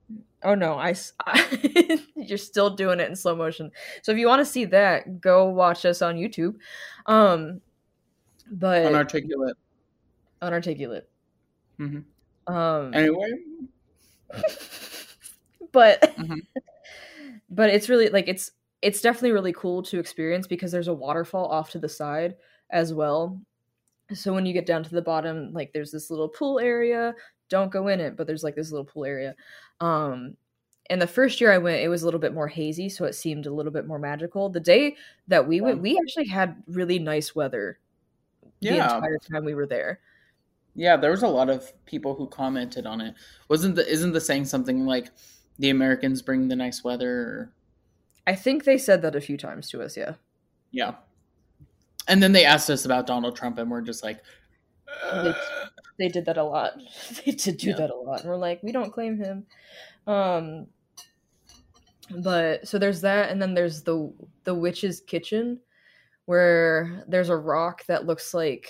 Oh 0.43 0.53
no, 0.53 0.77
I 0.77 0.93
you're 2.15 2.37
still 2.37 2.69
doing 2.75 2.99
it 2.99 3.09
in 3.09 3.15
slow 3.15 3.35
motion. 3.35 3.71
So 4.03 4.11
if 4.11 4.19
you 4.19 4.27
want 4.27 4.41
to 4.41 4.45
see 4.45 4.65
that, 4.65 5.19
go 5.19 5.45
watch 5.49 5.85
us 5.85 6.03
on 6.03 6.17
YouTube. 6.17 6.55
Um, 7.07 7.61
but 8.51 8.85
Unarticulate. 8.85 9.57
Unarticulate. 10.41 11.09
Mhm. 11.79 12.05
Um, 12.47 12.93
Anyway, 12.93 13.31
but 15.71 16.01
Mhm. 16.17 16.39
but 17.49 17.69
it's 17.69 17.89
really 17.89 18.09
like 18.09 18.27
it's 18.27 18.51
it's 18.81 19.01
definitely 19.01 19.31
really 19.31 19.53
cool 19.53 19.81
to 19.83 19.99
experience 19.99 20.47
because 20.47 20.71
there's 20.71 20.87
a 20.87 20.93
waterfall 20.93 21.45
off 21.47 21.71
to 21.71 21.79
the 21.79 21.89
side 21.89 22.35
as 22.69 22.93
well. 22.93 23.41
So 24.13 24.33
when 24.33 24.45
you 24.45 24.53
get 24.53 24.65
down 24.67 24.83
to 24.83 24.91
the 24.91 25.01
bottom, 25.01 25.53
like 25.53 25.73
there's 25.73 25.91
this 25.91 26.09
little 26.11 26.29
pool 26.29 26.59
area. 26.59 27.15
Don't 27.49 27.71
go 27.71 27.87
in 27.89 27.99
it, 27.99 28.17
but 28.17 28.27
there's 28.27 28.43
like 28.43 28.55
this 28.55 28.71
little 28.71 28.85
pool 28.85 29.05
area. 29.05 29.35
Um, 29.81 30.37
and 30.89 31.01
the 31.01 31.07
first 31.07 31.41
year 31.41 31.51
I 31.51 31.57
went, 31.59 31.81
it 31.81 31.89
was 31.89 32.03
a 32.03 32.05
little 32.05 32.19
bit 32.19 32.33
more 32.33 32.47
hazy, 32.47 32.89
so 32.89 33.05
it 33.05 33.13
seemed 33.15 33.45
a 33.47 33.53
little 33.53 33.71
bit 33.71 33.87
more 33.87 33.99
magical. 33.99 34.49
The 34.49 34.59
day 34.59 34.95
that 35.27 35.47
we 35.47 35.61
went, 35.61 35.81
we 35.81 35.97
actually 35.99 36.27
had 36.27 36.63
really 36.67 36.99
nice 36.99 37.35
weather 37.35 37.79
the 38.67 38.77
entire 38.97 39.17
time 39.19 39.45
we 39.45 39.55
were 39.55 39.67
there. 39.67 39.99
Yeah, 40.75 40.97
there 40.97 41.11
was 41.11 41.23
a 41.23 41.27
lot 41.27 41.49
of 41.49 41.71
people 41.85 42.15
who 42.15 42.27
commented 42.27 42.85
on 42.85 42.99
it. 43.01 43.15
Wasn't 43.49 43.75
the 43.75 43.87
isn't 43.89 44.11
the 44.13 44.21
saying 44.21 44.45
something 44.45 44.85
like 44.85 45.09
the 45.57 45.69
Americans 45.69 46.21
bring 46.21 46.47
the 46.47 46.55
nice 46.55 46.83
weather? 46.83 47.11
Or, 47.17 47.53
I 48.27 48.35
think 48.35 48.63
they 48.65 48.77
said 48.77 49.01
that 49.03 49.15
a 49.15 49.21
few 49.21 49.37
times 49.37 49.69
to 49.69 49.81
us, 49.81 49.95
yeah. 49.95 50.15
yeah. 50.71 50.95
And 52.07 52.21
then 52.21 52.33
they 52.33 52.43
asked 52.45 52.69
us 52.69 52.85
about 52.85 53.07
Donald 53.07 53.35
Trump, 53.35 53.57
and 53.57 53.71
we're 53.71 53.81
just 53.81 54.03
like, 54.03 54.19
They- 55.11 55.33
They 55.97 56.07
did 56.09 56.25
that 56.25 56.37
a 56.37 56.43
lot. 56.43 56.73
they 57.25 57.31
did 57.31 57.57
do 57.57 57.69
Yeah. 57.69 57.75
that 57.77 57.89
a 57.89 57.95
lot. 57.95 58.21
And 58.21 58.29
we're 58.29 58.35
like, 58.35 58.61
we 58.61 58.71
don't 58.73 58.91
claim 58.91 59.17
him. 59.17 59.45
Um 60.07 60.67
but 62.19 62.67
so 62.67 62.77
there's 62.77 63.01
that 63.01 63.31
and 63.31 63.41
then 63.41 63.55
there's 63.55 63.81
the 63.81 64.13
the 64.43 64.53
witch's 64.53 65.01
kitchen 65.01 65.59
where 66.25 67.03
there's 67.07 67.29
a 67.29 67.35
rock 67.35 67.83
that 67.87 68.05
looks 68.05 68.31
like 68.33 68.69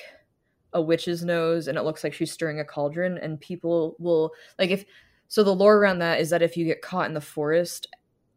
a 0.75 0.81
witch's 0.81 1.23
nose 1.23 1.67
and 1.67 1.77
it 1.77 1.83
looks 1.83 2.03
like 2.03 2.13
she's 2.13 2.31
stirring 2.31 2.59
a 2.59 2.65
cauldron 2.65 3.17
and 3.19 3.39
people 3.39 3.95
will 3.97 4.31
like 4.59 4.69
if 4.69 4.85
so 5.29 5.41
the 5.41 5.55
lore 5.55 5.77
around 5.77 5.99
that 5.99 6.19
is 6.19 6.29
that 6.29 6.43
if 6.43 6.55
you 6.55 6.65
get 6.65 6.81
caught 6.81 7.07
in 7.07 7.13
the 7.13 7.21
forest 7.21 7.87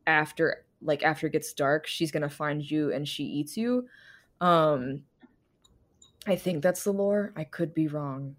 after 0.07 0.65
like 0.81 1.03
after 1.03 1.27
it 1.27 1.33
gets 1.33 1.53
dark 1.53 1.87
she's 1.87 2.13
gonna 2.13 2.29
find 2.29 2.69
you 2.69 2.93
and 2.93 3.07
she 3.07 3.25
eats 3.25 3.57
you. 3.57 3.87
Um 4.41 5.03
i 6.27 6.37
think 6.37 6.63
that's 6.63 6.85
the 6.85 6.93
lore. 6.93 7.33
I 7.37 7.45
could 7.45 7.75
be 7.75 7.89
wrong. 7.89 8.37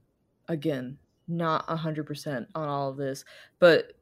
Again 0.47 0.97
not 1.27 1.65
a 1.67 1.75
hundred 1.75 2.07
percent 2.07 2.47
on 2.55 2.67
all 2.67 2.89
of 2.89 2.97
this 2.97 3.23
but 3.59 3.93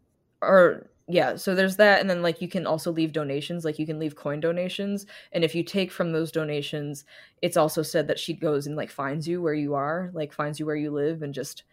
or 0.41 0.89
yeah 1.07 1.35
so 1.35 1.55
there's 1.55 1.77
that 1.77 2.01
and 2.01 2.09
then 2.09 2.21
like 2.21 2.41
you 2.41 2.47
can 2.47 2.67
also 2.67 2.91
leave 2.91 3.13
donations 3.13 3.63
like 3.63 3.79
you 3.79 3.85
can 3.85 3.99
leave 3.99 4.15
coin 4.15 4.39
donations 4.39 5.05
and 5.31 5.43
if 5.43 5.55
you 5.55 5.63
take 5.63 5.91
from 5.91 6.11
those 6.11 6.31
donations 6.31 7.05
it's 7.41 7.57
also 7.57 7.81
said 7.81 8.07
that 8.07 8.19
she 8.19 8.33
goes 8.33 8.67
and 8.67 8.75
like 8.75 8.91
finds 8.91 9.27
you 9.27 9.41
where 9.41 9.53
you 9.53 9.73
are 9.73 10.11
like 10.13 10.33
finds 10.33 10.59
you 10.59 10.65
where 10.65 10.75
you 10.75 10.91
live 10.91 11.21
and 11.21 11.33
just 11.33 11.63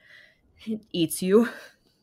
eats 0.92 1.20
you 1.20 1.48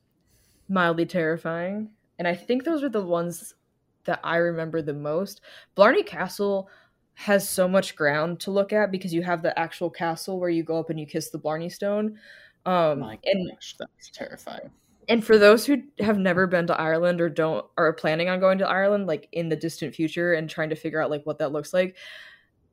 mildly 0.68 1.06
terrifying 1.06 1.90
and 2.20 2.28
i 2.28 2.36
think 2.36 2.64
those 2.64 2.84
are 2.84 2.90
the 2.90 3.06
ones 3.06 3.56
that 4.04 4.20
i 4.24 4.36
remember 4.36 4.82
the 4.82 4.94
most 4.94 5.42
blarney 5.76 6.04
castle 6.04 6.70
has 7.14 7.48
so 7.48 7.68
much 7.68 7.96
ground 7.96 8.40
to 8.40 8.52
look 8.52 8.74
at 8.74 8.92
because 8.92 9.14
you 9.14 9.22
have 9.22 9.42
the 9.42 9.58
actual 9.58 9.90
castle 9.90 10.40
where 10.40 10.50
you 10.50 10.64
go 10.64 10.80
up 10.80 10.90
and 10.90 11.00
you 11.00 11.06
kiss 11.06 11.30
the 11.30 11.38
blarney 11.38 11.70
stone 11.70 12.18
um 12.66 13.00
my 13.00 13.18
and 13.24 13.50
that's 13.50 14.12
terrifying. 14.14 14.70
And 15.12 15.26
for 15.26 15.38
those 15.38 15.66
who 15.66 15.84
have 16.00 16.18
never 16.18 16.48
been 16.48 16.68
to 16.68 16.80
Ireland 16.80 17.20
or 17.20 17.28
don't 17.28 17.66
are 17.78 17.92
planning 17.92 18.30
on 18.30 18.40
going 18.40 18.58
to 18.60 18.68
Ireland 18.68 19.08
like 19.08 19.28
in 19.34 19.50
the 19.50 19.58
distant 19.58 19.94
future 19.94 20.34
and 20.34 20.50
trying 20.50 20.70
to 20.70 20.76
figure 20.78 21.02
out 21.02 21.10
like 21.10 21.26
what 21.26 21.38
that 21.40 21.52
looks 21.52 21.74
like, 21.74 21.98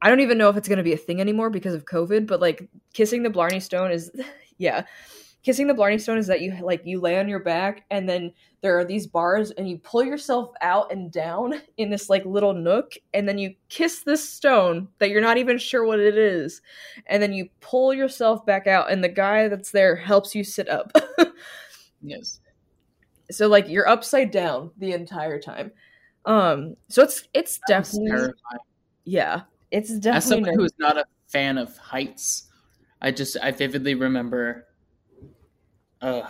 I 0.01 0.09
don't 0.09 0.21
even 0.21 0.39
know 0.39 0.49
if 0.49 0.57
it's 0.57 0.69
going 0.69 0.79
to 0.79 0.85
be 0.85 0.93
a 0.93 0.97
thing 0.97 1.21
anymore 1.21 1.51
because 1.51 1.75
of 1.75 1.85
COVID, 1.85 2.29
but 2.29 2.41
like 2.41 2.69
kissing 2.93 3.25
the 3.25 3.29
Blarney 3.29 3.59
Stone 3.59 3.91
is 3.91 4.13
yeah. 4.59 4.85
Kissing 5.43 5.67
the 5.67 5.75
Blarney 5.75 5.99
Stone 5.99 6.19
is 6.19 6.29
that 6.29 6.41
you 6.41 6.57
like 6.63 6.87
you 6.87 7.01
lay 7.01 7.19
on 7.19 7.29
your 7.29 7.41
back 7.41 7.85
and 7.91 8.09
then 8.09 8.33
there 8.61 8.79
are 8.79 8.85
these 8.85 9.09
bars 9.09 9.51
and 9.51 9.69
you 9.69 9.77
pull 9.79 10.05
yourself 10.05 10.53
out 10.61 10.93
and 10.93 11.11
down 11.11 11.55
in 11.77 11.91
this 11.91 12.09
like 12.09 12.25
little 12.25 12.55
nook 12.55 12.93
and 13.15 13.29
then 13.29 13.39
you 13.39 13.53
kiss 13.69 14.03
this 14.05 14.29
stone 14.29 14.87
that 14.99 15.11
you're 15.11 15.21
not 15.21 15.39
even 15.39 15.59
sure 15.59 15.85
what 15.85 15.99
it 15.99 16.17
is 16.17 16.63
and 17.07 17.21
then 17.21 17.33
you 17.33 17.49
pull 17.61 17.93
yourself 17.93 18.47
back 18.47 18.69
out 18.69 18.93
and 18.93 19.03
the 19.03 19.09
guy 19.09 19.49
that's 19.49 19.73
there 19.73 19.97
helps 19.97 20.37
you 20.37 20.45
sit 20.45 20.69
up. 20.69 20.93
Yes. 22.03 22.41
so 23.31 23.49
like 23.49 23.69
you're 23.69 23.89
upside 23.89 24.31
down 24.31 24.71
the 24.79 24.93
entire 24.93 25.41
time 25.41 25.73
um 26.25 26.77
so 26.89 27.03
it's 27.03 27.25
it's 27.35 27.59
That's 27.69 27.91
definitely 27.93 28.11
terrifying. 28.11 28.65
yeah 29.05 29.43
it's 29.71 29.91
definitely 29.99 30.17
As 30.17 30.25
someone 30.25 30.55
who 30.55 30.65
is 30.65 30.73
not 30.79 30.97
a 30.97 31.05
fan 31.27 31.59
of 31.59 31.77
heights, 31.77 32.45
I 33.03 33.11
just 33.11 33.37
I 33.43 33.51
vividly 33.51 33.95
remember. 33.95 34.67
Uh, 36.01 36.23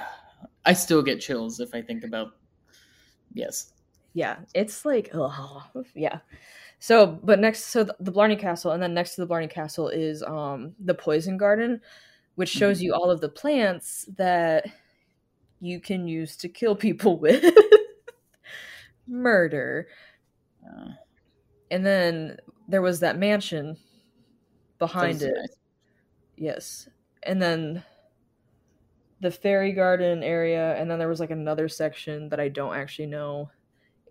I 0.64 0.72
still 0.72 1.02
get 1.02 1.20
chills 1.20 1.60
if 1.60 1.72
I 1.74 1.82
think 1.82 2.02
about. 2.04 2.32
Yes. 3.32 3.72
yeah 4.14 4.38
it's 4.54 4.84
like 4.84 5.10
ugh, 5.14 5.62
yeah 5.94 6.18
so 6.80 7.06
but 7.22 7.38
next 7.38 7.66
so 7.66 7.84
the, 7.84 7.94
the 8.00 8.10
blarney 8.10 8.36
castle 8.36 8.72
and 8.72 8.82
then 8.82 8.94
next 8.94 9.14
to 9.14 9.20
the 9.20 9.26
blarney 9.26 9.46
castle 9.48 9.88
is 9.88 10.22
um 10.22 10.72
the 10.80 10.94
poison 10.94 11.36
garden 11.36 11.80
which 12.36 12.48
shows 12.48 12.80
you 12.82 12.94
all 12.94 13.10
of 13.10 13.20
the 13.20 13.28
plants 13.28 14.06
that 14.16 14.64
you 15.60 15.80
can 15.80 16.06
use 16.08 16.36
to 16.36 16.48
kill 16.48 16.76
people 16.76 17.18
with 17.20 17.44
murder 19.06 19.88
Uh, 20.64 20.90
and 21.70 21.86
then 21.86 22.38
there 22.68 22.82
was 22.82 23.00
that 23.00 23.18
mansion 23.18 23.76
behind 24.78 25.22
it 25.22 25.34
nice. 25.34 25.58
Yes. 26.36 26.88
And 27.22 27.42
then 27.42 27.84
the 29.20 29.30
fairy 29.30 29.72
garden 29.72 30.22
area, 30.22 30.74
and 30.76 30.90
then 30.90 30.98
there 30.98 31.08
was 31.08 31.20
like 31.20 31.30
another 31.30 31.68
section 31.68 32.28
that 32.28 32.40
I 32.40 32.48
don't 32.48 32.74
actually 32.74 33.06
know. 33.06 33.50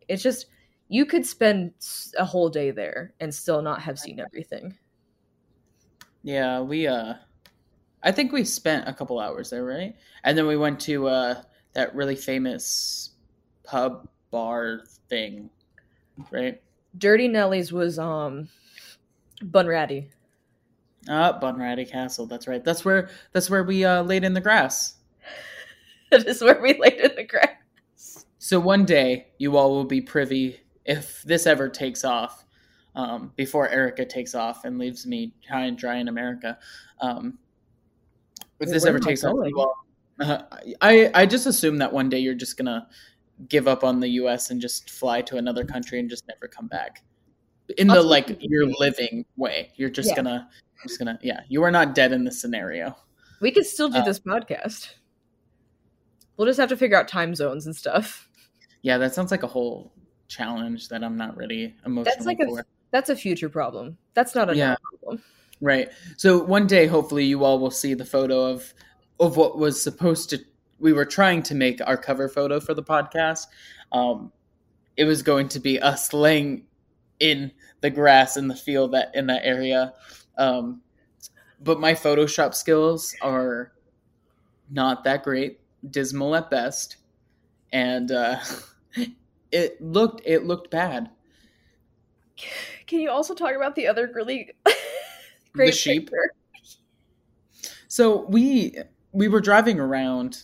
It's 0.08 0.24
just 0.24 0.48
you 0.90 1.06
could 1.06 1.26
spend 1.26 1.74
a 2.18 2.26
whole 2.26 2.50
day 2.50 2.72
there 2.72 3.14
and 3.20 3.34
still 3.36 3.62
not 3.62 3.82
have 3.84 4.00
seen 4.00 4.20
everything. 4.20 4.78
Yeah, 6.22 6.62
we 6.62 6.88
uh 6.88 7.16
I 8.04 8.12
think 8.12 8.32
we 8.32 8.44
spent 8.44 8.88
a 8.88 8.94
couple 8.94 9.20
hours 9.20 9.50
there, 9.50 9.66
right? 9.66 9.96
And 10.24 10.38
then 10.38 10.48
we 10.48 10.58
went 10.58 10.80
to 10.82 11.08
uh 11.08 11.42
that 11.74 11.96
really 11.96 12.16
famous 12.16 13.12
pub 13.64 14.08
bar 14.32 14.82
thing, 15.10 15.50
right? 16.32 16.62
Durty 16.98 17.28
Nelly's 17.28 17.72
was 17.72 18.00
um 18.00 18.50
Bunratty. 19.42 20.08
Ah, 21.10 21.38
Bunratty 21.40 21.90
Castle, 21.90 22.26
that's 22.26 22.48
right. 22.48 22.64
That's 22.64 22.84
where 22.84 23.10
that's 23.34 23.50
where 23.50 23.64
we 23.64 23.86
uh 23.86 24.04
laid 24.04 24.24
in 24.24 24.34
the 24.34 24.42
grass. 24.42 24.96
that 26.12 26.26
is 26.28 26.42
where 26.42 26.62
we 26.62 26.78
laid 26.80 27.00
in 27.00 27.16
the 27.16 27.24
grass. 27.24 28.26
So 28.40 28.60
one 28.60 28.86
day 28.86 29.28
you 29.38 29.58
all 29.58 29.72
will 29.72 29.86
be 29.86 30.02
privy 30.02 30.62
if 30.86 31.22
this 31.24 31.46
ever 31.46 31.68
takes 31.68 32.06
off, 32.06 32.46
um, 32.96 33.32
before 33.36 33.70
Erica 33.70 34.06
takes 34.06 34.34
off 34.34 34.64
and 34.66 34.80
leaves 34.80 35.06
me 35.06 35.34
high 35.50 35.66
and 35.66 35.78
dry 35.78 35.98
in 35.98 36.08
America. 36.08 36.58
Um, 37.02 37.38
if 38.60 38.68
Wait, 38.68 38.74
this 38.74 38.86
ever 38.86 39.00
takes 39.00 39.24
off, 39.24 39.36
going? 39.36 39.50
you 39.50 39.60
all, 39.60 39.86
uh, 40.20 40.42
I 40.82 41.12
I 41.14 41.26
just 41.26 41.46
assume 41.46 41.78
that 41.78 41.92
one 41.94 42.10
day 42.10 42.20
you're 42.20 42.34
just 42.36 42.58
gonna 42.58 42.88
give 43.50 43.68
up 43.68 43.84
on 43.84 44.00
the 44.00 44.08
U.S. 44.10 44.50
and 44.50 44.60
just 44.60 44.90
fly 44.90 45.22
to 45.24 45.38
another 45.38 45.64
country 45.64 46.00
and 46.00 46.10
just 46.10 46.28
never 46.28 46.48
come 46.48 46.68
back. 46.68 47.04
In 47.78 47.88
the 47.88 48.02
like 48.02 48.30
what- 48.30 48.42
your 48.44 48.66
living 48.80 49.26
way, 49.36 49.72
you're 49.76 49.90
just 49.90 50.10
Yeah. 50.10 50.16
gonna 50.16 50.50
just 50.84 50.98
gonna 51.00 51.20
yeah. 51.22 51.42
You 51.50 51.64
are 51.64 51.72
not 51.72 51.94
dead 51.96 52.12
in 52.14 52.24
this 52.24 52.40
scenario. 52.42 52.96
We 53.42 53.52
could 53.52 53.66
still 53.66 53.90
do 53.90 54.00
Uh, 54.00 54.06
this 54.06 54.20
podcast. 54.20 54.90
We'll 56.38 56.48
just 56.48 56.60
have 56.60 56.70
to 56.70 56.78
figure 56.78 56.98
out 56.98 57.08
time 57.08 57.36
zones 57.36 57.66
and 57.66 57.76
stuff. 57.76 58.30
Yeah, 58.82 58.98
that 59.00 59.14
sounds 59.14 59.32
like 59.32 59.44
a 59.44 59.48
whole 59.48 59.92
challenge 60.28 60.88
that 60.90 61.04
I'm 61.04 61.18
not 61.18 61.36
ready 61.38 61.76
emotionally 61.86 62.26
like 62.26 62.40
a- 62.40 62.64
That's 62.92 63.10
a 63.10 63.16
future 63.16 63.50
problem. 63.50 63.98
That's 64.14 64.34
not 64.36 64.50
a 64.50 64.56
Yeah. 64.56 64.76
problem. 64.84 65.24
Right. 65.60 65.90
So 66.18 66.44
one 66.44 66.68
day, 66.68 66.86
hopefully, 66.88 67.26
you 67.26 67.44
all 67.44 67.60
will 67.60 67.72
see 67.72 67.94
the 67.94 68.06
photo 68.06 68.52
of 68.52 68.74
of 69.20 69.38
what 69.38 69.58
was 69.58 69.82
supposed 69.82 70.30
to. 70.30 70.40
We 70.80 70.94
were 70.94 71.06
trying 71.06 71.42
to 71.44 71.56
make 71.56 71.82
our 71.86 71.98
cover 71.98 72.30
photo 72.30 72.60
for 72.60 72.74
the 72.74 72.84
podcast. 72.84 73.48
Um, 73.92 74.32
it 74.96 75.06
was 75.06 75.24
going 75.24 75.50
to 75.50 75.60
be 75.60 75.80
us 75.80 76.14
laying 76.14 76.66
in 77.20 77.52
the 77.82 77.90
grass 77.90 78.38
in 78.38 78.48
the 78.48 78.56
field 78.56 78.92
that 78.94 79.12
in 79.16 79.28
that 79.28 79.42
area. 79.44 79.94
Um, 80.38 80.82
but 81.60 81.80
my 81.80 81.94
Photoshop 81.94 82.54
skills 82.54 83.16
are 83.22 83.72
not 84.70 85.04
that 85.06 85.24
great, 85.24 85.60
dismal 85.90 86.36
at 86.36 86.50
best, 86.50 86.98
and 87.72 88.12
uh, 88.12 88.40
it 89.52 89.82
looked 89.82 90.22
it 90.26 90.46
looked 90.46 90.70
bad. 90.70 91.10
Can 92.86 93.00
you 93.00 93.10
also 93.10 93.34
talk 93.34 93.56
about 93.56 93.76
the 93.76 93.88
other 93.88 94.12
really 94.14 94.52
great 95.58 95.76
sheep? 95.76 96.10
picture? 96.10 96.34
So 97.88 98.26
we 98.28 98.78
we 99.12 99.28
were 99.28 99.42
driving 99.42 99.80
around, 99.80 100.44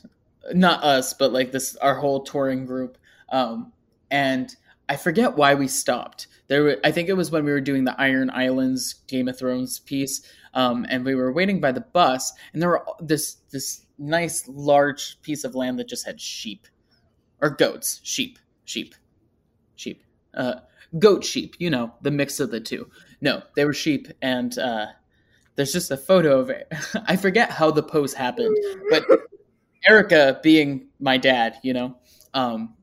not 0.53 0.83
us, 0.83 1.13
but 1.13 1.33
like 1.33 1.51
this 1.51 1.75
our 1.77 1.95
whole 1.95 2.23
touring 2.23 2.65
group, 2.65 2.97
um, 3.29 3.71
and 4.09 4.55
I 4.89 4.95
forget 4.95 5.35
why 5.35 5.53
we 5.55 5.67
stopped. 5.67 6.27
There, 6.47 6.63
were, 6.63 6.77
I 6.83 6.91
think 6.91 7.09
it 7.09 7.13
was 7.13 7.31
when 7.31 7.45
we 7.45 7.51
were 7.51 7.61
doing 7.61 7.83
the 7.83 7.99
Iron 7.99 8.29
Islands 8.29 8.95
Game 9.07 9.27
of 9.27 9.37
Thrones 9.37 9.79
piece, 9.79 10.21
um, 10.53 10.85
and 10.89 11.05
we 11.05 11.15
were 11.15 11.31
waiting 11.31 11.61
by 11.61 11.71
the 11.71 11.81
bus, 11.81 12.33
and 12.51 12.61
there 12.61 12.69
were 12.69 12.85
this 12.99 13.35
this 13.51 13.85
nice 13.97 14.47
large 14.47 15.21
piece 15.21 15.43
of 15.43 15.55
land 15.55 15.79
that 15.79 15.87
just 15.87 16.05
had 16.05 16.19
sheep, 16.19 16.67
or 17.41 17.49
goats, 17.49 18.01
sheep, 18.03 18.39
sheep, 18.65 18.95
sheep, 19.75 20.03
uh, 20.33 20.55
goat 20.99 21.23
sheep. 21.23 21.55
You 21.59 21.69
know, 21.69 21.93
the 22.01 22.11
mix 22.11 22.39
of 22.39 22.51
the 22.51 22.59
two. 22.59 22.89
No, 23.21 23.43
they 23.55 23.65
were 23.65 23.73
sheep, 23.73 24.07
and 24.21 24.57
uh, 24.57 24.87
there's 25.55 25.71
just 25.71 25.91
a 25.91 25.97
photo 25.97 26.39
of 26.39 26.49
it. 26.49 26.71
I 27.07 27.15
forget 27.15 27.49
how 27.49 27.71
the 27.71 27.83
pose 27.83 28.13
happened, 28.13 28.55
but 28.89 29.05
Erica, 29.87 30.39
being 30.43 30.87
my 30.99 31.17
dad, 31.17 31.57
you 31.63 31.73
know, 31.73 31.97
um, 32.33 32.73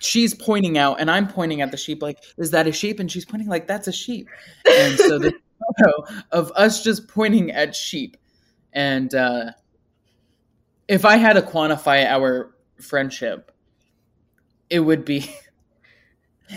she's 0.00 0.34
pointing 0.34 0.78
out, 0.78 1.00
and 1.00 1.10
I'm 1.10 1.26
pointing 1.26 1.60
at 1.60 1.70
the 1.70 1.76
sheep, 1.76 2.02
like, 2.02 2.18
"Is 2.36 2.50
that 2.52 2.66
a 2.66 2.72
sheep?" 2.72 3.00
And 3.00 3.10
she's 3.10 3.24
pointing 3.24 3.48
like, 3.48 3.66
"That's 3.66 3.88
a 3.88 3.92
sheep." 3.92 4.28
And 4.70 4.98
so 4.98 5.18
the 5.18 5.32
photo 5.78 6.22
of 6.32 6.52
us 6.54 6.82
just 6.82 7.08
pointing 7.08 7.50
at 7.50 7.74
sheep, 7.74 8.16
and 8.72 9.14
uh, 9.14 9.52
if 10.86 11.04
I 11.04 11.16
had 11.16 11.34
to 11.34 11.42
quantify 11.42 12.04
our 12.04 12.54
friendship, 12.80 13.52
it 14.70 14.80
would 14.80 15.04
be 15.04 15.30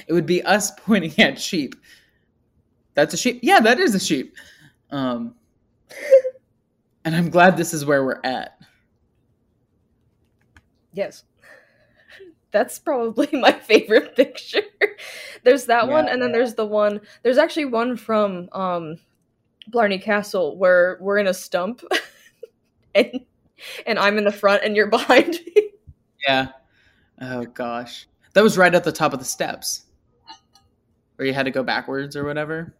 it 0.07 0.13
would 0.13 0.25
be 0.25 0.41
us 0.43 0.71
pointing 0.71 1.17
at 1.19 1.39
sheep. 1.39 1.75
That's 2.93 3.13
a 3.13 3.17
sheep. 3.17 3.39
Yeah, 3.41 3.59
that 3.61 3.79
is 3.79 3.95
a 3.95 3.99
sheep. 3.99 4.35
Um, 4.91 5.35
and 7.05 7.15
I'm 7.15 7.29
glad 7.29 7.57
this 7.57 7.73
is 7.73 7.85
where 7.85 8.03
we're 8.03 8.19
at. 8.23 8.59
Yes. 10.93 11.23
That's 12.51 12.79
probably 12.79 13.27
my 13.33 13.53
favorite 13.53 14.15
picture. 14.15 14.63
there's 15.43 15.65
that 15.65 15.87
yeah, 15.87 15.91
one, 15.91 16.07
and 16.07 16.21
then 16.21 16.31
there's 16.31 16.55
the 16.55 16.65
one. 16.65 17.01
There's 17.23 17.37
actually 17.37 17.65
one 17.65 17.97
from 17.97 18.49
um, 18.51 18.97
Blarney 19.67 19.99
Castle 19.99 20.57
where 20.57 20.97
we're 21.01 21.17
in 21.17 21.27
a 21.27 21.33
stump, 21.33 21.81
and 22.95 23.21
and 23.85 23.97
I'm 23.97 24.17
in 24.17 24.25
the 24.25 24.31
front, 24.31 24.63
and 24.63 24.75
you're 24.75 24.87
behind 24.89 25.39
me. 25.45 25.69
Yeah. 26.27 26.49
Oh 27.21 27.45
gosh, 27.45 28.07
that 28.33 28.43
was 28.43 28.57
right 28.57 28.73
at 28.73 28.83
the 28.83 28.91
top 28.91 29.13
of 29.13 29.19
the 29.19 29.25
steps, 29.25 29.85
where 31.15 31.27
you 31.27 31.33
had 31.33 31.45
to 31.45 31.51
go 31.51 31.63
backwards 31.63 32.15
or 32.15 32.25
whatever. 32.25 32.75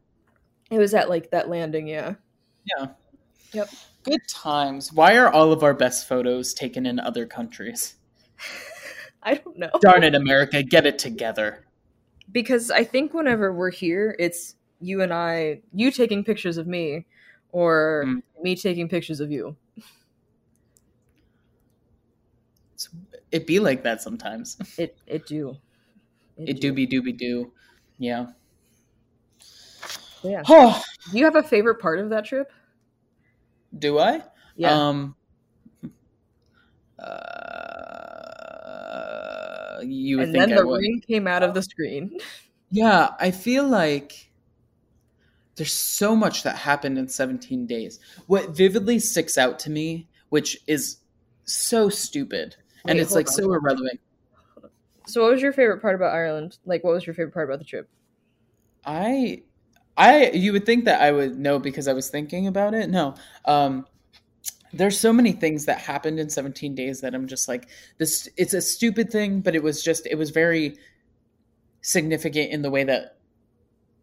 It 0.72 0.80
was 0.80 0.94
at 0.94 1.10
like 1.10 1.32
that 1.32 1.50
landing, 1.50 1.88
yeah. 1.88 2.16
Yeah. 2.66 2.88
Yep. 3.52 3.70
Good 4.04 4.22
times. 4.28 4.92
Why 4.94 5.18
are 5.18 5.30
all 5.30 5.52
of 5.52 5.64
our 5.64 5.74
best 5.74 6.08
photos 6.08 6.54
taken 6.54 6.86
in 6.86 7.00
other 7.00 7.26
countries? 7.26 7.96
I 9.24 9.36
don't 9.36 9.60
know. 9.60 9.70
Darn 9.82 10.04
it, 10.04 10.16
America, 10.16 10.64
get 10.64 10.86
it 10.86 10.98
together. 10.98 11.66
Because 12.32 12.72
I 12.72 12.86
think 12.86 13.14
whenever 13.14 13.54
we're 13.54 13.70
here, 13.70 14.16
it's 14.18 14.56
you 14.80 15.02
and 15.02 15.14
I, 15.14 15.62
you 15.74 15.92
taking 15.92 16.24
pictures 16.24 16.58
of 16.58 16.66
me, 16.66 17.06
or 17.52 18.06
mm. 18.08 18.24
me 18.42 18.56
taking 18.56 18.88
pictures 18.88 19.20
of 19.20 19.30
you. 19.30 19.56
It 23.32 23.46
be 23.46 23.60
like 23.60 23.84
that 23.84 24.02
sometimes. 24.02 24.58
It 24.78 24.98
it 25.06 25.28
do. 25.28 25.58
It, 26.38 26.50
it 26.50 26.62
do 26.62 26.74
be 26.74 26.88
do 26.88 27.02
be 27.02 27.12
do. 27.12 27.52
Yeah. 28.00 28.28
Yeah. 30.24 30.42
do 31.12 31.18
you 31.18 31.26
have 31.26 31.36
a 31.36 31.44
favorite 31.44 31.80
part 31.80 32.00
of 32.00 32.10
that 32.10 32.26
trip? 32.26 32.52
Do 33.78 34.00
I? 34.00 34.24
Yeah. 34.56 34.72
Um, 34.72 35.16
uh, 37.00 37.08
you 39.84 40.18
would 40.18 40.30
and 40.30 40.34
think 40.34 40.48
then 40.50 40.56
the 40.56 40.66
ring 40.66 41.02
came 41.08 41.28
out 41.28 41.44
of 41.44 41.54
the 41.54 41.62
screen. 41.64 42.18
Yeah, 42.74 43.10
I 43.20 43.32
feel 43.32 43.68
like 43.68 44.32
there's 45.58 45.74
so 45.74 46.16
much 46.16 46.44
that 46.44 46.56
happened 46.56 46.98
in 46.98 47.10
17 47.10 47.68
days. 47.68 48.00
What 48.28 48.52
vividly 48.52 48.98
sticks 48.98 49.38
out 49.38 49.60
to 49.60 49.70
me, 49.70 50.08
which 50.30 50.58
is 50.68 51.00
so 51.44 51.90
stupid, 51.90 52.56
Wait, 52.86 52.92
and 52.92 53.00
it's 53.02 53.14
like 53.14 53.28
on. 53.28 53.34
so 53.34 53.52
irrelevant. 53.52 54.00
So, 55.06 55.22
what 55.22 55.34
was 55.34 55.42
your 55.42 55.52
favorite 55.52 55.82
part 55.82 55.96
about 55.96 56.14
Ireland? 56.14 56.60
Like, 56.66 56.86
what 56.86 56.94
was 56.94 57.06
your 57.06 57.14
favorite 57.14 57.34
part 57.34 57.50
about 57.50 57.60
the 57.60 57.66
trip? 57.66 57.90
I 58.86 59.44
I 59.98 60.32
you 60.32 60.54
would 60.54 60.66
think 60.66 60.86
that 60.86 61.02
I 61.02 61.12
would 61.12 61.38
know 61.38 61.60
because 61.60 61.88
I 61.88 61.94
was 61.94 62.10
thinking 62.10 62.48
about 62.48 62.74
it. 62.74 62.90
No. 62.90 63.16
Um 63.46 63.86
there's 64.74 64.98
so 64.98 65.12
many 65.12 65.34
things 65.34 65.66
that 65.66 65.80
happened 65.80 66.18
in 66.18 66.30
17 66.30 66.76
days 66.76 67.02
that 67.02 67.14
I'm 67.14 67.28
just 67.28 67.48
like 67.48 67.68
this 67.98 68.30
it's 68.38 68.54
a 68.54 68.62
stupid 68.62 69.12
thing, 69.12 69.42
but 69.42 69.56
it 69.56 69.64
was 69.64 69.84
just 69.84 70.08
it 70.08 70.16
was 70.16 70.30
very 70.30 70.78
significant 71.82 72.52
in 72.52 72.62
the 72.62 72.72
way 72.72 72.84
that 72.84 73.18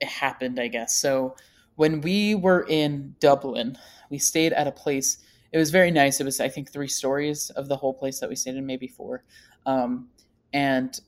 it 0.00 0.08
happened, 0.08 0.60
I 0.60 0.68
guess. 0.68 1.00
So 1.00 1.36
when 1.76 2.00
we 2.00 2.34
were 2.34 2.66
in 2.68 3.14
Dublin, 3.20 3.78
we 4.10 4.18
stayed 4.18 4.52
at 4.52 4.66
a 4.66 4.72
place 4.72 5.18
it 5.52 5.58
was 5.58 5.70
very 5.70 5.90
nice. 5.90 6.20
It 6.20 6.24
was 6.24 6.40
I 6.40 6.48
think 6.48 6.70
three 6.70 6.88
stories 6.88 7.50
of 7.50 7.68
the 7.68 7.76
whole 7.76 7.94
place 7.94 8.20
that 8.20 8.28
we 8.28 8.36
stayed 8.36 8.56
in, 8.56 8.66
maybe 8.66 8.86
four. 8.86 9.24
Um, 9.66 10.08
and 10.52 10.98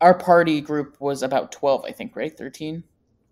our 0.00 0.14
party 0.14 0.60
group 0.60 1.00
was 1.00 1.22
about 1.22 1.52
12, 1.52 1.84
I 1.86 1.92
think, 1.92 2.16
right? 2.16 2.36
13? 2.36 2.84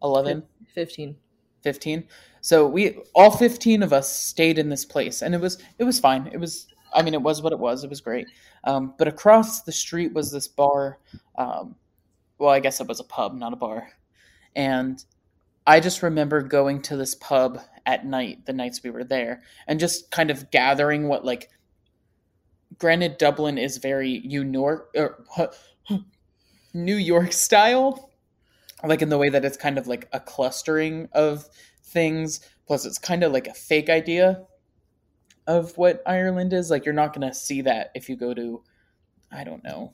11 0.04 0.42
15 0.74 1.16
15 1.62 2.04
so 2.44 2.66
we 2.66 2.98
all 3.14 3.30
15 3.30 3.82
of 3.82 3.94
us 3.94 4.14
stayed 4.14 4.58
in 4.58 4.68
this 4.68 4.84
place 4.84 5.22
and 5.22 5.34
it 5.34 5.40
was 5.40 5.56
it 5.78 5.84
was 5.84 5.98
fine. 5.98 6.26
It 6.26 6.36
was 6.38 6.66
i 6.92 7.00
mean 7.00 7.14
it 7.14 7.22
was 7.22 7.40
what 7.40 7.54
it 7.54 7.58
was. 7.58 7.84
It 7.84 7.88
was 7.88 8.02
great. 8.02 8.26
Um, 8.64 8.92
but 8.98 9.08
across 9.08 9.62
the 9.62 9.72
street 9.72 10.12
was 10.12 10.30
this 10.30 10.46
bar 10.46 10.98
um, 11.38 11.74
well 12.36 12.50
i 12.50 12.60
guess 12.60 12.82
it 12.82 12.86
was 12.86 13.00
a 13.00 13.04
pub 13.04 13.34
not 13.34 13.54
a 13.54 13.56
bar. 13.56 13.88
And 14.54 15.02
i 15.66 15.80
just 15.80 16.02
remember 16.02 16.42
going 16.42 16.82
to 16.82 16.98
this 16.98 17.14
pub 17.14 17.62
at 17.86 18.04
night 18.04 18.44
the 18.44 18.52
nights 18.52 18.82
we 18.82 18.90
were 18.90 19.04
there 19.04 19.40
and 19.66 19.80
just 19.80 20.10
kind 20.10 20.30
of 20.30 20.50
gathering 20.50 21.08
what 21.08 21.24
like 21.24 21.48
granted 22.76 23.16
dublin 23.16 23.56
is 23.56 23.78
very 23.78 24.20
new 24.26 24.42
york 24.42 24.90
er, 24.98 25.24
new 26.74 26.96
york 26.96 27.32
style 27.32 28.10
like 28.86 29.02
in 29.02 29.08
the 29.08 29.18
way 29.18 29.28
that 29.28 29.44
it's 29.44 29.56
kind 29.56 29.78
of 29.78 29.86
like 29.86 30.08
a 30.12 30.20
clustering 30.20 31.08
of 31.12 31.48
things 31.82 32.40
plus 32.66 32.84
it's 32.84 32.98
kind 32.98 33.22
of 33.22 33.32
like 33.32 33.46
a 33.46 33.54
fake 33.54 33.88
idea 33.88 34.44
of 35.46 35.76
what 35.76 36.02
ireland 36.06 36.52
is 36.52 36.70
like 36.70 36.84
you're 36.84 36.94
not 36.94 37.14
going 37.14 37.26
to 37.26 37.34
see 37.34 37.60
that 37.60 37.90
if 37.94 38.08
you 38.08 38.16
go 38.16 38.32
to 38.34 38.62
i 39.32 39.44
don't 39.44 39.64
know. 39.64 39.92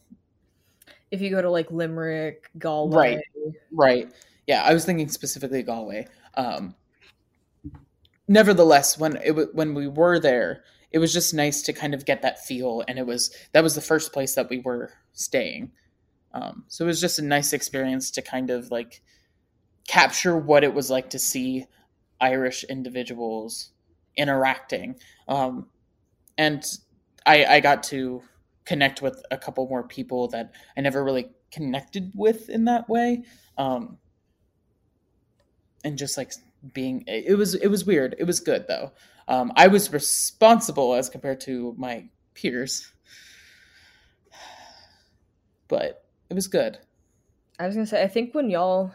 If 1.10 1.20
you 1.20 1.30
go 1.30 1.42
to 1.42 1.50
like 1.50 1.72
limerick 1.72 2.48
galway. 2.56 3.16
Right. 3.16 3.54
Right. 3.72 4.12
Yeah 4.46 4.62
i 4.64 4.72
was 4.72 4.84
thinking 4.84 5.08
specifically 5.08 5.62
galway. 5.62 6.06
Um 6.34 6.74
nevertheless 8.28 8.96
when 8.96 9.16
it 9.24 9.54
when 9.54 9.74
we 9.74 9.88
were 9.88 10.20
there 10.20 10.62
it 10.92 10.98
was 10.98 11.12
just 11.12 11.34
nice 11.34 11.62
to 11.62 11.72
kind 11.72 11.94
of 11.94 12.04
get 12.04 12.22
that 12.22 12.44
feel 12.44 12.84
and 12.86 12.96
it 12.96 13.06
was 13.06 13.34
that 13.52 13.62
was 13.62 13.74
the 13.74 13.80
first 13.80 14.12
place 14.12 14.36
that 14.36 14.48
we 14.48 14.60
were 14.60 14.92
staying 15.12 15.72
um, 16.32 16.64
so 16.68 16.84
it 16.84 16.88
was 16.88 17.00
just 17.00 17.18
a 17.18 17.24
nice 17.24 17.52
experience 17.52 18.10
to 18.12 18.22
kind 18.22 18.50
of 18.50 18.70
like 18.70 19.02
capture 19.88 20.36
what 20.36 20.62
it 20.62 20.72
was 20.72 20.90
like 20.90 21.10
to 21.10 21.18
see 21.18 21.66
Irish 22.20 22.64
individuals 22.64 23.70
interacting. 24.16 24.96
Um, 25.26 25.68
and 26.38 26.64
I, 27.26 27.44
I 27.44 27.60
got 27.60 27.82
to 27.84 28.22
connect 28.64 29.02
with 29.02 29.22
a 29.30 29.36
couple 29.36 29.66
more 29.68 29.82
people 29.82 30.28
that 30.28 30.52
I 30.76 30.80
never 30.80 31.02
really 31.02 31.30
connected 31.50 32.12
with 32.14 32.48
in 32.48 32.66
that 32.66 32.88
way. 32.88 33.24
Um, 33.58 33.98
and 35.82 35.98
just 35.98 36.16
like 36.16 36.32
being, 36.72 37.04
it 37.06 37.36
was, 37.36 37.54
it 37.54 37.68
was 37.68 37.84
weird. 37.84 38.14
It 38.18 38.24
was 38.24 38.38
good 38.40 38.66
though. 38.68 38.92
Um, 39.26 39.52
I 39.56 39.66
was 39.66 39.92
responsible 39.92 40.94
as 40.94 41.08
compared 41.08 41.40
to 41.42 41.74
my 41.76 42.08
peers, 42.34 42.92
but 45.68 46.04
it 46.30 46.34
was 46.34 46.48
good. 46.48 46.78
I 47.58 47.66
was 47.66 47.74
gonna 47.74 47.86
say, 47.86 48.02
I 48.02 48.08
think 48.08 48.34
when 48.34 48.48
y'all, 48.48 48.92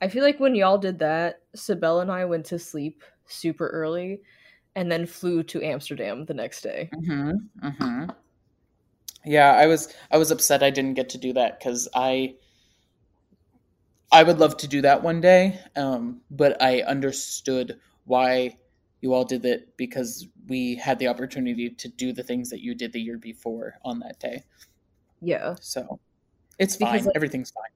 I 0.00 0.08
feel 0.08 0.22
like 0.22 0.38
when 0.38 0.54
y'all 0.54 0.78
did 0.78 1.00
that, 1.00 1.40
Sibel 1.56 2.02
and 2.02 2.12
I 2.12 2.24
went 2.24 2.46
to 2.46 2.58
sleep 2.58 3.02
super 3.26 3.68
early, 3.68 4.20
and 4.76 4.90
then 4.90 5.06
flew 5.06 5.42
to 5.44 5.62
Amsterdam 5.62 6.24
the 6.24 6.34
next 6.34 6.62
day. 6.62 6.90
Mm-hmm. 6.94 7.66
Mm-hmm. 7.66 8.10
Yeah, 9.24 9.52
I 9.52 9.66
was 9.66 9.92
I 10.10 10.18
was 10.18 10.30
upset 10.30 10.62
I 10.62 10.70
didn't 10.70 10.94
get 10.94 11.08
to 11.10 11.18
do 11.18 11.32
that 11.32 11.58
because 11.58 11.88
I 11.94 12.34
I 14.10 14.22
would 14.22 14.38
love 14.38 14.56
to 14.58 14.68
do 14.68 14.82
that 14.82 15.02
one 15.02 15.20
day, 15.20 15.58
um, 15.74 16.20
but 16.30 16.60
I 16.62 16.82
understood 16.82 17.78
why 18.04 18.58
you 19.00 19.14
all 19.14 19.24
did 19.24 19.44
it 19.44 19.76
because 19.76 20.28
we 20.48 20.76
had 20.76 20.98
the 20.98 21.08
opportunity 21.08 21.70
to 21.70 21.88
do 21.88 22.12
the 22.12 22.22
things 22.22 22.50
that 22.50 22.60
you 22.60 22.74
did 22.74 22.92
the 22.92 23.00
year 23.00 23.18
before 23.18 23.78
on 23.84 23.98
that 24.00 24.20
day. 24.20 24.42
Yeah. 25.20 25.56
So 25.60 25.98
it's 26.58 26.76
because, 26.76 27.04
fine. 27.04 27.12
Everything's 27.14 27.50
fine. 27.50 27.70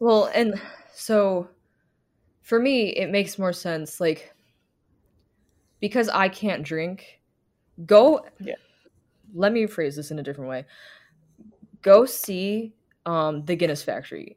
Well, 0.00 0.30
and 0.34 0.60
so 0.94 1.48
for 2.42 2.58
me, 2.58 2.90
it 2.90 3.10
makes 3.10 3.38
more 3.38 3.52
sense. 3.52 4.00
Like, 4.00 4.34
because 5.80 6.08
I 6.08 6.28
can't 6.28 6.62
drink, 6.62 7.20
go. 7.86 8.24
Yeah. 8.40 8.54
Let 9.34 9.52
me 9.52 9.66
phrase 9.66 9.96
this 9.96 10.10
in 10.10 10.18
a 10.18 10.22
different 10.22 10.50
way. 10.50 10.66
Go 11.80 12.04
see 12.04 12.74
um, 13.06 13.44
the 13.44 13.56
Guinness 13.56 13.82
factory. 13.82 14.36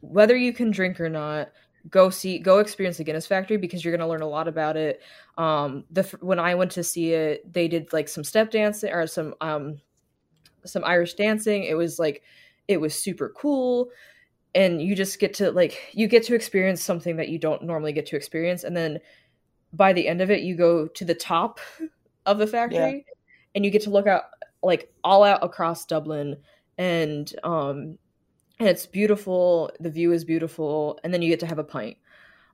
Whether 0.00 0.36
you 0.36 0.52
can 0.52 0.70
drink 0.70 1.00
or 1.00 1.08
not, 1.08 1.50
go 1.90 2.10
see 2.10 2.38
go 2.38 2.58
experience 2.58 2.96
the 2.96 3.04
Guinness 3.04 3.26
factory 3.26 3.56
because 3.56 3.84
you're 3.84 3.96
going 3.96 4.06
to 4.06 4.10
learn 4.10 4.22
a 4.22 4.28
lot 4.28 4.48
about 4.48 4.76
it. 4.76 5.00
Um 5.38 5.84
the 5.90 6.02
when 6.20 6.38
I 6.38 6.54
went 6.54 6.70
to 6.72 6.82
see 6.82 7.12
it, 7.12 7.52
they 7.52 7.68
did 7.68 7.92
like 7.92 8.08
some 8.08 8.24
step 8.24 8.50
dancing 8.50 8.92
or 8.92 9.06
some 9.06 9.34
um 9.40 9.80
some 10.64 10.84
Irish 10.84 11.14
dancing. 11.14 11.64
It 11.64 11.74
was 11.74 11.98
like 11.98 12.22
it 12.68 12.80
was 12.80 12.94
super 12.94 13.32
cool. 13.36 13.90
And 14.54 14.80
you 14.80 14.94
just 14.94 15.18
get 15.18 15.34
to 15.34 15.50
like 15.50 15.90
you 15.92 16.08
get 16.08 16.24
to 16.24 16.34
experience 16.34 16.82
something 16.82 17.16
that 17.16 17.28
you 17.28 17.38
don't 17.38 17.62
normally 17.62 17.92
get 17.92 18.06
to 18.06 18.16
experience. 18.16 18.64
And 18.64 18.76
then 18.76 19.00
by 19.72 19.92
the 19.92 20.08
end 20.08 20.22
of 20.22 20.30
it, 20.30 20.40
you 20.40 20.56
go 20.56 20.86
to 20.86 21.04
the 21.04 21.14
top 21.14 21.60
of 22.24 22.38
the 22.38 22.46
factory 22.46 23.04
and 23.54 23.64
you 23.64 23.70
get 23.70 23.82
to 23.82 23.90
look 23.90 24.06
out 24.06 24.24
like 24.62 24.92
all 25.04 25.24
out 25.24 25.44
across 25.44 25.84
Dublin. 25.84 26.36
And 26.78 27.30
um 27.44 27.98
and 28.58 28.68
it's 28.68 28.86
beautiful, 28.86 29.70
the 29.80 29.90
view 29.90 30.12
is 30.12 30.24
beautiful, 30.24 30.98
and 31.04 31.12
then 31.12 31.20
you 31.20 31.28
get 31.28 31.40
to 31.40 31.46
have 31.46 31.58
a 31.58 31.64
pint. 31.64 31.98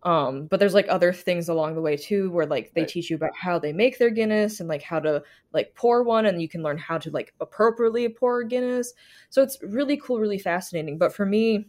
Um, 0.04 0.46
but 0.46 0.58
there's 0.58 0.74
like 0.74 0.88
other 0.88 1.12
things 1.12 1.48
along 1.48 1.74
the 1.76 1.80
way 1.80 1.96
too, 1.96 2.30
where 2.32 2.46
like 2.46 2.72
they 2.74 2.80
Right. 2.82 2.88
teach 2.88 3.08
you 3.08 3.16
about 3.16 3.36
how 3.36 3.58
they 3.58 3.72
make 3.72 3.98
their 3.98 4.10
Guinness 4.10 4.58
and 4.58 4.68
like 4.68 4.82
how 4.82 4.98
to 5.00 5.22
like 5.52 5.74
pour 5.76 6.02
one, 6.02 6.26
and 6.26 6.42
you 6.42 6.48
can 6.48 6.62
learn 6.62 6.78
how 6.78 6.98
to 6.98 7.10
like 7.10 7.32
appropriately 7.40 8.08
pour 8.08 8.42
Guinness. 8.42 8.94
So 9.30 9.42
it's 9.42 9.58
really 9.62 9.96
cool, 9.96 10.18
really 10.18 10.38
fascinating. 10.38 10.98
But 10.98 11.14
for 11.14 11.24
me, 11.24 11.68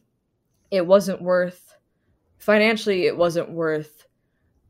it 0.72 0.86
wasn't 0.88 1.22
worth 1.22 1.76
financially. 2.40 3.06
It 3.06 3.16
wasn't 3.18 3.52
worth 3.52 4.08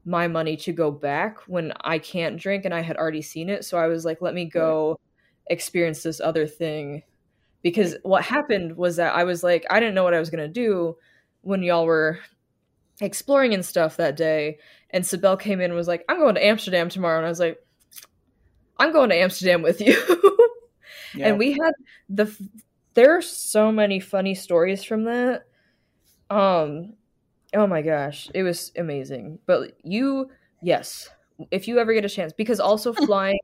my 0.05 0.27
money 0.27 0.57
to 0.57 0.73
go 0.73 0.91
back 0.91 1.39
when 1.47 1.71
I 1.81 1.97
can't 1.99 2.37
drink 2.37 2.65
and 2.65 2.73
I 2.73 2.81
had 2.81 2.97
already 2.97 3.21
seen 3.21 3.49
it. 3.49 3.63
So 3.65 3.77
I 3.77 3.87
was 3.87 4.03
like, 4.03 4.21
let 4.21 4.33
me 4.33 4.45
go 4.45 4.99
experience 5.47 6.03
this 6.03 6.19
other 6.19 6.45
thing. 6.47 7.03
Because 7.61 7.95
what 8.03 8.23
happened 8.23 8.75
was 8.75 8.97
that 8.97 9.15
I 9.15 9.23
was 9.23 9.43
like, 9.43 9.65
I 9.69 9.79
didn't 9.79 9.95
know 9.95 10.03
what 10.03 10.13
I 10.13 10.19
was 10.19 10.29
gonna 10.29 10.49
do 10.49 10.97
when 11.41 11.63
y'all 11.63 11.85
were 11.85 12.19
exploring 13.03 13.53
and 13.53 13.65
stuff 13.65 13.97
that 13.97 14.15
day. 14.15 14.57
And 14.89 15.03
Sibel 15.03 15.39
came 15.39 15.59
in 15.59 15.65
and 15.71 15.75
was 15.75 15.87
like, 15.87 16.05
I'm 16.07 16.19
going 16.19 16.35
to 16.35 16.45
Amsterdam 16.45 16.89
tomorrow. 16.89 17.17
And 17.17 17.25
I 17.25 17.29
was 17.29 17.39
like, 17.39 17.57
I'm 18.77 18.91
going 18.91 19.09
to 19.09 19.15
Amsterdam 19.15 19.61
with 19.61 19.81
you. 19.81 19.95
Yeah. 21.15 21.27
and 21.29 21.37
we 21.37 21.51
had 21.51 21.73
the 22.09 22.35
there 22.95 23.15
are 23.15 23.21
so 23.21 23.71
many 23.71 23.99
funny 23.99 24.35
stories 24.35 24.83
from 24.83 25.03
that 25.03 25.43
um 26.29 26.93
oh 27.53 27.67
my 27.67 27.81
gosh 27.81 28.29
it 28.33 28.43
was 28.43 28.71
amazing 28.77 29.39
but 29.45 29.77
you 29.83 30.29
yes 30.61 31.09
if 31.51 31.67
you 31.67 31.79
ever 31.79 31.93
get 31.93 32.05
a 32.05 32.09
chance 32.09 32.33
because 32.33 32.59
also 32.59 32.93
flying 33.05 33.39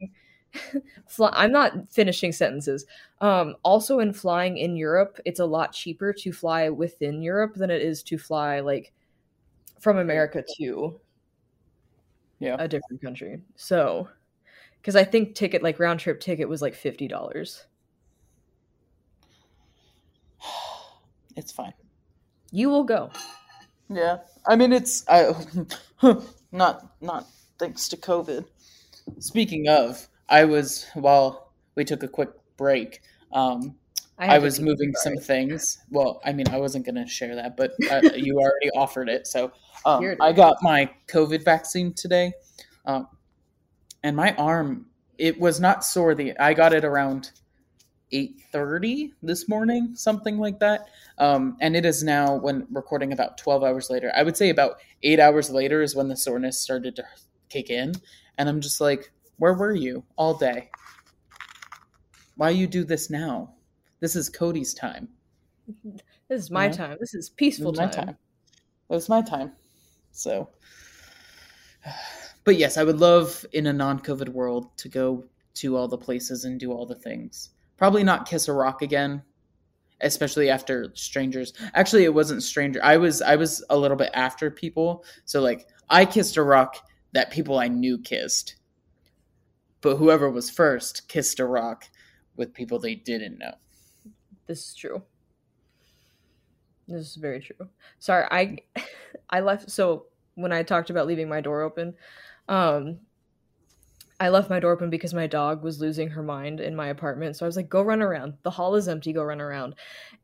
fly, 1.07 1.31
i'm 1.33 1.51
not 1.51 1.91
finishing 1.91 2.31
sentences 2.31 2.85
um 3.21 3.55
also 3.63 3.99
in 3.99 4.13
flying 4.13 4.57
in 4.57 4.75
europe 4.75 5.19
it's 5.25 5.39
a 5.39 5.45
lot 5.45 5.71
cheaper 5.71 6.11
to 6.11 6.31
fly 6.31 6.69
within 6.69 7.21
europe 7.21 7.53
than 7.53 7.69
it 7.69 7.83
is 7.83 8.01
to 8.01 8.17
fly 8.17 8.59
like 8.61 8.91
from 9.79 9.97
america 9.97 10.43
to 10.57 10.99
Yeah. 12.39 12.55
a 12.59 12.67
different 12.67 13.01
country 13.01 13.41
so 13.55 14.09
because 14.81 14.95
i 14.95 15.03
think 15.03 15.35
ticket 15.35 15.63
like 15.63 15.79
round 15.79 15.99
trip 15.99 16.19
ticket 16.21 16.47
was 16.49 16.61
like 16.61 16.73
$50 16.75 17.65
it's 21.35 21.51
fine. 21.51 21.73
you 22.51 22.69
will 22.69 22.83
go 22.83 23.11
Yeah, 23.89 24.19
I 24.47 24.55
mean 24.55 24.71
it's 24.73 25.03
I 25.07 25.33
not 26.51 26.93
not 27.01 27.27
thanks 27.59 27.89
to 27.89 27.97
COVID. 27.97 28.45
Speaking 29.19 29.67
of, 29.69 30.07
I 30.29 30.45
was 30.45 30.87
while 30.93 31.53
we 31.75 31.85
took 31.85 32.03
a 32.03 32.07
quick 32.07 32.29
break. 32.57 33.01
Um, 33.33 33.75
had 34.25 34.35
I, 34.35 34.39
was 34.39 34.59
moving 34.59 34.93
some 34.95 35.15
things. 35.15 35.79
Well, 35.89 36.21
I 36.25 36.33
mean, 36.33 36.47
I 36.49 36.57
wasn't 36.57 36.85
going 36.85 36.95
to 36.95 37.07
share 37.07 37.35
that, 37.35 37.55
but 37.55 37.71
uh, 37.89 38.01
you 38.15 38.37
already 38.37 38.69
offered 38.75 39.09
it. 39.09 39.27
So 39.27 39.51
um, 39.85 40.03
it 40.03 40.17
I 40.21 40.33
got 40.33 40.57
my 40.61 40.89
COVID 41.07 41.43
vaccine 41.45 41.93
today, 41.93 42.33
um, 42.85 43.07
and 44.03 44.15
my 44.15 44.33
arm 44.35 44.87
it 45.17 45.39
was 45.39 45.59
not 45.59 45.85
sore. 45.85 46.15
The 46.15 46.37
I 46.39 46.53
got 46.53 46.73
it 46.73 46.83
around 46.83 47.31
eight 48.11 48.41
thirty 48.51 49.13
this 49.21 49.47
morning, 49.47 49.91
something 49.95 50.37
like 50.37 50.59
that. 50.59 50.87
Um, 51.17 51.57
and 51.61 51.75
it 51.75 51.85
is 51.85 52.03
now 52.03 52.35
when 52.35 52.67
recording 52.71 53.13
about 53.13 53.37
twelve 53.37 53.63
hours 53.63 53.89
later. 53.89 54.11
I 54.15 54.23
would 54.23 54.35
say 54.35 54.49
about 54.49 54.79
eight 55.03 55.19
hours 55.19 55.49
later 55.49 55.81
is 55.81 55.95
when 55.95 56.07
the 56.07 56.17
soreness 56.17 56.59
started 56.59 56.95
to 56.97 57.05
kick 57.49 57.69
in, 57.69 57.93
and 58.37 58.49
I'm 58.49 58.61
just 58.61 58.81
like, 58.81 59.11
where 59.37 59.53
were 59.53 59.73
you 59.73 60.03
all 60.17 60.33
day? 60.33 60.71
Why 62.35 62.49
you 62.49 62.67
do 62.67 62.83
this 62.83 63.09
now? 63.09 63.53
This 63.99 64.15
is 64.15 64.29
Cody's 64.29 64.73
time. 64.73 65.09
This 65.83 66.43
is 66.43 66.51
my 66.51 66.69
time. 66.69 66.97
This 66.99 67.13
is 67.13 67.29
peaceful 67.29 67.71
was 67.71 67.79
my 67.79 67.87
time. 67.87 68.05
time. 68.05 68.17
It 68.89 68.93
was 68.93 69.09
my 69.09 69.21
time. 69.21 69.51
So, 70.11 70.49
but 72.43 72.57
yes, 72.57 72.77
I 72.77 72.83
would 72.83 72.99
love 72.99 73.45
in 73.51 73.67
a 73.67 73.73
non-COVID 73.73 74.29
world 74.29 74.75
to 74.77 74.89
go 74.89 75.25
to 75.55 75.75
all 75.75 75.87
the 75.87 75.97
places 75.97 76.45
and 76.45 76.59
do 76.59 76.71
all 76.71 76.85
the 76.85 76.95
things. 76.95 77.49
Probably 77.77 78.03
not 78.03 78.27
kiss 78.27 78.47
a 78.47 78.53
rock 78.53 78.81
again, 78.81 79.21
especially 80.01 80.49
after 80.49 80.91
strangers. 80.95 81.53
Actually, 81.73 82.05
it 82.05 82.13
wasn't 82.13 82.43
stranger. 82.43 82.79
I 82.83 82.97
was 82.97 83.21
I 83.21 83.35
was 83.35 83.63
a 83.69 83.77
little 83.77 83.97
bit 83.97 84.11
after 84.13 84.49
people. 84.49 85.03
So 85.25 85.41
like 85.41 85.67
I 85.89 86.05
kissed 86.05 86.37
a 86.37 86.43
rock 86.43 86.77
that 87.11 87.31
people 87.31 87.59
I 87.59 87.67
knew 87.67 87.97
kissed. 87.97 88.55
But 89.81 89.97
whoever 89.97 90.29
was 90.29 90.49
first 90.49 91.07
kissed 91.07 91.39
a 91.39 91.45
rock 91.45 91.85
with 92.35 92.53
people 92.53 92.79
they 92.79 92.95
didn't 92.95 93.37
know. 93.37 93.53
This 94.49 94.69
is 94.69 94.73
true. 94.73 95.03
This 96.87 97.07
is 97.07 97.15
very 97.17 97.39
true. 97.39 97.69
Sorry, 97.99 98.25
I 98.31 98.57
I 99.29 99.41
left 99.41 99.69
so 99.69 100.07
when 100.33 100.51
I 100.51 100.63
talked 100.63 100.89
about 100.89 101.05
leaving 101.05 101.29
my 101.29 101.39
door 101.39 101.61
open, 101.61 101.93
um 102.47 102.97
I 104.19 104.29
left 104.29 104.49
my 104.49 104.59
door 104.59 104.71
open 104.71 104.89
because 104.89 105.13
my 105.13 105.27
dog 105.27 105.63
was 105.63 105.79
losing 105.79 106.09
her 106.09 106.23
mind 106.23 106.59
in 106.59 106.75
my 106.75 106.87
apartment. 106.87 107.37
So 107.37 107.45
I 107.45 107.47
was 107.47 107.55
like, 107.55 107.69
go 107.69 107.83
run 107.83 108.01
around. 108.01 108.33
The 108.41 108.49
hall 108.49 108.75
is 108.75 108.87
empty, 108.87 109.13
go 109.13 109.23
run 109.23 109.39
around. 109.39 109.75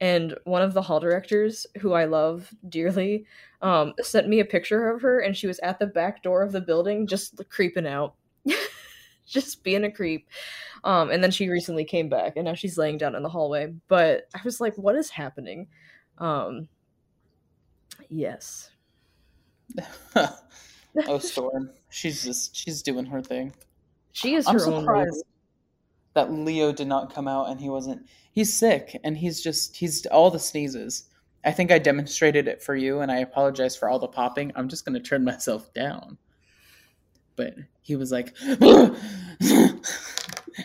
And 0.01 0.35
one 0.43 0.63
of 0.63 0.73
the 0.73 0.81
hall 0.81 0.99
directors, 0.99 1.67
who 1.79 1.93
I 1.93 2.05
love 2.05 2.51
dearly, 2.67 3.25
um, 3.61 3.93
sent 4.01 4.27
me 4.27 4.39
a 4.39 4.45
picture 4.45 4.89
of 4.89 5.01
her 5.03 5.19
and 5.19 5.37
she 5.37 5.47
was 5.47 5.59
at 5.59 5.77
the 5.79 5.85
back 5.85 6.23
door 6.23 6.41
of 6.41 6.51
the 6.51 6.61
building 6.61 7.05
just 7.07 7.39
creeping 7.49 7.87
out. 7.87 8.15
just 9.27 9.63
being 9.63 9.83
a 9.83 9.91
creep. 9.91 10.29
Um, 10.83 11.09
and 11.09 11.23
then 11.23 11.31
she 11.31 11.49
recently 11.49 11.85
came 11.85 12.09
back 12.09 12.33
and 12.35 12.45
now 12.45 12.53
she's 12.53 12.77
laying 12.77 12.97
down 12.97 13.15
in 13.15 13.23
the 13.23 13.29
hallway. 13.29 13.73
But 13.87 14.27
I 14.33 14.39
was 14.43 14.61
like, 14.61 14.77
what 14.77 14.95
is 14.95 15.09
happening? 15.09 15.67
Um 16.17 16.69
Yes. 18.09 18.69
oh, 20.15 21.17
Storm. 21.19 21.71
She's 21.89 22.23
just 22.23 22.55
she's 22.55 22.81
doing 22.81 23.05
her 23.05 23.21
thing. 23.21 23.53
She 24.11 24.35
is 24.35 24.47
I'm 24.47 24.53
her 24.53 24.59
surprised 24.59 25.23
that 26.13 26.31
Leo 26.31 26.71
did 26.71 26.87
not 26.87 27.13
come 27.13 27.27
out 27.27 27.49
and 27.49 27.59
he 27.59 27.69
wasn't. 27.69 28.07
He's 28.31 28.53
sick 28.53 28.99
and 29.03 29.17
he's 29.17 29.41
just 29.41 29.75
he's 29.75 30.05
all 30.07 30.29
the 30.29 30.39
sneezes. 30.39 31.09
I 31.43 31.51
think 31.51 31.71
I 31.71 31.77
demonstrated 31.77 32.47
it 32.47 32.63
for 32.63 32.75
you, 32.75 33.01
and 33.01 33.11
I 33.11 33.19
apologize 33.19 33.75
for 33.75 33.87
all 33.87 33.99
the 33.99 34.07
popping. 34.07 34.51
I'm 34.55 34.67
just 34.67 34.83
gonna 34.83 34.99
turn 34.99 35.23
myself 35.23 35.71
down. 35.73 36.17
But 37.35 37.53
he 37.85 37.95
was 37.95 38.11
like, 38.11 38.35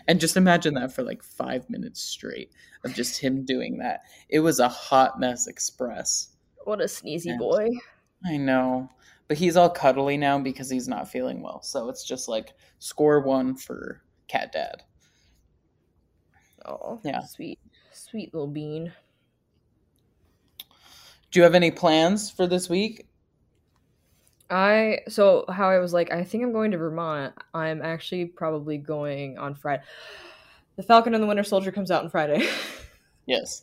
and 0.09 0.18
just 0.18 0.39
imagine 0.39 0.73
that 0.75 0.91
for 0.91 1.03
like 1.03 1.23
five 1.23 1.68
minutes 1.68 2.01
straight 2.01 2.51
of 2.83 2.95
just 2.95 3.18
him 3.21 3.45
doing 3.45 3.77
that. 3.79 4.01
It 4.31 4.41
was 4.41 4.59
a 4.59 4.68
hot 4.71 5.21
mess 5.21 5.47
express. 5.47 6.29
What 6.64 6.81
a 6.81 6.85
sneezy 6.85 7.27
Yeah. 7.27 7.37
boy. 7.37 7.68
I 8.25 8.39
know. 8.39 8.89
But 9.29 9.37
he's 9.37 9.55
all 9.59 9.68
cuddly 9.68 10.16
now 10.16 10.39
because 10.39 10.71
he's 10.71 10.89
not 10.89 11.11
feeling 11.11 11.43
well. 11.43 11.61
So 11.62 11.91
it's 11.91 12.05
just 12.05 12.27
like 12.27 12.55
score 12.79 13.21
one 13.21 13.55
for 13.55 14.01
Cat 14.27 14.53
Dad. 14.53 14.83
Oh, 16.64 17.01
Yeah. 17.05 17.21
Sweet. 17.21 17.59
Sweet 17.93 18.33
little 18.33 18.49
bean. 18.49 18.95
Do 21.31 21.39
you 21.39 21.43
have 21.43 21.55
any 21.55 21.71
plans 21.71 22.31
for 22.31 22.47
this 22.47 22.71
week? 22.71 23.09
I 24.51 25.01
so 25.09 25.44
how 25.48 25.68
I 25.70 25.78
was 25.78 25.92
like, 25.92 26.12
I 26.12 26.24
think 26.24 26.42
I'm 26.42 26.53
going 26.53 26.72
to 26.72 26.78
Vermont. 26.78 27.34
I'm 27.55 27.82
actually 27.82 28.26
probably 28.26 28.78
going 28.78 29.38
on 29.38 29.55
Friday. 29.55 29.82
The 30.76 30.82
Falcon 30.82 31.14
and 31.14 31.22
the 31.22 31.26
Winter 31.28 31.44
Soldier 31.44 31.72
comes 31.72 31.90
out 31.90 32.05
on 32.05 32.11
Friday. 32.11 32.46
Yes. 33.26 33.62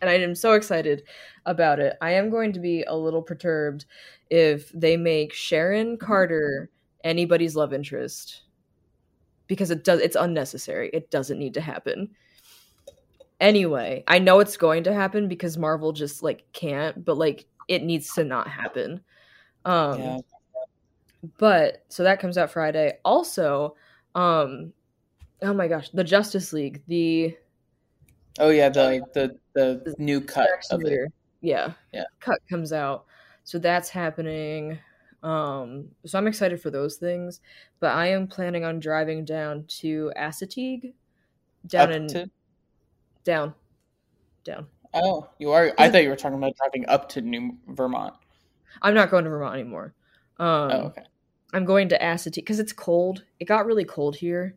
and 0.00 0.10
I 0.10 0.14
am 0.14 0.34
so 0.34 0.54
excited 0.54 1.04
about 1.46 1.78
it. 1.78 1.96
I 2.02 2.12
am 2.12 2.30
going 2.30 2.52
to 2.54 2.60
be 2.60 2.82
a 2.82 2.96
little 2.96 3.22
perturbed 3.22 3.84
if 4.30 4.70
they 4.72 4.96
make 4.96 5.32
Sharon 5.32 5.96
Carter 5.98 6.70
anybody's 7.04 7.54
love 7.54 7.72
interest 7.72 8.42
because 9.46 9.70
it 9.70 9.84
does 9.84 10.00
it's 10.00 10.16
unnecessary. 10.16 10.90
It 10.92 11.10
doesn't 11.10 11.38
need 11.38 11.54
to 11.54 11.60
happen. 11.60 12.10
Anyway, 13.40 14.04
I 14.06 14.18
know 14.18 14.40
it's 14.40 14.56
going 14.56 14.84
to 14.84 14.92
happen 14.94 15.28
because 15.28 15.58
Marvel 15.58 15.92
just 15.92 16.22
like 16.22 16.44
can't, 16.52 17.04
but 17.04 17.18
like 17.18 17.46
it 17.68 17.82
needs 17.82 18.12
to 18.14 18.24
not 18.24 18.48
happen. 18.48 19.02
Um 19.64 19.98
yeah. 20.00 20.18
but 21.38 21.84
so 21.88 22.02
that 22.04 22.20
comes 22.20 22.36
out 22.38 22.50
Friday. 22.50 22.98
Also, 23.04 23.76
um 24.14 24.72
oh 25.42 25.54
my 25.54 25.68
gosh, 25.68 25.90
the 25.90 26.04
Justice 26.04 26.52
League, 26.52 26.82
the 26.86 27.36
Oh 28.38 28.50
yeah, 28.50 28.68
the 28.68 29.04
the 29.14 29.38
the 29.54 29.94
new 29.98 30.20
cut 30.20 30.48
of 30.70 30.82
it. 30.82 31.12
Yeah. 31.40 31.72
Yeah. 31.92 32.04
Cut 32.20 32.38
comes 32.48 32.72
out. 32.72 33.04
So 33.44 33.58
that's 33.58 33.88
happening. 33.88 34.78
Um 35.22 35.88
so 36.04 36.18
I'm 36.18 36.26
excited 36.26 36.60
for 36.60 36.70
those 36.70 36.96
things, 36.96 37.40
but 37.80 37.92
I 37.92 38.08
am 38.08 38.26
planning 38.26 38.64
on 38.64 38.80
driving 38.80 39.24
down 39.24 39.64
to 39.80 40.12
Assateague 40.18 40.92
down 41.66 41.88
Up 41.90 41.96
in 41.96 42.08
to- 42.08 42.30
down 43.24 43.54
down. 44.44 44.66
Oh, 44.92 45.28
you 45.38 45.50
are. 45.50 45.72
I 45.78 45.88
thought 45.88 46.02
you 46.04 46.10
were 46.10 46.14
talking 46.16 46.38
about 46.38 46.54
driving 46.56 46.86
up 46.88 47.08
to 47.10 47.20
New 47.20 47.56
Vermont. 47.68 48.14
I'm 48.82 48.94
not 48.94 49.10
going 49.10 49.24
to 49.24 49.30
Vermont 49.30 49.54
anymore. 49.54 49.94
Um 50.38 50.70
Oh, 50.70 50.80
okay. 50.86 51.02
I'm 51.52 51.64
going 51.64 51.88
to 51.90 51.98
Assateague 51.98 52.34
because 52.36 52.58
it's 52.58 52.72
cold. 52.72 53.24
It 53.38 53.44
got 53.44 53.66
really 53.66 53.84
cold 53.84 54.16
here. 54.16 54.56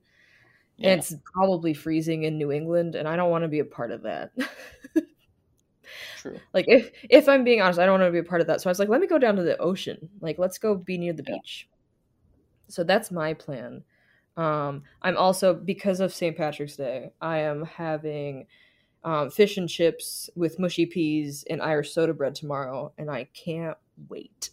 Yeah. 0.78 0.91
And 0.91 0.99
it's 0.99 1.13
probably 1.34 1.74
freezing 1.74 2.24
in 2.24 2.38
New 2.38 2.51
England, 2.51 2.95
and 2.95 3.07
I 3.07 3.15
don't 3.15 3.30
want 3.32 3.43
to 3.43 3.47
be 3.47 3.59
a 3.59 3.65
part 3.65 3.91
of 3.91 4.03
that. 4.03 4.32
True. 6.18 6.39
like 6.53 6.65
if 6.68 6.91
if 7.09 7.30
I'm 7.30 7.43
being 7.43 7.61
honest, 7.61 7.80
I 7.80 7.86
don't 7.86 7.99
want 7.99 8.07
to 8.09 8.11
be 8.11 8.20
a 8.20 8.24
part 8.30 8.41
of 8.41 8.47
that. 8.47 8.61
So 8.61 8.70
I 8.70 8.72
was 8.72 8.80
like, 8.80 8.89
let 8.89 8.99
me 9.01 9.07
go 9.07 9.18
down 9.20 9.36
to 9.38 9.43
the 9.43 9.57
ocean. 9.57 10.09
Like 10.20 10.38
let's 10.38 10.57
go 10.57 10.76
be 10.76 10.97
near 10.97 11.13
the 11.13 11.24
Yeah. 11.28 11.36
beach. 11.36 11.70
So 12.68 12.84
that's 12.84 13.11
my 13.11 13.34
plan. 13.34 13.84
Um, 14.36 14.84
I'm 15.01 15.18
also 15.18 15.53
because 15.53 15.99
of 15.99 16.13
St. 16.13 16.36
Patrick's 16.36 16.76
Day, 16.76 17.11
I 17.22 17.39
am 17.39 17.63
having 17.65 18.45
um, 19.03 19.30
fish 19.32 19.57
and 19.57 19.70
chips 19.70 20.30
with 20.36 20.59
mushy 20.59 20.86
peas 20.86 21.43
and 21.49 21.61
Irish 21.61 21.91
soda 21.93 22.13
bread 22.13 22.36
tomorrow, 22.36 22.91
and 22.97 23.09
I 23.09 23.26
can't 23.34 23.78
wait. 24.10 24.50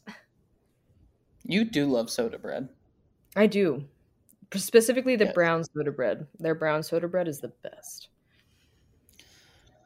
You 1.44 1.64
do 1.64 1.86
love 1.86 2.10
soda 2.10 2.38
bread. 2.38 2.68
I 3.36 3.46
do. 3.46 3.84
Specifically 4.54 5.16
the 5.16 5.26
Yes. 5.26 5.34
brown 5.34 5.64
soda 5.64 5.92
bread. 5.92 6.26
Their 6.38 6.54
brown 6.54 6.82
soda 6.82 7.08
bread 7.08 7.28
is 7.28 7.40
the 7.40 7.48
best. 7.62 8.08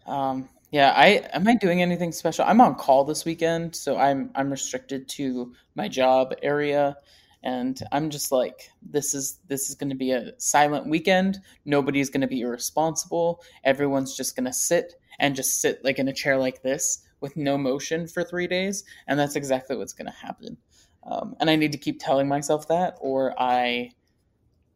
Um, 0.07 0.49
yeah, 0.71 0.93
I 0.97 1.29
am 1.33 1.47
I 1.49 1.57
doing 1.57 1.83
anything 1.83 2.13
special? 2.13 2.45
I'm 2.47 2.61
on 2.61 2.75
call 2.75 3.05
this 3.05 3.25
weekend, 3.25 3.75
so 3.75 3.97
I'm 3.97 4.31
I'm 4.35 4.51
restricted 4.51 5.09
to 5.11 5.55
my 5.75 5.89
job 5.89 6.35
area, 6.43 6.97
and 7.43 7.79
I'm 7.93 8.11
just 8.11 8.31
like, 8.31 8.71
this 8.83 9.15
is 9.15 9.39
this 9.49 9.69
is 9.69 9.75
going 9.75 9.91
to 9.91 9.97
be 9.97 10.13
a 10.13 10.33
silent 10.39 10.87
weekend. 10.87 11.39
Nobody's 11.65 12.11
going 12.11 12.21
to 12.21 12.27
be 12.27 12.41
irresponsible. 12.43 13.43
Everyone's 13.65 14.17
just 14.17 14.37
going 14.37 14.47
to 14.47 14.53
sit 14.53 14.95
and 15.19 15.35
just 15.35 15.61
sit 15.61 15.83
like 15.85 15.99
in 15.99 16.09
a 16.09 16.13
chair 16.13 16.37
like 16.39 16.63
this 16.63 17.05
with 17.21 17.37
no 17.37 17.59
motion 17.59 18.07
for 18.07 18.25
three 18.25 18.47
days, 18.47 18.85
and 19.07 19.19
that's 19.19 19.37
exactly 19.37 19.77
what's 19.77 19.93
going 19.93 20.07
to 20.07 20.19
happen. 20.19 20.57
Um, 21.05 21.37
and 21.41 21.49
I 21.49 21.57
need 21.57 21.73
to 21.73 21.79
keep 21.79 22.01
telling 22.01 22.29
myself 22.29 22.69
that, 22.69 22.97
or 23.01 23.35
I 23.41 23.93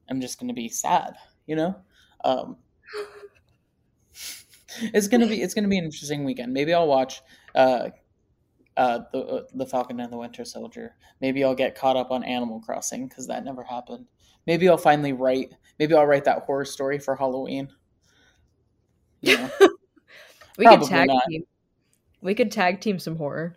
am 0.08 0.20
just 0.20 0.38
going 0.38 0.48
to 0.48 0.54
be 0.54 0.68
sad. 0.68 1.14
You 1.46 1.56
know. 1.56 1.76
Um, 2.24 2.56
it's 4.94 5.08
gonna 5.08 5.26
be 5.26 5.42
it's 5.42 5.54
gonna 5.54 5.68
be 5.68 5.78
an 5.78 5.84
interesting 5.84 6.24
weekend. 6.24 6.52
Maybe 6.52 6.72
I'll 6.72 6.86
watch 6.86 7.20
uh, 7.54 7.90
uh, 8.76 9.00
the 9.12 9.18
uh, 9.18 9.42
the 9.54 9.66
Falcon 9.66 10.00
and 10.00 10.12
the 10.12 10.16
Winter 10.16 10.44
Soldier. 10.44 10.94
Maybe 11.20 11.44
I'll 11.44 11.54
get 11.54 11.74
caught 11.74 11.96
up 11.96 12.10
on 12.10 12.24
Animal 12.24 12.60
Crossing 12.60 13.08
because 13.08 13.26
that 13.26 13.44
never 13.44 13.64
happened. 13.64 14.06
Maybe 14.46 14.68
I'll 14.68 14.78
finally 14.78 15.12
write. 15.12 15.52
Maybe 15.78 15.94
I'll 15.94 16.06
write 16.06 16.24
that 16.24 16.44
horror 16.44 16.64
story 16.64 16.98
for 16.98 17.16
Halloween. 17.16 17.68
You 19.20 19.38
know, 19.38 19.50
We 20.58 20.66
Probably 20.66 20.86
could 20.86 20.90
tag 20.90 21.08
not. 21.08 21.24
team. 21.28 21.44
We 22.22 22.34
could 22.34 22.50
tag 22.50 22.80
team 22.80 22.98
some 22.98 23.16
horror. 23.16 23.56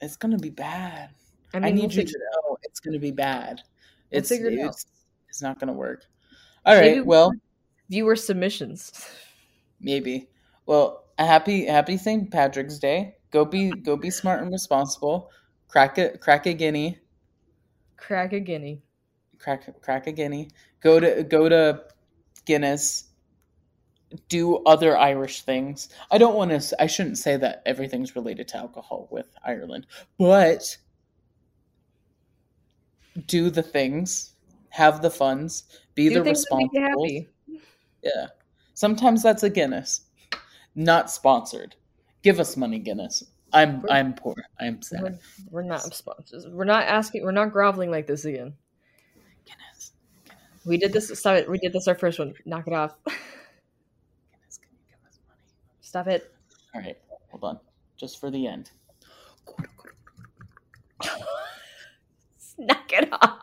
it's 0.00 0.16
gonna 0.16 0.38
be 0.38 0.50
bad. 0.50 1.10
I 1.52 1.58
I, 1.58 1.70
need 1.70 1.82
we'll 1.82 1.90
you 1.90 1.96
figure 1.96 2.12
to 2.12 2.18
know 2.18 2.56
it's 2.62 2.78
gonna 2.80 2.98
be 2.98 3.10
bad. 3.10 3.62
We'll 4.12 4.18
It's 4.20 4.30
it 4.30 4.42
it's, 4.42 4.86
it's 5.28 5.42
not 5.42 5.58
gonna 5.58 5.72
work. 5.72 6.04
All 6.66 6.74
Maybe 6.74 6.98
right. 6.98 7.06
Well, 7.06 7.32
Viewer 7.88 8.16
submissions. 8.16 8.92
maybe. 9.80 10.28
Well, 10.66 11.04
a 11.18 11.26
happy 11.26 11.66
happy 11.66 11.96
St. 11.96 12.30
Patrick's 12.30 12.78
Day. 12.78 13.16
Go 13.30 13.44
be 13.44 13.70
go 13.70 13.96
be 13.96 14.10
smart 14.10 14.42
and 14.42 14.52
responsible. 14.52 15.30
Crack 15.68 15.98
a 15.98 16.16
crack 16.18 16.46
a 16.46 16.54
guinea. 16.54 16.98
Crack 17.96 18.32
a 18.32 18.40
guinea. 18.40 18.82
crack 19.38 19.68
crack 19.80 20.06
a 20.06 20.12
guinea 20.12 20.48
go 20.80 21.00
to 21.00 21.22
go 21.24 21.48
to 21.48 21.82
guinness 22.44 23.04
do 24.28 24.56
other 24.64 24.96
irish 24.96 25.42
things 25.42 25.88
i 26.10 26.18
don't 26.18 26.34
want 26.34 26.50
to 26.50 26.82
i 26.82 26.86
shouldn't 26.86 27.18
say 27.18 27.36
that 27.36 27.62
everything's 27.66 28.14
related 28.16 28.46
to 28.48 28.56
alcohol 28.56 29.08
with 29.10 29.26
ireland 29.44 29.86
but 30.18 30.76
do 33.26 33.50
the 33.50 33.62
things 33.62 34.32
have 34.70 35.02
the 35.02 35.10
funds 35.10 35.64
be 35.94 36.08
Do 36.08 36.16
the 36.18 36.24
things 36.24 36.44
that 36.44 36.56
make 36.56 36.70
you 36.72 36.80
responsible 36.80 37.26
yeah 38.02 38.26
sometimes 38.74 39.22
that's 39.22 39.42
a 39.42 39.50
guinness 39.50 40.02
not 40.74 41.10
sponsored 41.10 41.76
give 42.22 42.40
us 42.40 42.56
money 42.56 42.78
guinness 42.78 43.22
i'm 43.52 43.80
We're- 43.82 43.94
i'm 43.98 44.14
poor 44.14 44.34
i'm 44.60 44.82
sad 44.82 45.02
We're, 45.02 45.18
we're 45.50 45.62
not 45.62 45.82
sponsors. 45.94 46.46
We're 46.48 46.64
not 46.64 46.84
asking. 46.84 47.22
We're 47.24 47.30
not 47.32 47.52
groveling 47.52 47.90
like 47.90 48.06
this 48.08 48.24
again. 48.24 48.54
guinness 49.46 49.92
We 50.66 50.76
did 50.78 50.92
this. 50.92 51.16
Stop 51.18 51.36
it. 51.36 51.48
We 51.48 51.58
did 51.58 51.72
this 51.72 51.86
our 51.86 51.94
first 51.94 52.18
one. 52.18 52.34
Knock 52.46 52.66
it 52.66 52.72
off. 52.72 52.96
guinness 53.04 54.58
can 54.58 54.70
you 54.72 54.78
give 54.88 54.98
us 55.06 55.18
money 55.28 55.40
Stop 55.94 56.08
it. 56.08 56.34
all 56.74 56.80
right 56.80 56.96
hold 57.30 57.44
on 57.44 57.60
just 57.96 58.18
for 58.18 58.28
the 58.28 58.48
end 58.48 58.72
Knock 62.58 62.92
it 62.92 63.08
off. 63.12 63.38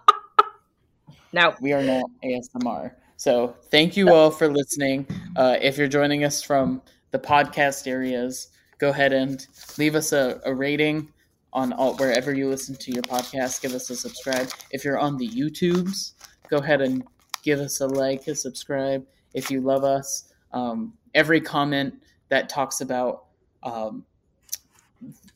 Now, 1.32 1.56
we 1.62 1.72
are 1.72 1.82
not 1.82 2.04
ASMR. 2.26 2.92
So 3.16 3.56
thank 3.70 3.96
you 3.96 4.14
all 4.14 4.30
for 4.32 4.52
listening. 4.52 5.08
Uh, 5.38 5.58
if 5.62 5.78
you're 5.78 5.88
joining 5.88 6.26
us 6.26 6.44
from 6.44 6.82
the 7.12 7.20
podcast 7.20 7.88
areas, 7.88 8.50
go 8.80 8.90
ahead 8.90 9.14
and 9.14 9.48
leave 9.78 9.96
us 9.96 10.12
a, 10.12 10.42
a 10.44 10.54
rating 10.54 11.08
on 11.54 11.72
all, 11.72 11.96
wherever 11.96 12.34
you 12.34 12.50
listen 12.50 12.76
to 12.76 12.92
your 12.92 13.04
podcast. 13.04 13.62
Give 13.62 13.74
us 13.74 13.90
a 13.90 13.96
subscribe. 13.96 14.50
If 14.72 14.84
you're 14.84 15.00
on 15.00 15.16
the 15.16 15.30
YouTubes, 15.30 16.14
go 16.50 16.58
ahead 16.58 16.82
and 16.82 17.08
give 17.44 17.62
us 17.62 17.80
a 17.80 17.88
like, 17.88 18.28
a 18.28 18.36
subscribe. 18.36 19.06
If 19.34 19.50
you 19.50 19.62
love 19.62 19.86
us, 19.86 20.34
um, 20.52 20.94
every 21.14 21.40
comment 21.40 21.94
that 22.32 22.48
talks 22.48 22.80
about 22.80 23.26
um, 23.62 24.06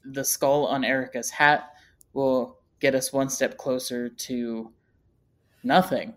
the 0.06 0.24
skull 0.24 0.66
on 0.66 0.86
Erica's 0.86 1.30
hat 1.30 1.74
will 2.14 2.58
get 2.80 2.96
us 2.96 3.12
one 3.12 3.30
step 3.30 3.58
closer 3.58 4.08
to 4.10 4.72
nothing. 5.62 6.14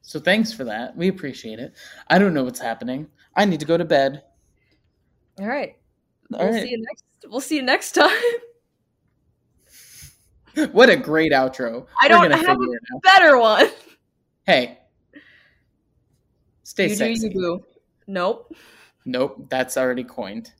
So 0.00 0.18
thanks 0.18 0.50
for 0.52 0.64
that. 0.64 0.96
We 0.96 1.08
appreciate 1.08 1.58
it. 1.58 1.74
I 2.08 2.18
don't 2.18 2.32
know 2.32 2.44
what's 2.44 2.58
happening. 2.58 3.08
I 3.36 3.44
need 3.44 3.60
to 3.60 3.66
go 3.66 3.76
to 3.76 3.84
bed. 3.84 4.22
all 5.38 5.46
right. 5.46 5.76
All 6.32 6.40
we'll 6.40 6.52
right. 6.54 6.62
see 6.62 6.70
you 6.70 6.78
next. 6.82 7.04
We'll 7.28 7.40
see 7.40 7.56
you 7.56 7.62
next 7.62 7.92
time. 7.92 8.10
What 10.72 10.90
a 10.90 10.96
great 10.96 11.32
outro. 11.32 11.86
I 11.98 12.04
We're 12.04 12.08
don't 12.10 12.22
gonna 12.24 12.36
have 12.36 12.58
figure 12.58 12.76
it 12.76 12.82
out. 12.94 13.02
Better 13.02 13.38
one. 13.38 13.68
Hey. 14.44 14.80
Stay 16.62 16.84
you 16.84 16.88
do 16.90 16.94
sexy. 16.96 17.28
you 17.28 17.32
boo. 17.32 17.64
Nope. 18.06 18.54
Nope, 19.04 19.46
that's 19.48 19.76
already 19.76 20.04
coined. 20.04 20.52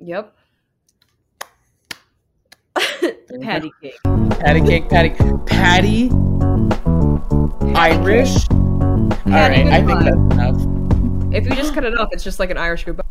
Yep. 0.00 0.34
Patty 3.42 3.70
cake. 3.82 3.98
Patty 4.38 4.60
cake, 4.60 4.88
patty 4.88 5.10
patty 5.46 6.10
Irish. 7.74 8.48
All 8.50 9.32
right, 9.32 9.66
I 9.66 9.82
think 9.84 10.00
that's 10.00 10.16
enough. 10.16 11.34
If 11.34 11.46
you 11.46 11.54
just 11.54 11.74
cut 11.74 11.84
it 11.84 11.98
off, 11.98 12.08
it's 12.12 12.24
just 12.24 12.38
like 12.38 12.50
an 12.50 12.58
Irish 12.58 12.84
goodbye. 12.84 13.07